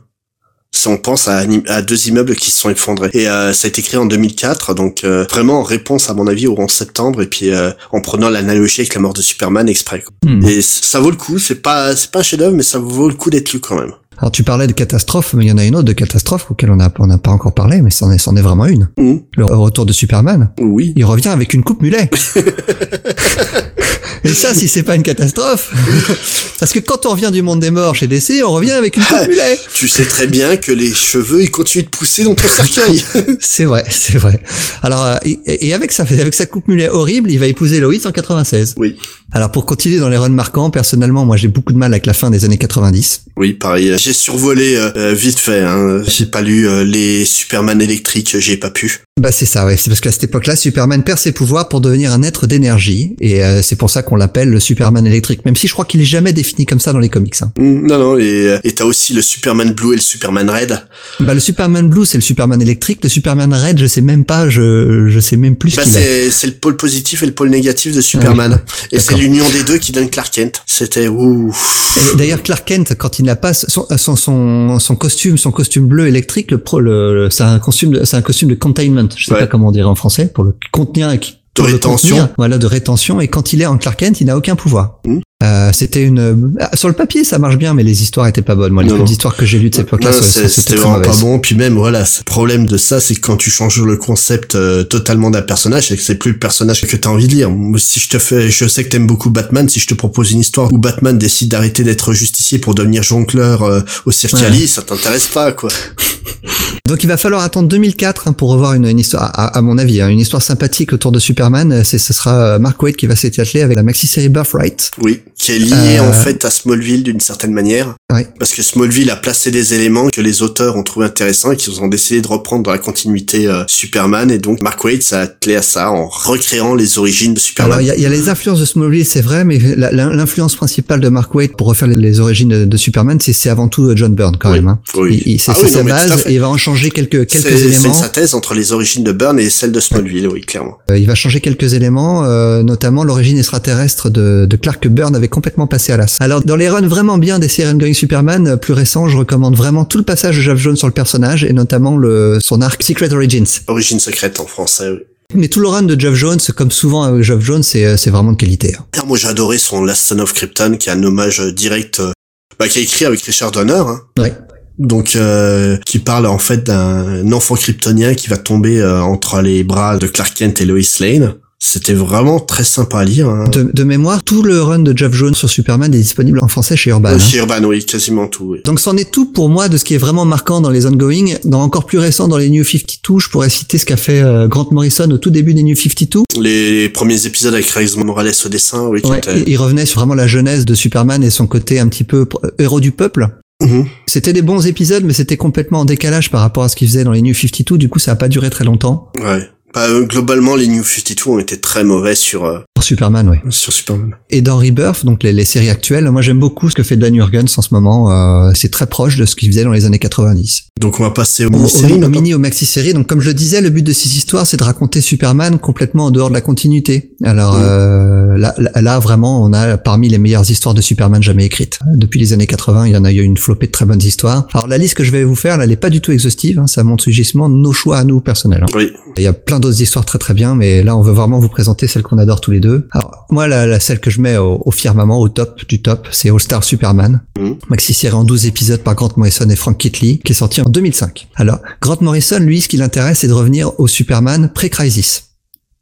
[0.76, 3.12] Si on pense à, deux immeubles qui se sont effondrés.
[3.14, 6.26] Et euh, ça a été créé en 2004, donc euh, vraiment en réponse à mon
[6.26, 9.70] avis au 11 septembre, et puis euh, en prenant l'analogie avec la mort de Superman
[9.70, 10.02] exprès.
[10.02, 10.12] quoi.
[10.28, 10.44] Hmm.
[10.44, 13.14] Et ça vaut le coup, c'est pas c'est pas un chef-d'œuvre, mais ça vaut le
[13.14, 13.92] coup d'être lu quand même.
[14.18, 16.72] Alors tu parlais de catastrophe, mais il y en a une autre de catastrophe auquel
[16.72, 18.90] on n'a on pas encore parlé, mais c'en est, c'en est vraiment une.
[18.98, 19.18] Hmm.
[19.38, 20.50] Le retour de Superman.
[20.60, 20.94] Oui.
[20.96, 22.10] Il revient avec une coupe mulet.
[24.24, 25.72] Et ça, si c'est pas une catastrophe.
[26.60, 29.04] Parce que quand on revient du monde des morts chez DC, on revient avec une
[29.04, 29.60] coupe mulet.
[29.74, 33.04] Tu sais très bien que les cheveux ils continuent de pousser dans ton cercueil.
[33.40, 34.40] C'est vrai, c'est vrai.
[34.82, 37.94] Alors, euh, et, et avec sa, avec sa coupe mulet horrible, il va épouser Lois
[38.06, 38.76] en 96.
[38.78, 38.96] oui.
[39.36, 42.14] Alors, pour continuer dans les runs marquants, personnellement, moi, j'ai beaucoup de mal avec la
[42.14, 43.22] fin des années 90.
[43.36, 43.92] Oui, pareil.
[43.98, 45.62] J'ai survolé euh, euh, vite fait.
[45.62, 46.04] Hein.
[46.08, 49.02] J'ai pas lu euh, les Superman électriques, j'ai pas pu.
[49.20, 49.78] Bah c'est ça, ouais.
[49.78, 53.44] C'est parce qu'à cette époque-là, Superman perd ses pouvoirs pour devenir un être d'énergie, et
[53.44, 55.46] euh, c'est pour ça qu'on l'appelle le Superman électrique.
[55.46, 57.36] Même si je crois qu'il est jamais défini comme ça dans les comics.
[57.42, 57.52] Hein.
[57.58, 58.18] Mm, Non, non.
[58.18, 60.80] Et euh, et t'as aussi le Superman Blue et le Superman Red.
[61.20, 63.00] Bah le Superman Blue, c'est le Superman électrique.
[63.04, 66.48] Le Superman Red, je sais même pas, je je sais même plus Bah, c'est c'est
[66.48, 68.60] le pôle positif et le pôle négatif de Superman.
[68.92, 70.62] Et c'est l'union des deux qui donne Clark Kent.
[70.66, 71.06] C'était.
[71.06, 75.88] Et D'ailleurs, Clark Kent, quand il n'a pas son, son, son, son costume, son costume
[75.88, 79.08] bleu électrique, le, pro, le, le- c'est un costume, de, c'est un costume de containment.
[79.16, 79.40] Je sais Ouais.
[79.40, 82.16] pas comment on dirait en français pour le contenir qui De rétention.
[82.16, 82.34] contenir.
[82.38, 83.20] voilà, de rétention.
[83.22, 85.00] Et quand il est en Clark Kent, il n'a aucun pouvoir.
[85.06, 85.22] Mhm.
[85.44, 88.56] Euh, c'était une ah, sur le papier ça marche bien mais les histoires étaient pas
[88.56, 89.12] bonnes moi les Non, petites non.
[89.12, 91.40] histoires que j'ai lues de cette ça- c'était vraiment pas bon.
[91.40, 94.84] Puis même, voilà, le problème de ça, c'est que quand tu changes le concept euh,
[94.84, 97.50] totalement d'un personnage, c'est que c'est plus le personnage que t'as envie de lire.
[97.78, 100.40] Si je te fais, je sais que t'aimes beaucoup Batman, si je te propose une
[100.40, 104.68] histoire où Batman décide d'arrêter d'être justicier pour devenir jongleur euh, au Cirque Ouais.
[104.68, 105.70] Ça t'intéresse pas, quoi.
[106.88, 109.78] donc il va falloir attendre 2004 hein, pour revoir une, une histoire à, à mon
[109.78, 113.16] avis hein, une histoire sympathique autour de Superman c'est ce sera Mark Waid qui va
[113.16, 116.50] s'y atteler avec la maxi série Birthright Oui, qui est lié Euh, en fait à
[116.50, 117.96] Smallville d'une certaine manière.
[118.12, 118.28] Ouais.
[118.40, 121.82] Parce que Smallville a placé des éléments que les auteurs ont trouvé intéressants et qu'ils
[121.82, 124.30] ont décidé de reprendre dans la continuité euh, Superman.
[124.32, 127.72] Et donc Mark Waid s'est attelé à ça en recréant les origines de Superman.
[127.74, 129.58] Alors il y a, il y a les influences de Smallville, c'est vrai, mais
[129.92, 133.68] l'influence principale de Mark Waid pour refaire les, les origines de, de Superman, c'est avant
[133.68, 134.58] tout euh, John Byrne quand Oui.
[134.58, 134.68] même.
[134.68, 134.80] Hein.
[134.96, 135.38] Oui.
[135.40, 137.94] C'est Ah oui, sa base et il va en changer quelques quelques C'est c'est éléments.
[137.94, 140.78] sa thèse entre les origines de Byrne et celles de Smallville, oui, clairement.
[140.92, 142.24] Euh, il va changer quelques éléments,
[142.64, 146.18] notamment l'origine extraterrestre de, de Clark Byrne avait complètement passé à l'as.
[146.20, 149.56] Alors dans les runs vraiment bien des séries Going Superman euh, plus récents, je recommande
[149.56, 152.84] vraiment tout le passage de Jeff Jones sur le personnage et notamment le son arc
[152.84, 153.46] Secret Origins.
[153.68, 155.00] Origine secrète en français, oui.
[155.36, 158.10] Mais tout le run de Jeff Jones, comme souvent avec Jeff Jones, c'est euh, c'est
[158.10, 158.76] vraiment de qualité.
[158.78, 159.04] hein.
[159.08, 162.12] Moi j'ai adoré son Last Son of Krypton, qui est un hommage direct, euh,
[162.60, 164.02] bah, qui a écrit avec Richard Donner, hein.
[164.20, 164.34] Ouais.
[164.80, 169.64] Donc, euh, qui parle en fait d'un enfant kryptonien qui va tomber euh, entre les
[169.64, 171.36] bras de Clark Kent et Lois Lane.
[171.66, 173.30] C'était vraiment très sympa à lire.
[173.30, 173.46] Hein.
[173.50, 176.76] De, de, mémoire, tout le run de Jeff Jones sur Superman est disponible en français
[176.76, 177.12] chez Urban.
[177.12, 178.44] Euh, chez Urban, oui, quasiment tout.
[178.50, 178.60] Oui.
[178.66, 181.36] Donc c'en est tout pour moi de ce qui est vraiment marquant dans les ongoing.
[181.46, 184.50] Dans encore plus récent, dans les New 52, je pourrais citer ce qu'a fait euh,
[184.50, 186.24] Grant Morrison au tout début des New 52.
[186.38, 189.00] Les premiers épisodes avec Rex Morales au dessin, oui.
[189.06, 192.28] Ouais, il revenait sur vraiment la jeunesse de Superman et son côté un petit peu
[192.60, 193.30] héros du peuple.
[193.62, 193.84] Mmh.
[194.06, 197.06] C'était des bons épisodes, mais c'était complètement en décalage par rapport à ce qu'il faisait
[197.06, 197.78] dans les New 52.
[197.78, 199.14] Du coup, ça a pas duré très longtemps.
[199.18, 199.48] Ouais.
[199.74, 203.38] Bah, euh, globalement, les New 52 ont été très mauvais sur euh, Sur Superman, oui.
[203.50, 204.12] sur Superman.
[204.30, 207.14] Et dans Rebirth, donc les, les séries actuelles, moi j'aime beaucoup ce que fait Dan
[207.16, 208.12] Jurgens en ce moment.
[208.12, 210.64] Euh, c'est très proche de ce qu'il faisait dans les années 90.
[210.82, 212.94] Donc on va passer aux Au, au, mini-séries au mini, au maxi-série.
[212.94, 216.06] Donc comme je le disais, le but de ces histoires, c'est de raconter Superman complètement
[216.08, 217.12] en dehors de la continuité.
[217.24, 221.80] Alors euh, là, là, vraiment, on a parmi les meilleures histoires de Superman jamais écrites.
[221.96, 224.48] Depuis les années 80, il y en a eu une flopée de très bonnes histoires.
[224.54, 226.60] Alors la liste que je vais vous faire, là, elle est pas du tout exhaustive.
[226.60, 226.68] hein.
[226.68, 228.64] ça montre justement nos choix à nous personnels.
[228.64, 228.72] hein.
[228.76, 228.92] Oui.
[229.16, 231.48] Il y a plein d'autres histoires très très bien, mais là on veut vraiment vous
[231.50, 232.73] présenter celle qu'on adore tous les deux.
[232.92, 236.08] Alors moi la, la celle que je mets au, au firmament, au top du top,
[236.12, 237.58] c'est All Star Superman, Mhm.
[237.70, 240.66] maxi série en 12 épisodes par Grant Morrison et Frank Kitley, qui est sorti en
[240.70, 241.28] 2005.
[241.36, 245.30] Alors Grant Morrison, lui, ce qui l'intéresse, c'est de revenir au Superman pré-crisis.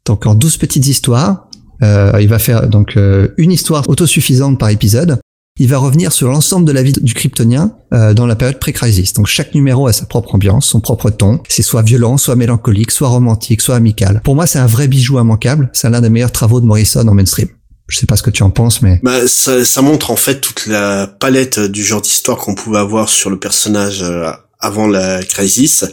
[0.06, 1.48] Donc en 12 petites histoires,
[1.82, 5.18] euh, il va faire donc euh, une histoire autosuffisante par épisode.
[5.62, 9.12] Il va revenir sur l'ensemble de la vie du Kryptonien euh, dans la période pré-crisis.
[9.12, 11.38] Donc chaque numéro a sa propre ambiance, son propre ton.
[11.48, 14.22] C'est soit violent, soit mélancolique, soit romantique, soit amical.
[14.24, 15.70] Pour moi, c'est un vrai bijou immanquable.
[15.72, 17.46] C'est l'un des meilleurs travaux de Morrison en mainstream.
[17.86, 20.66] Je sais pas ce que tu en penses, mais Bah, ça, montre en fait toute
[20.66, 25.84] la palette du genre d'histoire qu'on pouvait avoir sur le personnage euh, avant la crisis,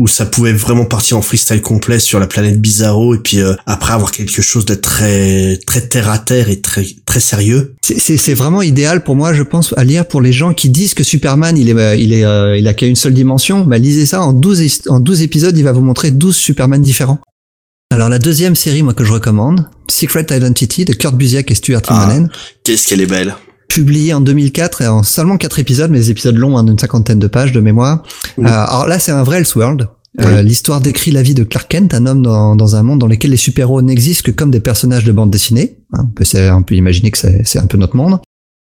[0.00, 3.54] où ça pouvait vraiment partir en freestyle complet sur la planète Bizarro et puis euh,
[3.66, 7.74] après avoir quelque chose de très très terre à terre et très très sérieux.
[7.82, 11.04] c'est- vraiment idéal pour moi, je pense, à lire pour les gens qui disent que
[11.04, 13.64] Superman, il est, euh, il est, euh, il a qu'à une seule dimension.
[13.66, 16.80] Bah, lisez ça en 12, hist- en 12 épisodes, il va vous montrer 12 Superman
[16.80, 17.18] différents.
[17.92, 21.82] Alors la deuxième série, moi, que je recommande, Secret Identity de Kurt Busiek et Stuart
[21.88, 22.04] Ah.
[22.04, 22.30] Immonen.
[22.64, 23.34] Qu'est-ce qu'elle est belle.
[23.70, 27.20] Publié en 2004 et en seulement quatre épisodes, mais des épisodes longs hein, d'une cinquantaine
[27.20, 28.02] de pages de mémoire.
[28.38, 29.88] Euh, alors là, c'est un vrai Elseworld.
[30.20, 30.42] Euh.
[30.42, 33.30] L'histoire décrit la vie de Clark Kent, un homme dans, dans un monde dans lequel
[33.30, 35.78] les super-héros n'existent que comme des personnages de bande dessinée.
[35.92, 38.18] Hein, on, peut, on peut imaginer que c'est c'est un peu notre monde.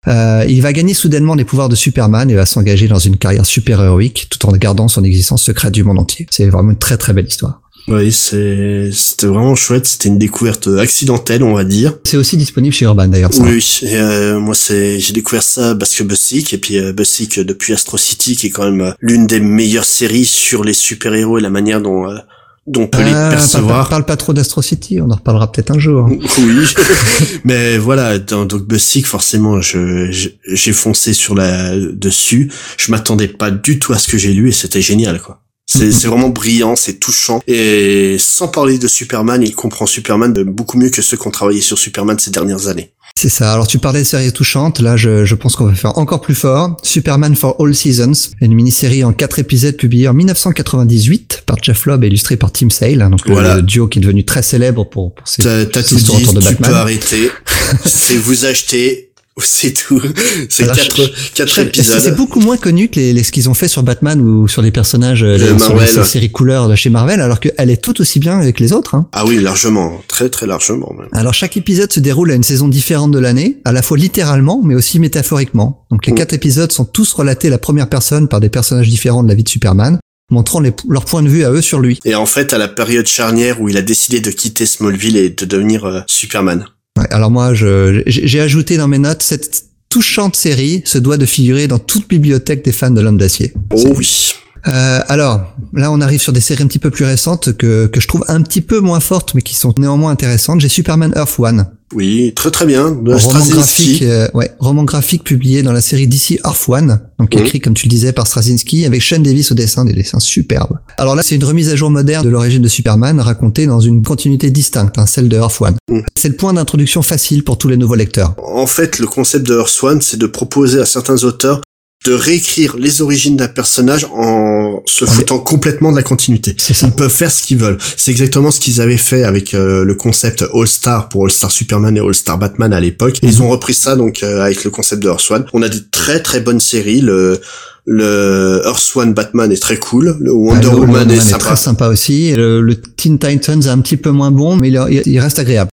[0.09, 3.47] Euh, il va gagner soudainement les pouvoirs de Superman et va s'engager dans une carrière
[3.47, 6.27] super-héroïque tout en gardant son existence secrète du monde entier.
[6.31, 7.63] C'est vraiment une très très belle histoire.
[7.89, 9.87] Oui, c'était vraiment chouette.
[9.87, 11.95] C'était une découverte accidentelle, on va dire.
[12.05, 13.31] C'est aussi disponible chez Urban d'ailleurs.
[13.41, 13.81] Oui.
[13.83, 17.45] Et, euh, moi c'est j'ai découvert ça parce que Busick et puis euh, Busick euh,
[17.45, 21.39] depuis Astro City qui est quand même euh, l'une des meilleures séries sur les super-héros
[21.39, 22.19] et la manière dont euh,
[22.67, 23.77] dont on peut les Euh, percevoir.
[23.89, 26.07] Parle, parle pas trop d'Astro City, on en reparlera peut-être un jour.
[26.39, 26.67] Oui,
[27.45, 32.51] mais voilà, dans donc Busick, forcément, je je- j'ai foncé sur la dessus.
[32.77, 35.41] Je m'attendais pas du tout à ce que j'ai lu et c'était génial, quoi.
[35.71, 40.89] C'est vraiment brillant, c'est touchant et sans parler de Superman, il comprend Superman beaucoup mieux
[40.91, 42.91] que ceux qui ont travaillé sur Superman ces dernières années.
[43.15, 43.53] C'est ça.
[43.53, 44.79] Alors tu parlais de séries touchantes.
[44.81, 46.77] Là, je, je pense qu'on va faire encore plus fort.
[46.85, 52.05] Superman for All Seasons, une mini-série en quatre épisodes publiée en 1998 par Jeff Lobb
[52.05, 53.57] et illustrée par Tim Sale, hein, donc le- Voilà.
[53.57, 56.41] le, duo qui est devenu très célèbre pour, pour ses, T'as tout histoires dit, de
[56.41, 56.71] tu Batman.
[56.71, 57.31] peux arrêter.
[57.85, 59.08] c'est vous acheter,
[59.45, 60.01] c'est tout.
[60.49, 60.97] C'est quatre,
[61.35, 62.17] quatre C'est épisodes.
[62.17, 64.71] beaucoup moins connu que les, les- ce qu'ils ont fait sur Batman ou sur les
[64.71, 66.05] personnages euh, De sur les- Marvel, ouais.
[66.05, 68.95] séries couleurs de chez Marvel, alors qu'elle est tout aussi bien avec les autres.
[68.95, 69.09] Hein.
[69.13, 70.93] Ah oui, largement, très très largement.
[70.99, 71.09] même.
[71.13, 74.61] Alors chaque épisode se déroule à une saison différente de l'année, à la fois littéralement,
[74.65, 75.85] mais aussi métaphoriquement.
[75.91, 76.17] Donc les Mm.
[76.17, 79.35] quatre épisodes sont tous relatés à la première personne par des personnages différents de la
[79.35, 79.99] vie de Superman,
[80.31, 82.01] montrant les- leur point de vue à eux sur lui.
[82.05, 85.31] Et en fait, à la période charnière où il a décidé de quitter Smallville et
[85.31, 86.67] de devenir euh, Superman.
[86.99, 91.69] Ouais, alors moi, j'ai ajouté dans mes notes cette touchante série se doit de figurer
[91.69, 93.53] dans toute bibliothèque des fans de l'homme d'acier.
[93.73, 94.35] Oh oui.
[94.67, 98.01] Euh, alors, là, on arrive sur des séries un petit peu plus récentes que, que
[98.01, 100.61] je trouve un petit peu moins fortes, mais qui sont néanmoins intéressantes.
[100.61, 102.91] J'ai Superman Earth One, Oui, très très bien.
[102.91, 107.35] De roman graphique, euh, ouais, roman graphique publié dans la série DC Earth One, donc
[107.35, 110.79] écrit comme tu le disais par Straczynski, avec Shane Davis au dessin, des dessins superbes.
[110.99, 114.03] Alors là, c'est une remise à jour moderne de l'origine de Superman, racontée dans une
[114.03, 115.77] continuité distincte, hein, celle de Earth One.
[115.91, 116.03] Mhm.
[116.17, 118.35] C'est le point d'introduction facile pour tous les nouveaux lecteurs.
[118.43, 121.61] En fait, le concept de Earth One, c'est de proposer à certains auteurs
[122.09, 126.57] de réécrire les origines d'un personnage en se foutant complètement de la continuité.
[126.83, 127.77] Ils peuvent faire ce qu'ils veulent.
[127.99, 131.51] C'est exactement ce qu'ils avaient fait avec euh, le concept All Star pour All Star
[131.51, 133.19] Superman et All Star Batman à l'époque.
[133.23, 135.45] Ils ont repris ça donc euh, avec le concept de Earth One.
[135.53, 137.03] On a des très très bonnes séries.
[137.03, 137.41] Le
[137.85, 140.17] le Earth One Batman est très cool.
[140.19, 141.45] Le Wonder le Woman est est sympa.
[141.45, 142.33] très sympa aussi.
[142.35, 145.71] Le, le Teen Titans est un petit peu moins bon, mais il reste agréable.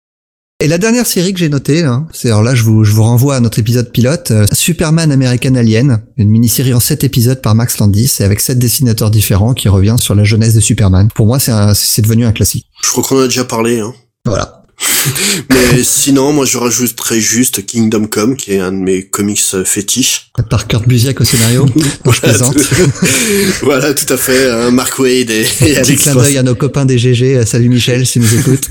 [0.61, 3.05] Et la dernière série que j'ai notée, hein, c'est alors là je vous, je vous
[3.05, 7.55] renvoie à notre épisode pilote, euh, Superman American Alien, une mini-série en 7 épisodes par
[7.55, 11.11] Max Landis et avec sept dessinateurs différents qui revient sur la jeunesse de Superman.
[11.15, 12.67] Pour moi c'est un- c'est devenu un classique.
[12.83, 13.79] Je crois qu'on en a déjà parlé.
[13.79, 13.95] Hein.
[14.25, 14.65] Voilà.
[15.51, 19.65] Mais sinon, moi, je rajouterais juste Kingdom Come, qui est un de mes comics euh,
[19.65, 20.31] fétiches.
[20.51, 21.67] Par Kurt Busiek au scénario.
[22.05, 22.57] Bon, je plaisante.
[23.63, 24.51] voilà, tout à fait.
[24.51, 26.23] hein, Mark Wade et, et Petit Alex clin Ross.
[26.25, 27.45] d'œil à nos copains des GG.
[27.45, 28.69] Salut Michel, si nous écoutes.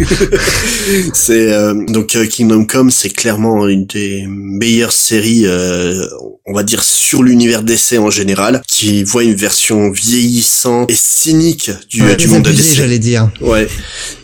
[1.13, 6.07] C'est euh, donc euh, Kingdom Come, c'est clairement une des meilleures séries, euh,
[6.45, 11.69] on va dire sur l'univers d'essai en général, qui voit une version vieillissante et cynique
[11.89, 12.75] du, Ouais, du monde de désabusé, l'essai.
[12.81, 13.29] j'allais dire.
[13.41, 13.67] Ouais.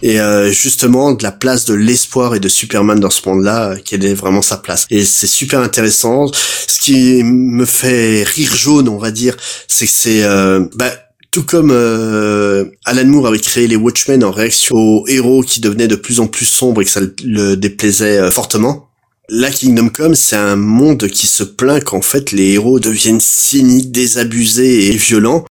[0.02, 3.78] Et euh, justement de la place de l'espoir et de Superman dans ce monde-là, euh,
[3.84, 4.86] quelle est vraiment sa place.
[4.90, 6.28] Et c'est super intéressant.
[6.34, 9.36] Ce qui me fait rire jaune, on va dire,
[9.68, 10.92] c'est que c'est euh, bah,
[11.32, 15.88] tout comme euh, Alan Moore avait créé les Watchmen en réaction aux héros qui devenaient
[15.88, 18.90] de plus en plus sombres et que ça le- déplaisait euh, fortement.
[19.30, 23.92] Là, Kingdom Come, c'est un monde qui se plaint qu'en fait les héros deviennent cyniques,
[23.92, 25.46] désabusés et violents.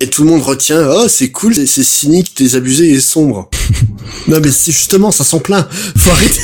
[0.00, 3.50] Et tout le monde retient, oh c'est cool, c'est- cynique, désabusé et sombre.
[4.28, 5.66] non mais c'est justement, ça s'en plaint.
[5.96, 6.40] Faut arrêter.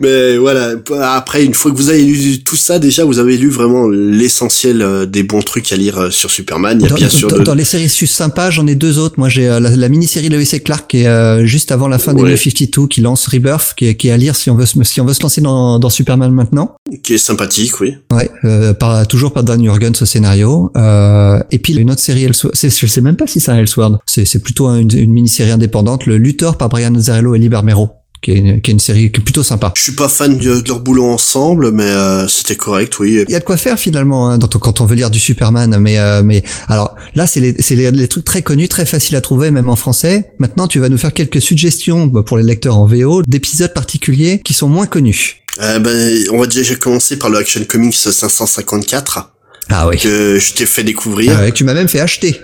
[0.00, 0.72] Mais voilà,
[1.14, 4.82] après une fois que vous avez lu tout ça, déjà vous avez lu vraiment l'essentiel
[4.82, 6.78] euh, des bons trucs à lire euh, sur Superman.
[6.80, 9.14] Il y a Dans, bien sûr dans- dans les séries sympas, j'en ai deux autres.
[9.18, 11.98] Moi, j'ai euh, la, la mini-série Lois et Clark qui est euh, juste avant la
[11.98, 12.30] fin des Ouais.
[12.30, 14.82] New 52 qui lance Rebirth, qui est, qui est à lire si on veut se,
[14.84, 16.74] si on veut se lancer dans, dans Superman maintenant.
[17.02, 17.94] qui est sympathique, oui.
[18.12, 20.70] Ouais, euh, par, toujours par Dan Jurgens au scénario.
[20.76, 23.98] Euh, et puis une autre série, Elseworld, je sais même pas si c'est un Elseworld.
[24.06, 27.90] C'est, plutôt un- une, une mini-série indépendante, Le Lutteur par Brian Azzarello et Lee Barmero,
[28.24, 29.72] qui est, une, qui est une série qui est plutôt sympa.
[29.76, 33.22] Je suis pas fan de, de leur boulot ensemble, mais euh, c'était correct, oui.
[33.28, 35.98] Il y a de quoi faire finalement hein, quand on veut lire du Superman, mais
[35.98, 39.20] euh, mais alors là c'est les c'est les, les trucs très connus, très faciles à
[39.20, 40.32] trouver même en français.
[40.38, 44.40] Maintenant tu vas nous faire quelques suggestions bah, pour les lecteurs en VO d'épisodes particuliers
[44.44, 45.42] qui sont moins connus.
[45.62, 49.30] Euh, ben, on va déjà commencer par le Action Comics 554
[49.70, 49.98] Ah oui.
[49.98, 51.34] que je t'ai fait découvrir.
[51.38, 52.40] Ah ouais, tu m'as même fait acheter.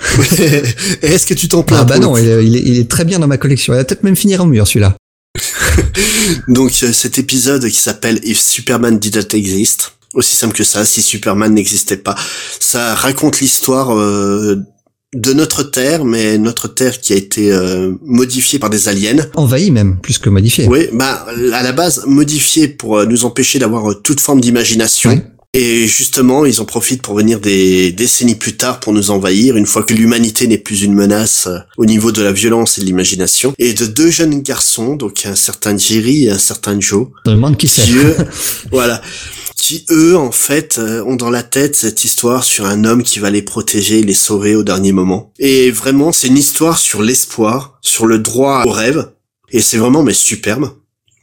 [1.02, 2.88] Et Est-ce que tu t'en plains Ah bah non, il est, il est- il est
[2.90, 3.72] très bien dans ma collection.
[3.74, 4.96] Il va peut-être même finir en mur celui-là.
[6.48, 11.02] Donc euh, cet épisode qui s'appelle If Superman Didn't Exist, aussi simple que ça, si
[11.02, 12.16] Superman n'existait pas,
[12.60, 14.56] ça raconte l'histoire euh,
[15.14, 19.26] de notre Terre, mais notre Terre qui a été euh, modifiée par des aliens.
[19.34, 20.66] Envahi même, plus que modifié.
[20.68, 25.10] Oui, bah à la base modifiée pour nous empêcher d'avoir toute forme d'imagination.
[25.10, 25.24] Ouais.
[25.54, 29.64] Et justement, ils en profitent pour venir des décennies plus tard pour nous envahir, une
[29.64, 32.86] fois que l'humanité n'est plus une menace euh, au niveau de la violence et de
[32.86, 33.54] l'imagination.
[33.58, 37.66] Et de deux jeunes garçons, donc un certain Jerry et un certain Joe, demande qui
[37.66, 37.86] c'est.
[38.72, 39.00] voilà,
[39.56, 43.18] qui eux en fait euh, ont dans la tête cette histoire sur un homme qui
[43.18, 45.32] va les protéger, les sauver au dernier moment.
[45.38, 49.12] Et vraiment, c'est une histoire sur l'espoir, sur le droit au rêve,
[49.50, 50.72] et c'est vraiment mais superbe.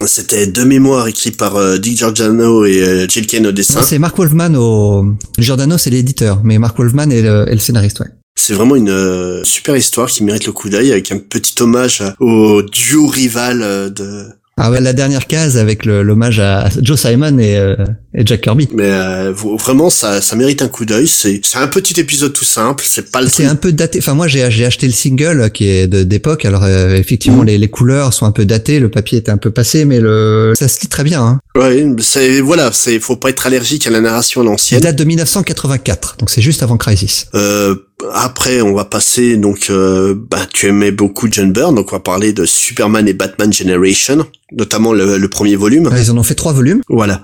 [0.05, 3.81] C'était deux mémoires écrites par euh, Dick Giordano et euh, Jill Kane au dessin.
[3.81, 5.05] C'est Mark Wolfman au
[5.39, 8.01] Giordano, c'est l'éditeur, mais Mark Wolfman est le, est le scénariste.
[8.01, 8.07] Ouais.
[8.37, 12.01] C'est vraiment une euh, super histoire qui mérite le coup d'œil avec un petit hommage
[12.01, 14.25] à- au duo rival euh, de
[14.57, 17.75] Ah ouais, la dernière case avec l'hommage à Joe Simon et, euh,
[18.17, 18.69] et Jack Kirby.
[18.73, 22.45] mais euh, vraiment ça ça mérite un coup d'œil, c'est c'est un petit épisode tout
[22.45, 23.99] simple, c'est pas le C'est un peu daté.
[23.99, 26.45] Enfin, moi, j'ai j'ai acheté le single euh, qui est d'époque.
[26.45, 27.47] Alors, euh, effectivement, Mhm.
[27.47, 30.53] les, les couleurs sont un peu datées, le papier était un peu passé, mais le
[30.57, 31.21] ça se lit très bien.
[31.21, 31.39] Hein.
[31.59, 34.79] Ouais, c'est voilà, c'est faut pas être allergique à la narration à Il l'ancienne.
[34.79, 37.27] date de 1984, donc c'est juste avant Crisis.
[37.35, 37.75] Euh,
[38.13, 41.99] après, on va passer donc, euh, bah, tu aimais beaucoup John Byrne, donc on va
[41.99, 45.89] parler de Superman et Batman Generation, notamment le, le premier volume.
[45.97, 47.21] Ils en ont fait trois volumes, Voilà,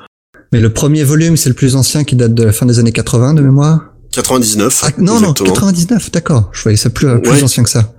[0.52, 2.92] mais le premier volume, c'est le plus ancien qui date de la fin des années
[2.92, 3.86] 80 de mémoire.
[4.14, 4.82] 99.
[4.84, 5.28] Ah, non, exactement.
[5.28, 6.50] non, 99, d'accord.
[6.52, 7.44] Je voyais ça plus, euh, plus Ouais.
[7.44, 7.94] ancien que ça.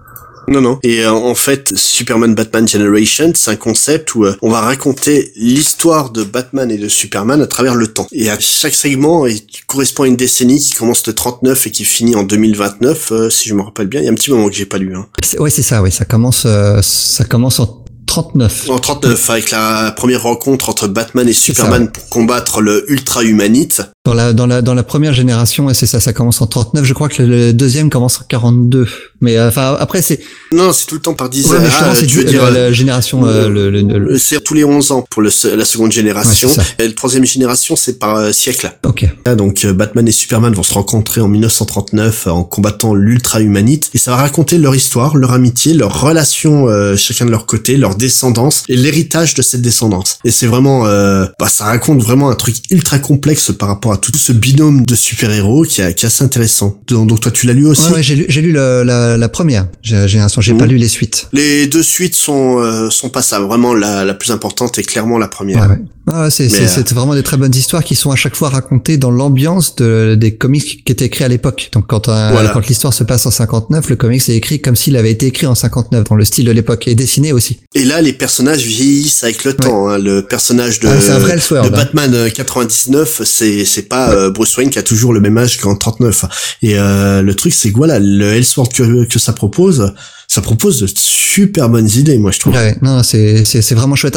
[0.48, 0.78] Non, non.
[0.82, 5.32] Et euh, en fait, Superman Batman Generation, c'est un concept où euh, on va raconter
[5.36, 8.06] l'histoire de Batman et de Superman à travers le temps.
[8.12, 11.84] Et à chaque segment, il correspond à une décennie qui commence de 39 et qui
[11.84, 14.00] finit en 2029, euh, si je me rappelle bien.
[14.00, 14.96] Il y a un petit moment que j'ai pas lu.
[14.96, 15.06] Hein.
[15.24, 18.68] C'est- Ouais, c'est ça, oui, ça commence, euh, ça commence en 39.
[18.68, 23.82] En 39, avec la première rencontre entre Batman et Superman pour combattre le Ultra Humanite.
[24.04, 26.84] Dans la, dans la, dans la première génération, et c'est ça, ça commence en 39.
[26.84, 28.88] Je crois que le, le deuxième commence en 42.
[29.20, 30.18] Mais, euh, enfin, après, c'est,
[30.50, 31.52] Non, c'est tout le temps par dizaines.
[31.52, 33.70] ouais, mais Ah, justement, c'est tu veux du- dire, la, euh, la génération, euh, le,
[33.70, 36.48] le- le- euh, c'est tous les 11 ans pour le, la seconde génération.
[36.48, 38.76] Ouais, et la troisième génération, c'est par euh, siècle.
[38.84, 39.06] ok.
[39.24, 43.90] Ah, Donc euh, Batman et Superman vont se rencontrer en 1939 euh, en combattant l'ultra-humanite
[43.94, 47.76] et ça va raconter leur histoire, leur amitié, leur relation euh, chacun de leur côté,
[47.76, 50.18] leur descendance et l'héritage de cette descendance.
[50.24, 54.08] Et c'est vraiment, euh, bah, ça raconte vraiment un truc ultra complexe par rapport rapport
[54.08, 56.78] à tout ce binôme de super-héros qui, est- assez intéressant.
[56.88, 59.28] Donc, toi, tu l'as lu aussi Ouais, ouais, j'ai lu, j'ai lu le- la, la
[59.28, 59.66] première.
[59.82, 60.70] J'ai, j'ai, j'ai pas Mhm.
[60.70, 61.28] lu les suites.
[61.32, 63.46] Les deux suites sont euh, sont passables.
[63.46, 65.62] Vraiment, la, la plus importante est clairement la première.
[65.62, 65.80] Ouais, ouais.
[66.12, 68.96] Ah, c'est, euh, c'est vraiment des très bonnes histoires qui sont à chaque fois racontées
[68.98, 71.70] dans l'ambiance de, des comics qui étaient écrits à l'époque.
[71.72, 72.50] Donc quand, euh, Voilà.
[72.50, 75.46] quand l'histoire se passe en 59, le comics est écrit comme s'il avait été écrit
[75.46, 77.60] en 59 dans le style de l'époque et dessiné aussi.
[77.76, 79.88] Et là, les personnages vieillissent avec le temps.
[79.90, 79.98] hein.
[79.98, 81.78] Le personnage de, Ah, c'est un vrai Elseworld, de hein.
[81.84, 85.58] Batman euh, 99, c'est c'est pas euh, Bruce Wayne qui a toujours le même âge
[85.58, 86.24] qu'en 39.
[86.62, 89.92] Et euh, le truc, c'est que voilà, le Elseworld que, que ça propose,
[90.28, 92.54] ça propose de super bonnes idées, moi je trouve.
[92.54, 94.16] Ouais, non, c'est, c'est, c'est vraiment chouette.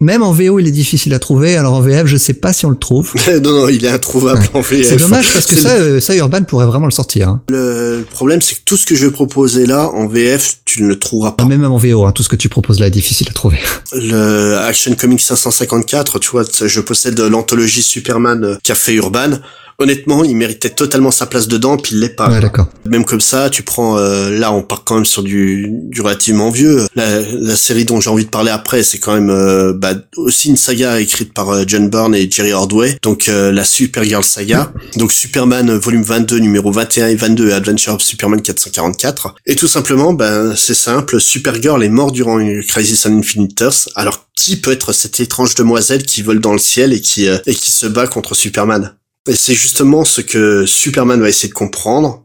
[0.00, 1.56] Même en VO, il est difficile à trouver.
[1.56, 3.14] Alors en VF, je sais pas si on le trouve.
[3.42, 4.88] non, non, il est introuvable en VF.
[4.88, 7.28] C'est dommage parce que ça, euh, ça, Urban pourrait vraiment le sortir.
[7.28, 7.42] Hein.
[7.48, 10.88] Le problème, c'est que tout ce que je vais proposer là, en VF, tu ne
[10.88, 11.44] le trouveras pas.
[11.44, 13.58] Même en VO, hein, tout ce que tu proposes là est difficile à trouver.
[13.92, 19.38] Le Action Comics 554, tu vois, je possède l'anthologie Superman euh, qu'a fait Urban.
[19.78, 22.30] Honnêtement, il méritait totalement sa place dedans, puis il l'est pas.
[22.30, 22.66] Ouais, d'accord.
[22.86, 26.50] Même comme ça, tu prends euh, là, on part quand même sur du, du relativement
[26.50, 26.86] vieux.
[26.94, 30.48] La, la série dont j'ai envie de parler après, c'est quand même euh, bah, aussi
[30.48, 34.72] une saga écrite par euh, John Byrne et Jerry Ordway, donc euh, la Supergirl saga.
[34.96, 39.34] Donc Superman euh, volume 22, numéro 21 et 22, Adventure of Superman 444.
[39.46, 43.88] Et tout simplement, ben c'est simple, Supergirl est mort durant une Crisis on Infinite Earths.
[43.94, 47.38] Alors qui peut être cette étrange demoiselle qui vole dans le ciel et qui euh,
[47.46, 48.94] et qui se bat contre Superman?
[49.34, 52.22] C'est justement ce que Superman va essayer de comprendre.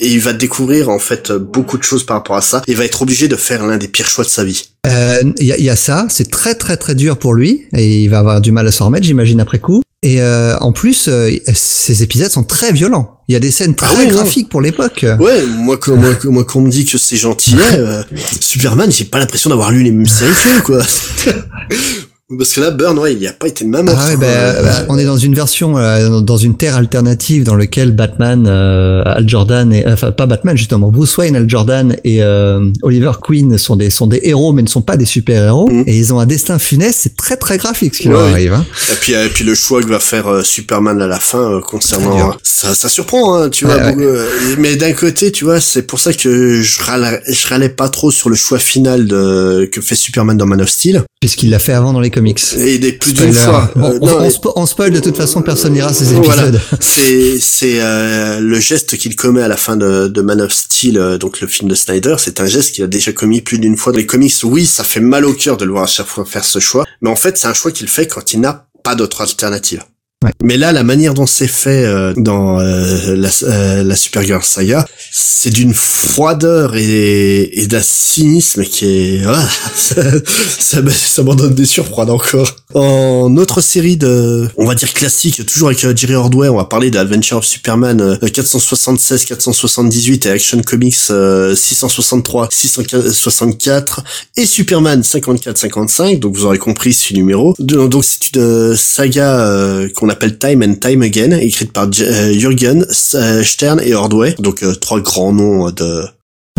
[0.00, 2.62] Et il va découvrir en fait beaucoup de choses par rapport à ça.
[2.66, 4.70] Et va être obligé de faire l'un des pires choix de sa vie.
[4.86, 7.66] Euh, Il y, a, il y a ça, c'est très très très dur pour lui
[7.76, 9.82] et il va avoir du mal à s'en remettre, j'imagine après coup.
[10.02, 13.20] Et euh, en plus, euh, ces épisodes sont très violents.
[13.28, 14.14] Il y a des scènes très Ah oui, non.
[14.14, 15.06] graphiques pour l'époque.
[15.20, 18.02] Ouais, moi que moi, que- moi qu'on me dit que c'est gentil, euh,
[18.40, 20.82] Superman, j'ai pas l'impression d'avoir lu les mêmes séries que quoi.
[22.38, 23.88] Parce que là, Burn, ouais, il y a pas été le même.
[23.88, 27.44] Ah ouais, bah, euh, bah, on est dans une version, euh, dans- une terre alternative
[27.44, 31.96] dans laquelle Batman, euh, Al Jordan et enfin pas Batman justement, Bruce Wayne, Al Jordan
[32.04, 35.44] et euh, Oliver Queen sont des sont des héros mais ne sont pas des super
[35.44, 35.84] héros Mhm.
[35.86, 36.98] et ils ont un destin funeste.
[37.02, 38.52] C'est très très graphique ce qui Ouais, leur arrive.
[38.54, 38.64] Hein.
[38.92, 41.60] Et puis, et puis le choix que va faire euh, Superman à la fin euh,
[41.60, 43.76] concernant ça, ça surprend, hein, tu vois.
[44.58, 48.10] Mais d'un côté, tu vois, c'est pour ça que je râlais, je râlais pas trop
[48.10, 51.02] sur le choix final de que fait Superman dans Man of Steel.
[51.20, 52.21] Puisqu'il l'a fait avant dans les comics.
[52.58, 53.70] Et des plus d'une fois.
[53.76, 56.04] Bon, Euh, on, non, on mais spo- on spoil de toute façon, personne n'ira ces
[56.14, 56.42] Voilà.
[56.48, 56.60] épisodes.
[56.80, 60.98] c'est c'est euh, le geste qu'il commet à la fin de, de Man of Steel,
[60.98, 62.16] euh, donc le film de Snyder.
[62.18, 64.32] C'est un geste qu'il a déjà commis plus d'une fois dans les comics.
[64.44, 66.84] Oui, ça fait mal au cœur de le voir à chaque fois faire ce choix,
[67.00, 69.82] mais en fait, c'est un choix qu'il fait quand il n'a pas d'autre alternative.
[70.42, 74.86] Mais là, la manière dont c'est fait euh, dans euh, la, euh, la Supergirl saga,
[75.10, 79.22] c'est d'une froideur et, et d'un cynisme qui est...
[79.26, 80.02] Ah, ça,
[80.58, 82.56] ça, ça m'en donne des surfroides encore.
[82.74, 86.64] En autre série de, on va dire classique, toujours avec euh, Jerry Ordway, on va
[86.64, 94.04] parler d'Adventure of Superman euh, 476, 478 et Action Comics euh, 663, 664
[94.36, 96.18] et Superman 54, 55.
[96.18, 97.54] Donc vous aurez compris ce numéro.
[97.58, 102.32] Donc c'est une euh, saga euh, qu'on appelle Time and Time Again, écrite par euh,
[102.32, 104.34] Jürgen euh, Stern et Ordway.
[104.38, 106.04] Donc euh, trois grands noms de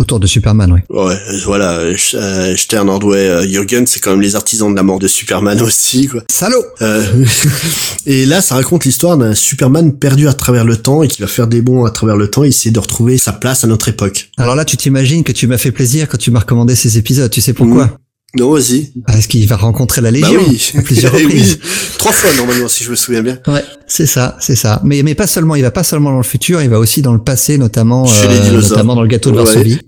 [0.00, 0.80] Autour de Superman, oui.
[0.90, 4.98] Ouais, voilà, euh, Stern, Ordway, euh, Jürgen, c'est quand même les artisans de la mort
[4.98, 6.22] de Superman aussi, quoi.
[6.28, 7.24] Salaud Euh,
[8.06, 11.28] et là, ça raconte l'histoire d'un Superman perdu à travers le temps et qui va
[11.28, 13.88] faire des bons à travers le temps et essayer de retrouver sa place à notre
[13.88, 14.30] époque.
[14.36, 17.30] Alors là, tu t'imagines que tu m'as fait plaisir quand tu m'as recommandé ces épisodes.
[17.30, 17.96] Tu sais pourquoi?
[18.36, 18.92] Non, vas-y.
[19.06, 20.72] Parce qu'il va rencontrer la Bah Légion oui.
[20.76, 21.24] à plusieurs Eh oui.
[21.24, 21.58] reprises.
[21.98, 23.38] Trois fois, normalement, si je me souviens bien.
[23.46, 24.80] Ouais, c'est ça, c'est ça.
[24.84, 27.12] Mais mais pas seulement, il va pas seulement dans le futur, il va aussi dans
[27.12, 28.70] le passé, notamment Chez les dinosaures.
[28.70, 29.44] notamment dans le gâteau de Ouais.
[29.44, 29.78] Varsovie.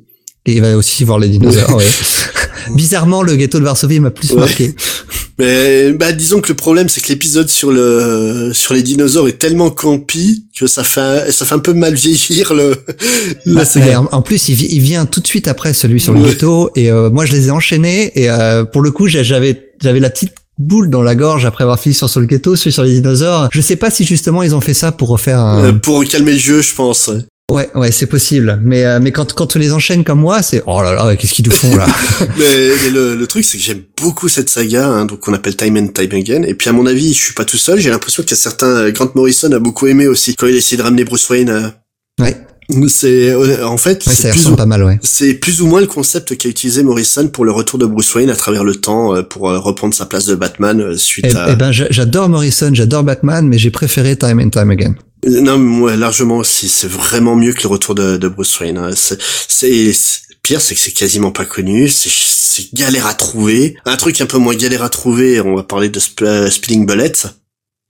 [0.46, 1.74] Et il va aussi voir les dinosaures.
[1.76, 1.84] ouais.
[2.74, 4.38] Bizarrement, le gâteau de Varsovie m'a plus Ouais.
[4.40, 4.74] marqué.
[5.38, 9.38] Mais, bah, disons que le problème, c'est que l'épisode sur le, sur les dinosaures est
[9.38, 12.74] tellement campi que ça fait, un- ça fait un peu mal vieillir le,
[13.46, 13.64] Bah,
[13.98, 16.30] en, en plus, il, vi- il vient tout de suite après celui sur le Ouais.
[16.30, 16.70] gâteau.
[16.74, 18.12] Et euh, moi, je les ai enchaînés.
[18.18, 21.78] Et euh, pour le coup, j'avais j'avais la petite boule dans la gorge après avoir
[21.78, 23.50] fini sur, sur le gâteau, celui sur les dinosaures.
[23.52, 25.64] Je sais pas si justement ils ont fait ça pour refaire un.
[25.66, 27.10] Euh, pour calmer le jeu, je pense.
[27.50, 28.58] Ouais, ouais, c'est possible.
[28.64, 31.32] Mais euh, mais quand quand tu les enchaînes comme moi, c'est oh là là, qu'est-ce
[31.32, 31.86] qu'ils nous font là
[32.36, 35.54] mais, mais le, le truc, c'est que j'aime beaucoup cette saga, hein, donc qu'on appelle
[35.54, 36.42] Time and Time Again.
[36.42, 37.78] Et puis à mon avis, je suis pas tout seul.
[37.78, 40.76] J'ai l'impression que certains, euh, Grant Morrison a beaucoup aimé aussi quand il a essayé
[40.76, 41.50] de ramener Bruce Wayne.
[41.50, 41.68] euh,
[42.20, 42.36] Ouais,
[42.88, 44.98] C'est euh, en fait, ouais, c'est plus, ou, pas mal, ouais.
[45.02, 48.28] c'est plus ou moins le concept qu'a utilisé Morrison pour le retour de Bruce Wayne
[48.30, 51.46] à travers le temps euh, pour euh, reprendre sa place de Batman suite Eh, à.
[51.52, 54.94] eh ben, j'a- j'adore Morrison, j'adore Batman, mais j'ai préféré Time and Time Again.
[55.26, 56.68] Non, moi largement aussi.
[56.68, 58.78] C'est vraiment mieux que le retour de, de Bruce Wayne.
[58.78, 58.90] hein.
[58.94, 59.18] C'est,
[59.48, 59.92] c'est,
[60.42, 61.88] pire, c'est que c'est quasiment pas connu.
[61.88, 63.76] C'est, c'est galère à trouver.
[63.86, 65.40] Un truc un peu moins galère à trouver.
[65.40, 67.12] On va parler de Sp- Spilling Bullets.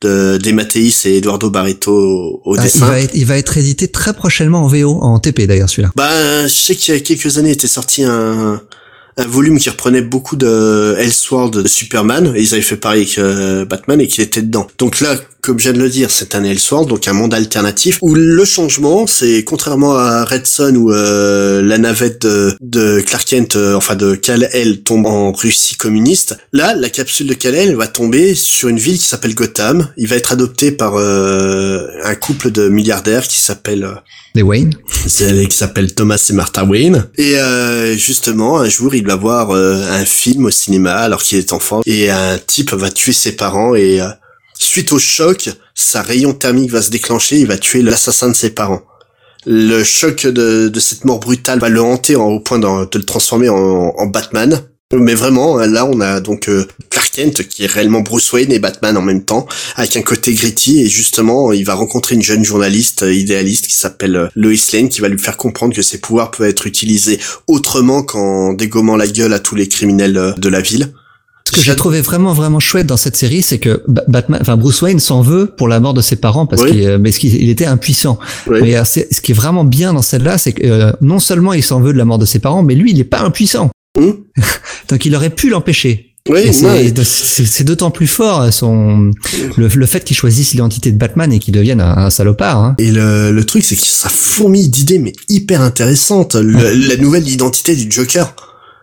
[0.02, 2.86] De Dematteis et Eduardo Barreto au, au Ah, il, dessin.
[2.86, 5.90] va être, il va être édité très prochainement en VO, en TP d'ailleurs celui-là.
[5.96, 8.60] Bah, je sais qu'il y a quelques années était sorti un,
[9.16, 13.18] un volume qui reprenait beaucoup de Elseworld de Superman, et ils avaient fait pareil avec
[13.18, 14.66] euh, Batman et qu'il était dedans.
[14.78, 15.16] Donc là,
[15.46, 18.44] comme je viens de le dire, c'est un Elseworld, donc un monde alternatif, où le
[18.44, 23.74] changement, c'est contrairement à Red Son où euh, la navette de, de Clark Kent, euh,
[23.76, 28.68] enfin de Kal-El tombe en Russie communiste, là, la capsule de Kal-El va tomber sur
[28.68, 33.28] une ville qui s'appelle Gotham, il va être adopté par euh, un couple de milliardaires
[33.28, 33.84] qui s'appelle...
[33.84, 33.94] euh,
[34.34, 34.74] Les Wayne.
[35.06, 37.06] c'est qui s'appelle Thomas et Martha Wayne.
[37.18, 41.38] Et euh, justement, un jour, il va voir euh, un film au cinéma alors qu'il
[41.38, 44.08] est enfant et un type va tuer ses parents et euh,
[44.58, 48.50] suite au choc, sa rayon thermique va se déclencher, il va tuer l'assassin de ses
[48.50, 48.82] parents.
[49.46, 52.66] Le choc de, de cette mort brutale va le hanter en- au point de
[52.98, 53.56] le transformer en,
[53.96, 54.62] en Batman.
[54.92, 58.60] Mais vraiment, là, on a donc euh, Clark Kent qui est réellement Bruce Wayne et
[58.60, 62.44] Batman en même temps, avec un côté gritty et justement, il va rencontrer une jeune
[62.44, 65.98] journaliste euh, idéaliste qui s'appelle euh, Lois Lane qui va lui faire comprendre que ses
[65.98, 67.18] pouvoirs peuvent être utilisés
[67.48, 70.92] autrement qu'en dégommant la gueule à tous les criminels de la ville.
[71.46, 74.56] Ce que j'ai trouvé vraiment vraiment chouette dans cette série, c'est que Ba- Batman, enfin
[74.56, 76.72] Bruce Wayne s'en veut pour la mort de ses parents parce Oui.
[76.72, 78.18] qu'il, euh, mais ce qu'il il était impuissant.
[78.48, 78.58] Oui.
[78.62, 81.62] Mais euh, ce qui est vraiment bien dans celle-là, c'est que euh, non seulement il
[81.62, 83.70] s'en veut de la mort de ses parents, mais lui il est pas impuissant.
[83.96, 84.10] Hmm.
[84.88, 86.02] Donc il aurait pu l'empêcher.
[86.28, 89.12] Oui, c'est d'autant plus fort son
[89.56, 92.58] le, le fait qu'il choisisse l'identité de Batman et qu'il devienne un, un salopard.
[92.58, 92.74] Hein.
[92.78, 96.34] Et le, le truc, c'est que ça fourmille d'idées, mais hyper intéressantes.
[96.34, 98.34] Le- la nouvelle identité du Joker,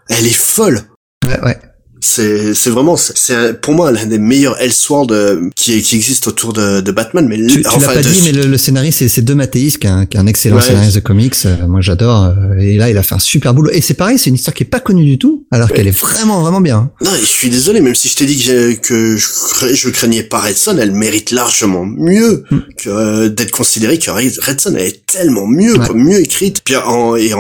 [0.08, 0.84] elle est folle.
[1.28, 1.58] Ouais, ouais.
[2.06, 6.52] C'est, c'est vraiment, c'est, pour moi l'un des meilleurs Elseworlds euh, qui, qui existent autour
[6.52, 7.26] de, de Batman.
[7.30, 9.34] Mais Tu, tu enfin, l'as pas de- dit, mais le, le scénariste, c'est, c'est De
[9.34, 10.62] Matteis, qui est un, qui est un excellent Ouais.
[10.62, 11.34] scénariste de comics.
[11.46, 12.26] Euh, moi, j'adore.
[12.26, 13.72] euh, Et là, il a fait un super boulot.
[13.72, 15.76] Et c'est pareil, c'est une histoire qui est pas connue du tout, alors Ouais.
[15.78, 16.92] qu'elle est vraiment, vraiment bien.
[17.02, 18.38] Non, et je suis désolé, même si je t'ai dit
[18.82, 22.58] que, je, cra- je craignais pas Redson, elle mérite largement mieux Mm.
[22.78, 25.94] que euh, d'être considérée que Red- Redson elle est tellement mieux, Ouais.
[25.94, 27.40] mieux écrite, puis en, et en,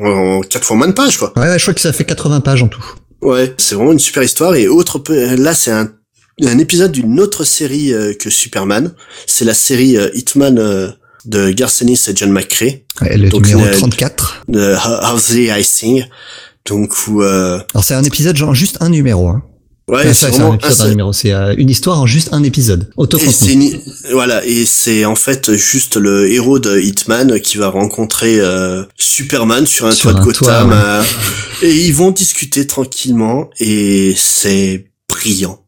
[0.00, 1.32] en, en quatre fois moins de pages, quoi.
[1.36, 2.82] Ouais, ouais, je crois que ça fait 80 pages en tout.
[3.24, 4.54] Ouais, c'est vraiment une super histoire.
[4.54, 5.90] Et autre peu, là, c'est un,
[6.42, 8.92] un épisode d'une autre série euh, que Superman.
[9.26, 10.90] C'est la série euh, Hitman euh,
[11.24, 14.42] de Garth Ennis et John McCrea, Ouais, le Donc, numéro euh, 34.
[14.48, 16.04] de How They I Sing.
[16.66, 19.28] Donc, où, euh, Alors, c'est un épisode, genre, juste un numéro.
[19.28, 19.42] Hein.
[19.88, 21.12] Ouais, Enfin, c'est ça, c'est vraiment un épisode, un un seul- numéro.
[21.12, 22.84] C'est euh, une histoire en juste un épisode.
[22.90, 23.52] Et Autocontenu.
[23.52, 23.80] une-
[24.12, 29.66] voilà et c'est en fait juste le héros de Hitman qui va rencontrer euh, Superman
[29.66, 30.74] sur un Sur toit de Gotham toit, ouais.
[30.74, 31.02] euh,
[31.62, 35.60] et ils vont discuter tranquillement et c'est brillant.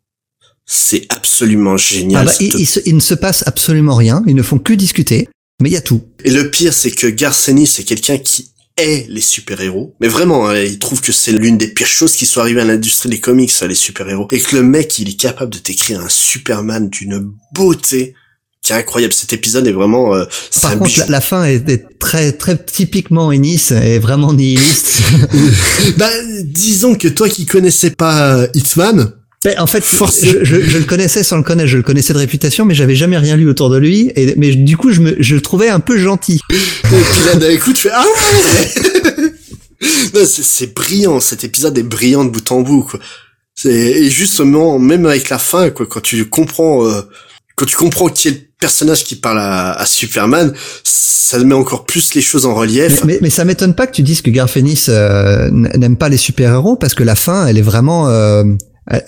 [0.68, 2.22] C'est absolument génial.
[2.22, 4.22] Ah bah, il, il se- il ne se passe absolument rien.
[4.26, 5.28] Ils ne font que discuter.
[5.62, 6.02] Mais il y a tout.
[6.24, 9.94] Et le pire c'est que Garcenis c'est quelqu'un qui est les super-héros.
[10.00, 12.64] Mais vraiment, hein, il trouve que c'est l'une des pires choses qui soit arrivées à
[12.64, 14.28] l'industrie des comics, ça, les super-héros.
[14.32, 18.14] Et que le mec, il est capable de t'écrire un Superman d'une beauté
[18.62, 19.14] qui est incroyable.
[19.14, 20.14] Cet épisode est vraiment...
[20.14, 24.32] euh, c'est Par contre, la, la fin est, est très, très typiquement Ennis et vraiment
[24.32, 25.02] nihiliste.
[25.96, 26.10] Bah,
[26.44, 29.12] disons que toi qui connaissais pas euh, Hitman,
[29.46, 32.18] Mais en fait, je, je, je le connaissais sans le connaître, je le connaissais de
[32.18, 34.10] réputation, mais j'avais jamais rien lu autour de lui.
[34.16, 36.40] Et, mais du coup, je, me, je le trouvais un peu gentil.
[36.50, 36.54] et
[36.84, 39.32] puis là d'un coup tu fais ah ouais
[40.26, 42.98] c'est, brillant, cet épisode est brillant de bout en bout quoi.
[43.54, 47.02] C'est et justement même avec la fin quoi, quand tu comprends euh,
[47.54, 50.52] quand tu comprends qui est le personnage qui parle à, à Superman,
[50.82, 53.04] ça met encore plus les choses en Mais, relief.
[53.04, 56.16] mais, mais ça m'étonne pas que tu dises que Garth Ennis euh, n'aime pas les
[56.16, 58.44] super-héros parce que la fin, elle est vraiment, euh,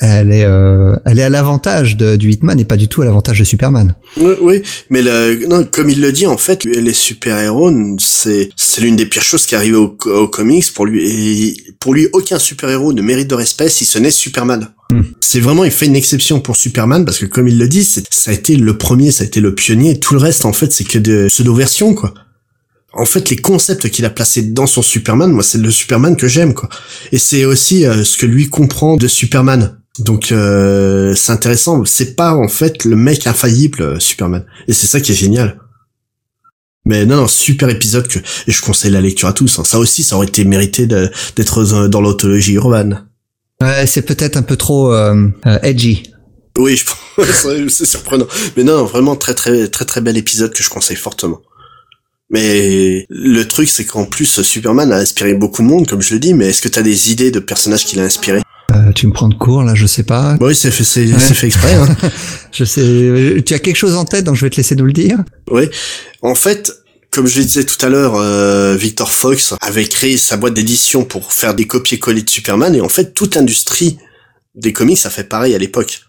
[0.01, 3.05] elle, est, euh, elle est à l'avantage de- du Hitman et pas du tout à
[3.05, 3.95] l'avantage de Superman.
[4.17, 8.81] Oui, oui, mais le, non, comme il le dit, en fait, les super-héros, c'est, c'est
[8.81, 10.73] l'une des pires choses qui arrivent au, au comics.
[10.75, 11.05] Pour lui,
[11.49, 14.69] et pour lui, aucun super-héros ne mérite de respect si ce n'est Superman.
[14.91, 15.03] Hmm.
[15.21, 18.05] C'est vraiment, il fait une exception pour Superman parce que comme il le dit, c'est,
[18.11, 20.01] ça a été le premier, ça a été le pionnier.
[20.01, 22.15] Tout le reste, en fait, c'est que de pseudo-versions, quoi.
[22.93, 26.27] En fait, les concepts qu'il a placés dans son Superman, moi, c'est le Superman que
[26.27, 26.69] j'aime, quoi.
[27.13, 29.79] Et c'est aussi euh, ce que lui comprend de Superman.
[29.99, 31.85] Donc, euh, c'est intéressant.
[31.85, 34.47] C'est pas, en fait, le mec infaillible, euh, Superman.
[34.69, 35.61] Et c'est ça qui est génial.
[36.85, 39.59] Mais non, non, super épisode que et je conseille la lecture à tous.
[39.59, 39.65] hein.
[39.65, 43.05] Ça aussi, ça aurait été mérité d'être dans, dans l'autologie urbaine.
[43.61, 46.05] Ouais, c'est peut-être un peu trop euh, euh, edgy.
[46.57, 48.27] Oui, je pense, c'est surprenant.
[48.57, 51.43] Mais non, non, vraiment très très très très bel épisode que je conseille fortement.
[52.31, 56.21] Mais le truc, c'est qu'en plus, Superman a inspiré beaucoup de monde, comme je le
[56.21, 56.35] dis.
[56.35, 58.43] Mais est-ce que t'as des idées de personnages qu'il a inspiré
[58.75, 60.35] Euh, tu me prends de court là, je sais pas.
[60.35, 61.19] Bah Oui, c'est fait, c'est Ouais.
[61.19, 61.75] fait exprès.
[61.75, 61.97] Hein.
[62.53, 63.43] Je sais.
[63.47, 65.19] Tu as quelque chose en tête, donc je vais te laisser nous le dire?
[65.51, 65.69] Oui.
[66.23, 66.73] En fait,
[67.11, 71.05] comme je le disais tout à l'heure, euh, Victor Fox avait créé sa boîte d'édition
[71.05, 73.99] pour faire des copier-coller de Superman, et en fait, toute l'industrie
[74.55, 76.01] des comics a fait pareil à l'époque.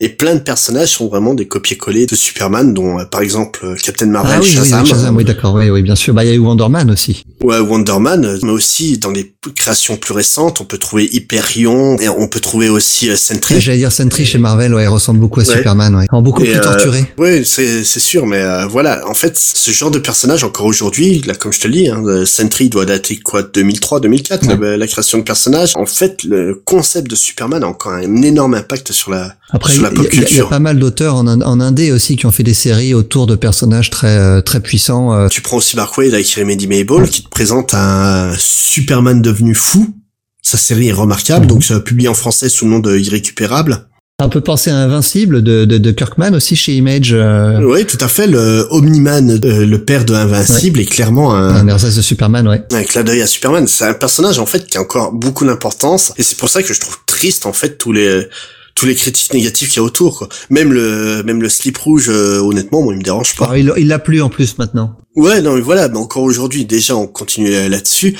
[0.00, 3.76] Et plein de personnages sont vraiment des copier-coller de Superman, dont euh, par exemple euh,
[3.82, 6.12] Captain Marvel, Ah oui, Shazam, oui, Shazam, oui, d'accord, oui, oui, bien sûr.
[6.14, 7.24] Bah, il y a eu Wonder Man aussi.
[7.42, 11.96] ouais, Wonder Man, euh, mais aussi dans les créations plus récentes, on peut trouver Hyperion,
[12.00, 13.60] et on peut trouver aussi euh, Sentry.
[13.60, 15.56] J'allais dire Sentry chez Marvel, ouais, il ressemble beaucoup à Ouais.
[15.58, 16.06] Superman, ouais.
[16.10, 17.04] En beaucoup Et, plus torturé.
[17.18, 21.34] Oui, c'est sûr, mais euh, voilà, en fait, ce genre de personnage encore aujourd'hui, là,
[21.34, 24.56] comme je te le dis, hein, Sentry doit dater quoi, 2003, 2004, Ouais.
[24.60, 25.72] la, la création de personnage.
[25.76, 29.83] En fait, le concept de Superman a encore un énorme impact sur la Après, sur
[29.84, 32.42] la il y a- y pas mal d'auteurs en, en indé aussi qui ont fait
[32.42, 35.12] des séries autour de personnages très euh, très puissants.
[35.14, 35.28] euh.
[35.28, 39.94] Tu prends aussi Mark Waid avec Remedy Mabel qui te présente un Superman devenu fou.
[40.42, 41.50] Sa série est remarquable, Mhm.
[41.50, 43.86] donc ça publié en français sous le nom de Irrécupérable.
[44.20, 47.98] Un peu pensé à Invincible de, de, de Kirkman aussi chez Image, euh, Oui, tout
[48.00, 48.28] à fait.
[48.28, 52.62] Le Omniman, euh, le père de Invincible, est clairement un, un de Superman, ouais.
[52.72, 53.66] un clin d'œil à Superman.
[53.66, 56.72] C'est un personnage en fait qui a encore beaucoup d'importance et c'est pour ça que
[56.72, 58.28] je trouve triste en fait tous les
[58.74, 60.18] tous les critiques négatives qu'il y a autour.
[60.18, 60.28] Quoi.
[60.50, 63.46] Même le même le slip rouge, euh, honnêtement, moi il me dérange pas.
[63.46, 64.96] Alors, il il l'a plus en plus maintenant.
[65.16, 68.16] Ouais, non, mais voilà, mais encore aujourd'hui, déjà, on continue là-dessus.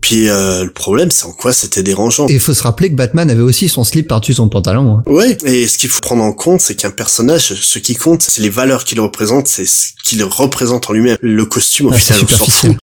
[0.00, 2.26] Puis euh, le problème, c'est en quoi c'était dérangeant.
[2.26, 4.96] Et il faut se rappeler que Batman avait aussi son slip par-dessus son pantalon.
[4.98, 5.02] hein.
[5.06, 8.42] Ouais, et ce qu'il faut prendre en compte, c'est qu'un personnage, ce qui compte, c'est
[8.42, 11.16] les valeurs qu'il représente, c'est ce qu'il représente en lui-même.
[11.20, 12.76] Le costume, au c'est final, on s'en fout.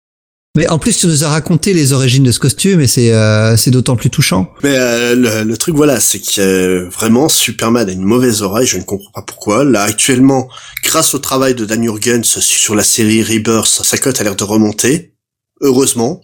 [0.57, 3.57] Mais en plus, tu nous as raconté les origines de ce costume et c'est euh,
[3.57, 4.53] c'est d'autant plus touchant.
[4.65, 8.67] Mais euh, le, le truc, voilà, c'est que euh, vraiment, Superman a une mauvaise oreille,
[8.67, 9.65] je ne comprends pas pourquoi.
[9.65, 10.49] Là, actuellement,
[10.83, 14.43] grâce au travail de Dan Jurgens sur la série Rebirth, sa cote a l'air de
[14.45, 15.15] remonter.
[15.61, 16.23] Heureusement.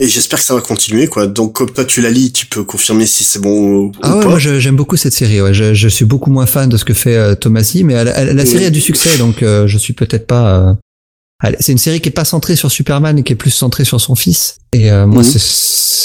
[0.00, 1.26] Et j'espère que ça va continuer, quoi.
[1.26, 4.16] Donc, comme toi, tu la lis, tu peux confirmer si c'est bon ou Ah ou
[4.18, 4.28] ouais, pas.
[4.30, 5.40] moi j'aime beaucoup cette série.
[5.42, 5.52] Ouais.
[5.54, 8.34] Je, je suis beaucoup moins fan de ce que fait euh, Tomasi, mais elle- elle-
[8.34, 8.64] la série Oui.
[8.64, 10.76] a du succès, donc euh, je suis peut-être pas.
[11.60, 14.00] C'est une série qui est pas centrée sur Superman et qui est plus centrée sur
[14.00, 14.56] son fils.
[14.72, 15.28] Et euh, moi, Mhm.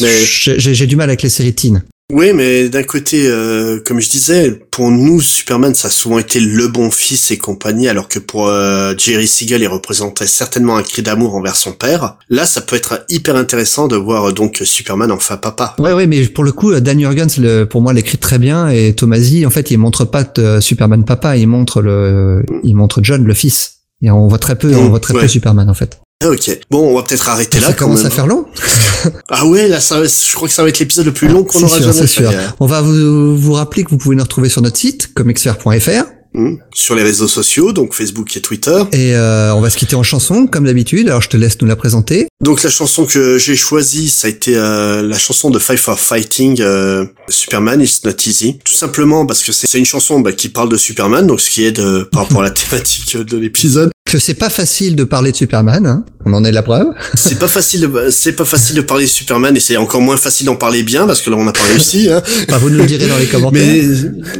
[0.01, 0.25] Mais-
[0.57, 1.83] j'ai du mal avec les séries teen.
[2.13, 6.39] Oui, mais d'un côté, euh, comme je disais, pour nous, Superman, ça a souvent été
[6.39, 10.83] le bon fils et compagnie, alors que pour euh, Jerry Siegel, il représentait certainement un
[10.83, 12.15] cri d'amour envers son père.
[12.29, 15.75] Là, ça peut être hyper intéressant de voir euh, donc Superman enfin papa.
[15.79, 18.69] Ouais, ouais, mais pour le coup, euh, Dan Jurgens, le, pour moi, l'écrit très bien
[18.69, 20.23] et Tomasi, en fait, il montre pas
[20.61, 23.76] Superman papa, il montre le, il montre John le fils.
[24.01, 25.21] Et on voit très peu, on Mhm, voit très ouais.
[25.21, 25.99] peu Superman en fait.
[26.23, 26.59] Ah, ok.
[26.71, 28.07] Bon, on va peut-être arrêter là ça commence même.
[28.07, 28.45] à faire long.
[29.29, 31.43] Ah ouais, là, ça, va- je crois que ça va être l'épisode le plus long
[31.43, 32.21] qu'on aura sûr, jamais c'est fait.
[32.23, 32.29] sûr.
[32.31, 36.03] euh, On va vous, vous rappeler que vous pouvez nous retrouver sur notre site, comexfer.fr.
[36.37, 38.83] hmm, sur les réseaux sociaux, donc Facebook et Twitter.
[38.93, 41.09] Et euh, on va se quitter en chanson, comme d'habitude.
[41.09, 42.27] Alors je te laisse nous la présenter.
[42.39, 45.99] Donc la chanson que j'ai choisie, ça a été euh, la chanson de Five for
[45.99, 48.59] Fighting, euh, Superman It's Not Easy.
[48.63, 51.65] Tout simplement parce que c'est une chanson bah, qui parle de Superman, donc ce qui
[51.65, 53.89] aide euh, par rapport à la thématique de l'épisode.
[54.05, 56.05] Que c'est pas facile de parler de Superman, hein.
[56.25, 56.87] on en est la preuve.
[57.15, 60.15] C'est pas facile, de, c'est pas facile de parler de Superman et c'est encore moins
[60.15, 62.09] facile d'en parler bien parce que là on n'a pas réussi.
[62.09, 62.21] Hein.
[62.47, 63.61] Enfin, vous nous le direz dans les commentaires.
[63.61, 63.83] Mais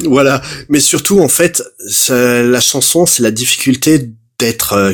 [0.08, 0.42] voilà.
[0.70, 4.10] Mais surtout en fait, la chanson, c'est la difficulté
[4.40, 4.94] d'être euh,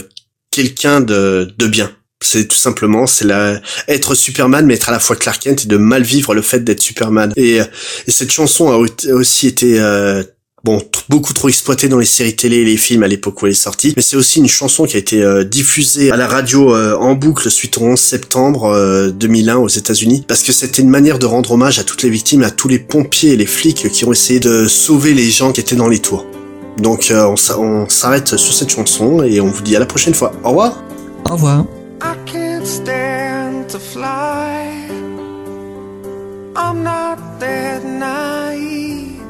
[0.51, 1.91] quelqu'un de, de bien.
[2.23, 3.59] C'est tout simplement, c'est la
[3.89, 6.63] être Superman, mais être à la fois Clark Kent et de mal vivre le fait
[6.63, 7.33] d'être Superman.
[7.35, 7.65] Et, euh,
[8.07, 10.23] et cette chanson a au- aussi été euh,
[10.63, 13.51] bon beaucoup trop exploitée dans les séries télé et les films à l'époque où elle
[13.51, 13.91] est sortie.
[13.97, 17.13] Mais c'est aussi une chanson qui a été euh, diffusée à la radio euh, en
[17.15, 21.25] boucle suite au 11 septembre euh, 2001 aux États-Unis, parce que c'était une manière de
[21.25, 24.13] rendre hommage à toutes les victimes, à tous les pompiers et les flics qui ont
[24.13, 26.25] essayé de sauver les gens qui étaient dans les tours.
[26.77, 30.13] Donc euh, on on s'arrête sur cette chanson et on vous dit à la prochaine
[30.13, 30.31] fois.
[30.43, 30.83] Au revoir.
[31.25, 31.65] Au revoir.
[32.01, 34.63] I can't stand to fly.
[36.55, 39.21] I'm not that naive.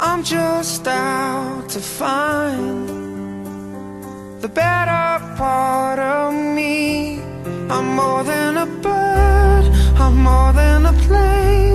[0.00, 2.88] I'm just out to find
[4.40, 7.20] the better part of me.
[7.70, 9.64] I'm more than a bird,
[9.98, 11.67] I'm more than a plane,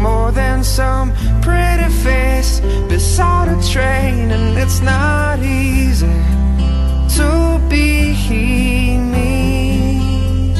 [0.00, 1.12] more than some
[1.42, 6.06] pretty face beside a train, and it's not easy
[7.16, 8.14] to be
[8.98, 10.54] me.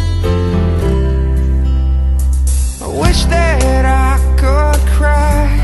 [2.83, 5.60] I wish that I could cry,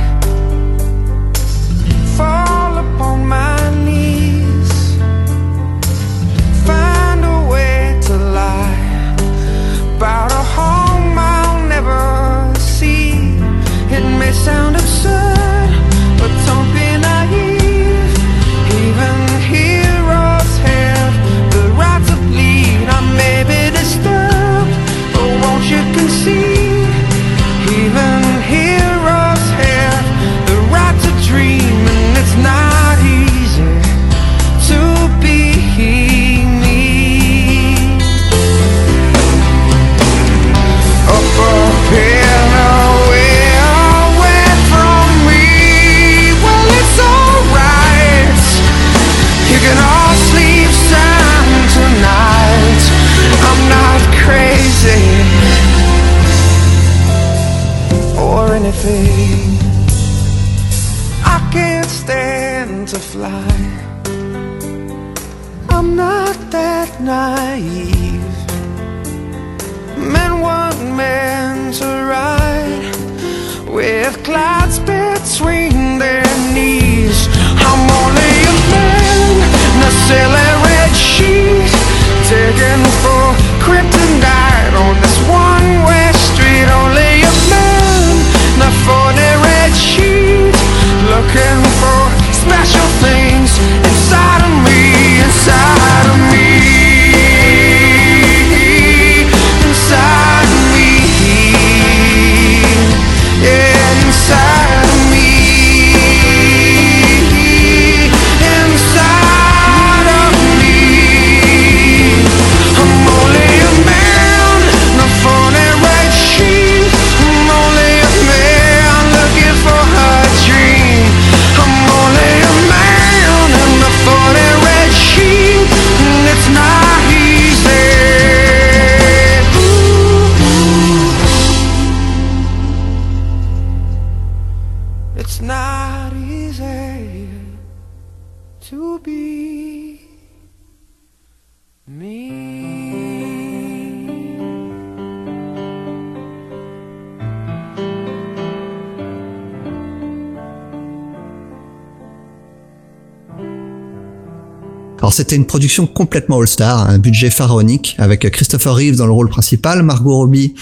[155.16, 159.82] c'était une production complètement all-star, un budget pharaonique avec Christopher Reeve dans le rôle principal,
[159.82, 160.54] Margot Robbie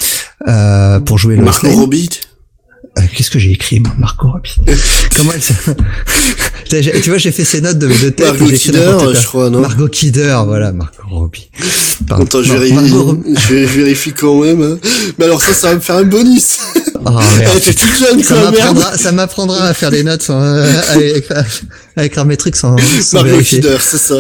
[0.47, 2.11] euh, pour jouer le Marco Robbie
[2.97, 4.55] Euh, Qu'est-ce que j'ai écrit, Margot Robbie?
[5.17, 5.43] Comment elle
[6.81, 8.27] Tu vois, j'ai fait ces notes de, de tête.
[8.27, 11.49] Margot Kidder, je crois, non Margot Kidder, voilà, Margot Robbie.
[12.09, 12.25] Pardon.
[12.25, 14.63] Attends, je Non, vérifie, Margot je vérifie quand même.
[14.63, 14.79] hein.
[15.19, 16.59] Mais alors ça, ça va me faire un bonus.
[17.07, 17.61] Oh, merde.
[17.63, 18.79] Toute jeune, Ça quoi, merde.
[18.97, 21.21] ça m'apprendra à faire les notes sans, euh,
[21.97, 23.61] à écrire mes trucs sans, sans Margot vérifier.
[23.61, 24.17] Kidder, c'est ça.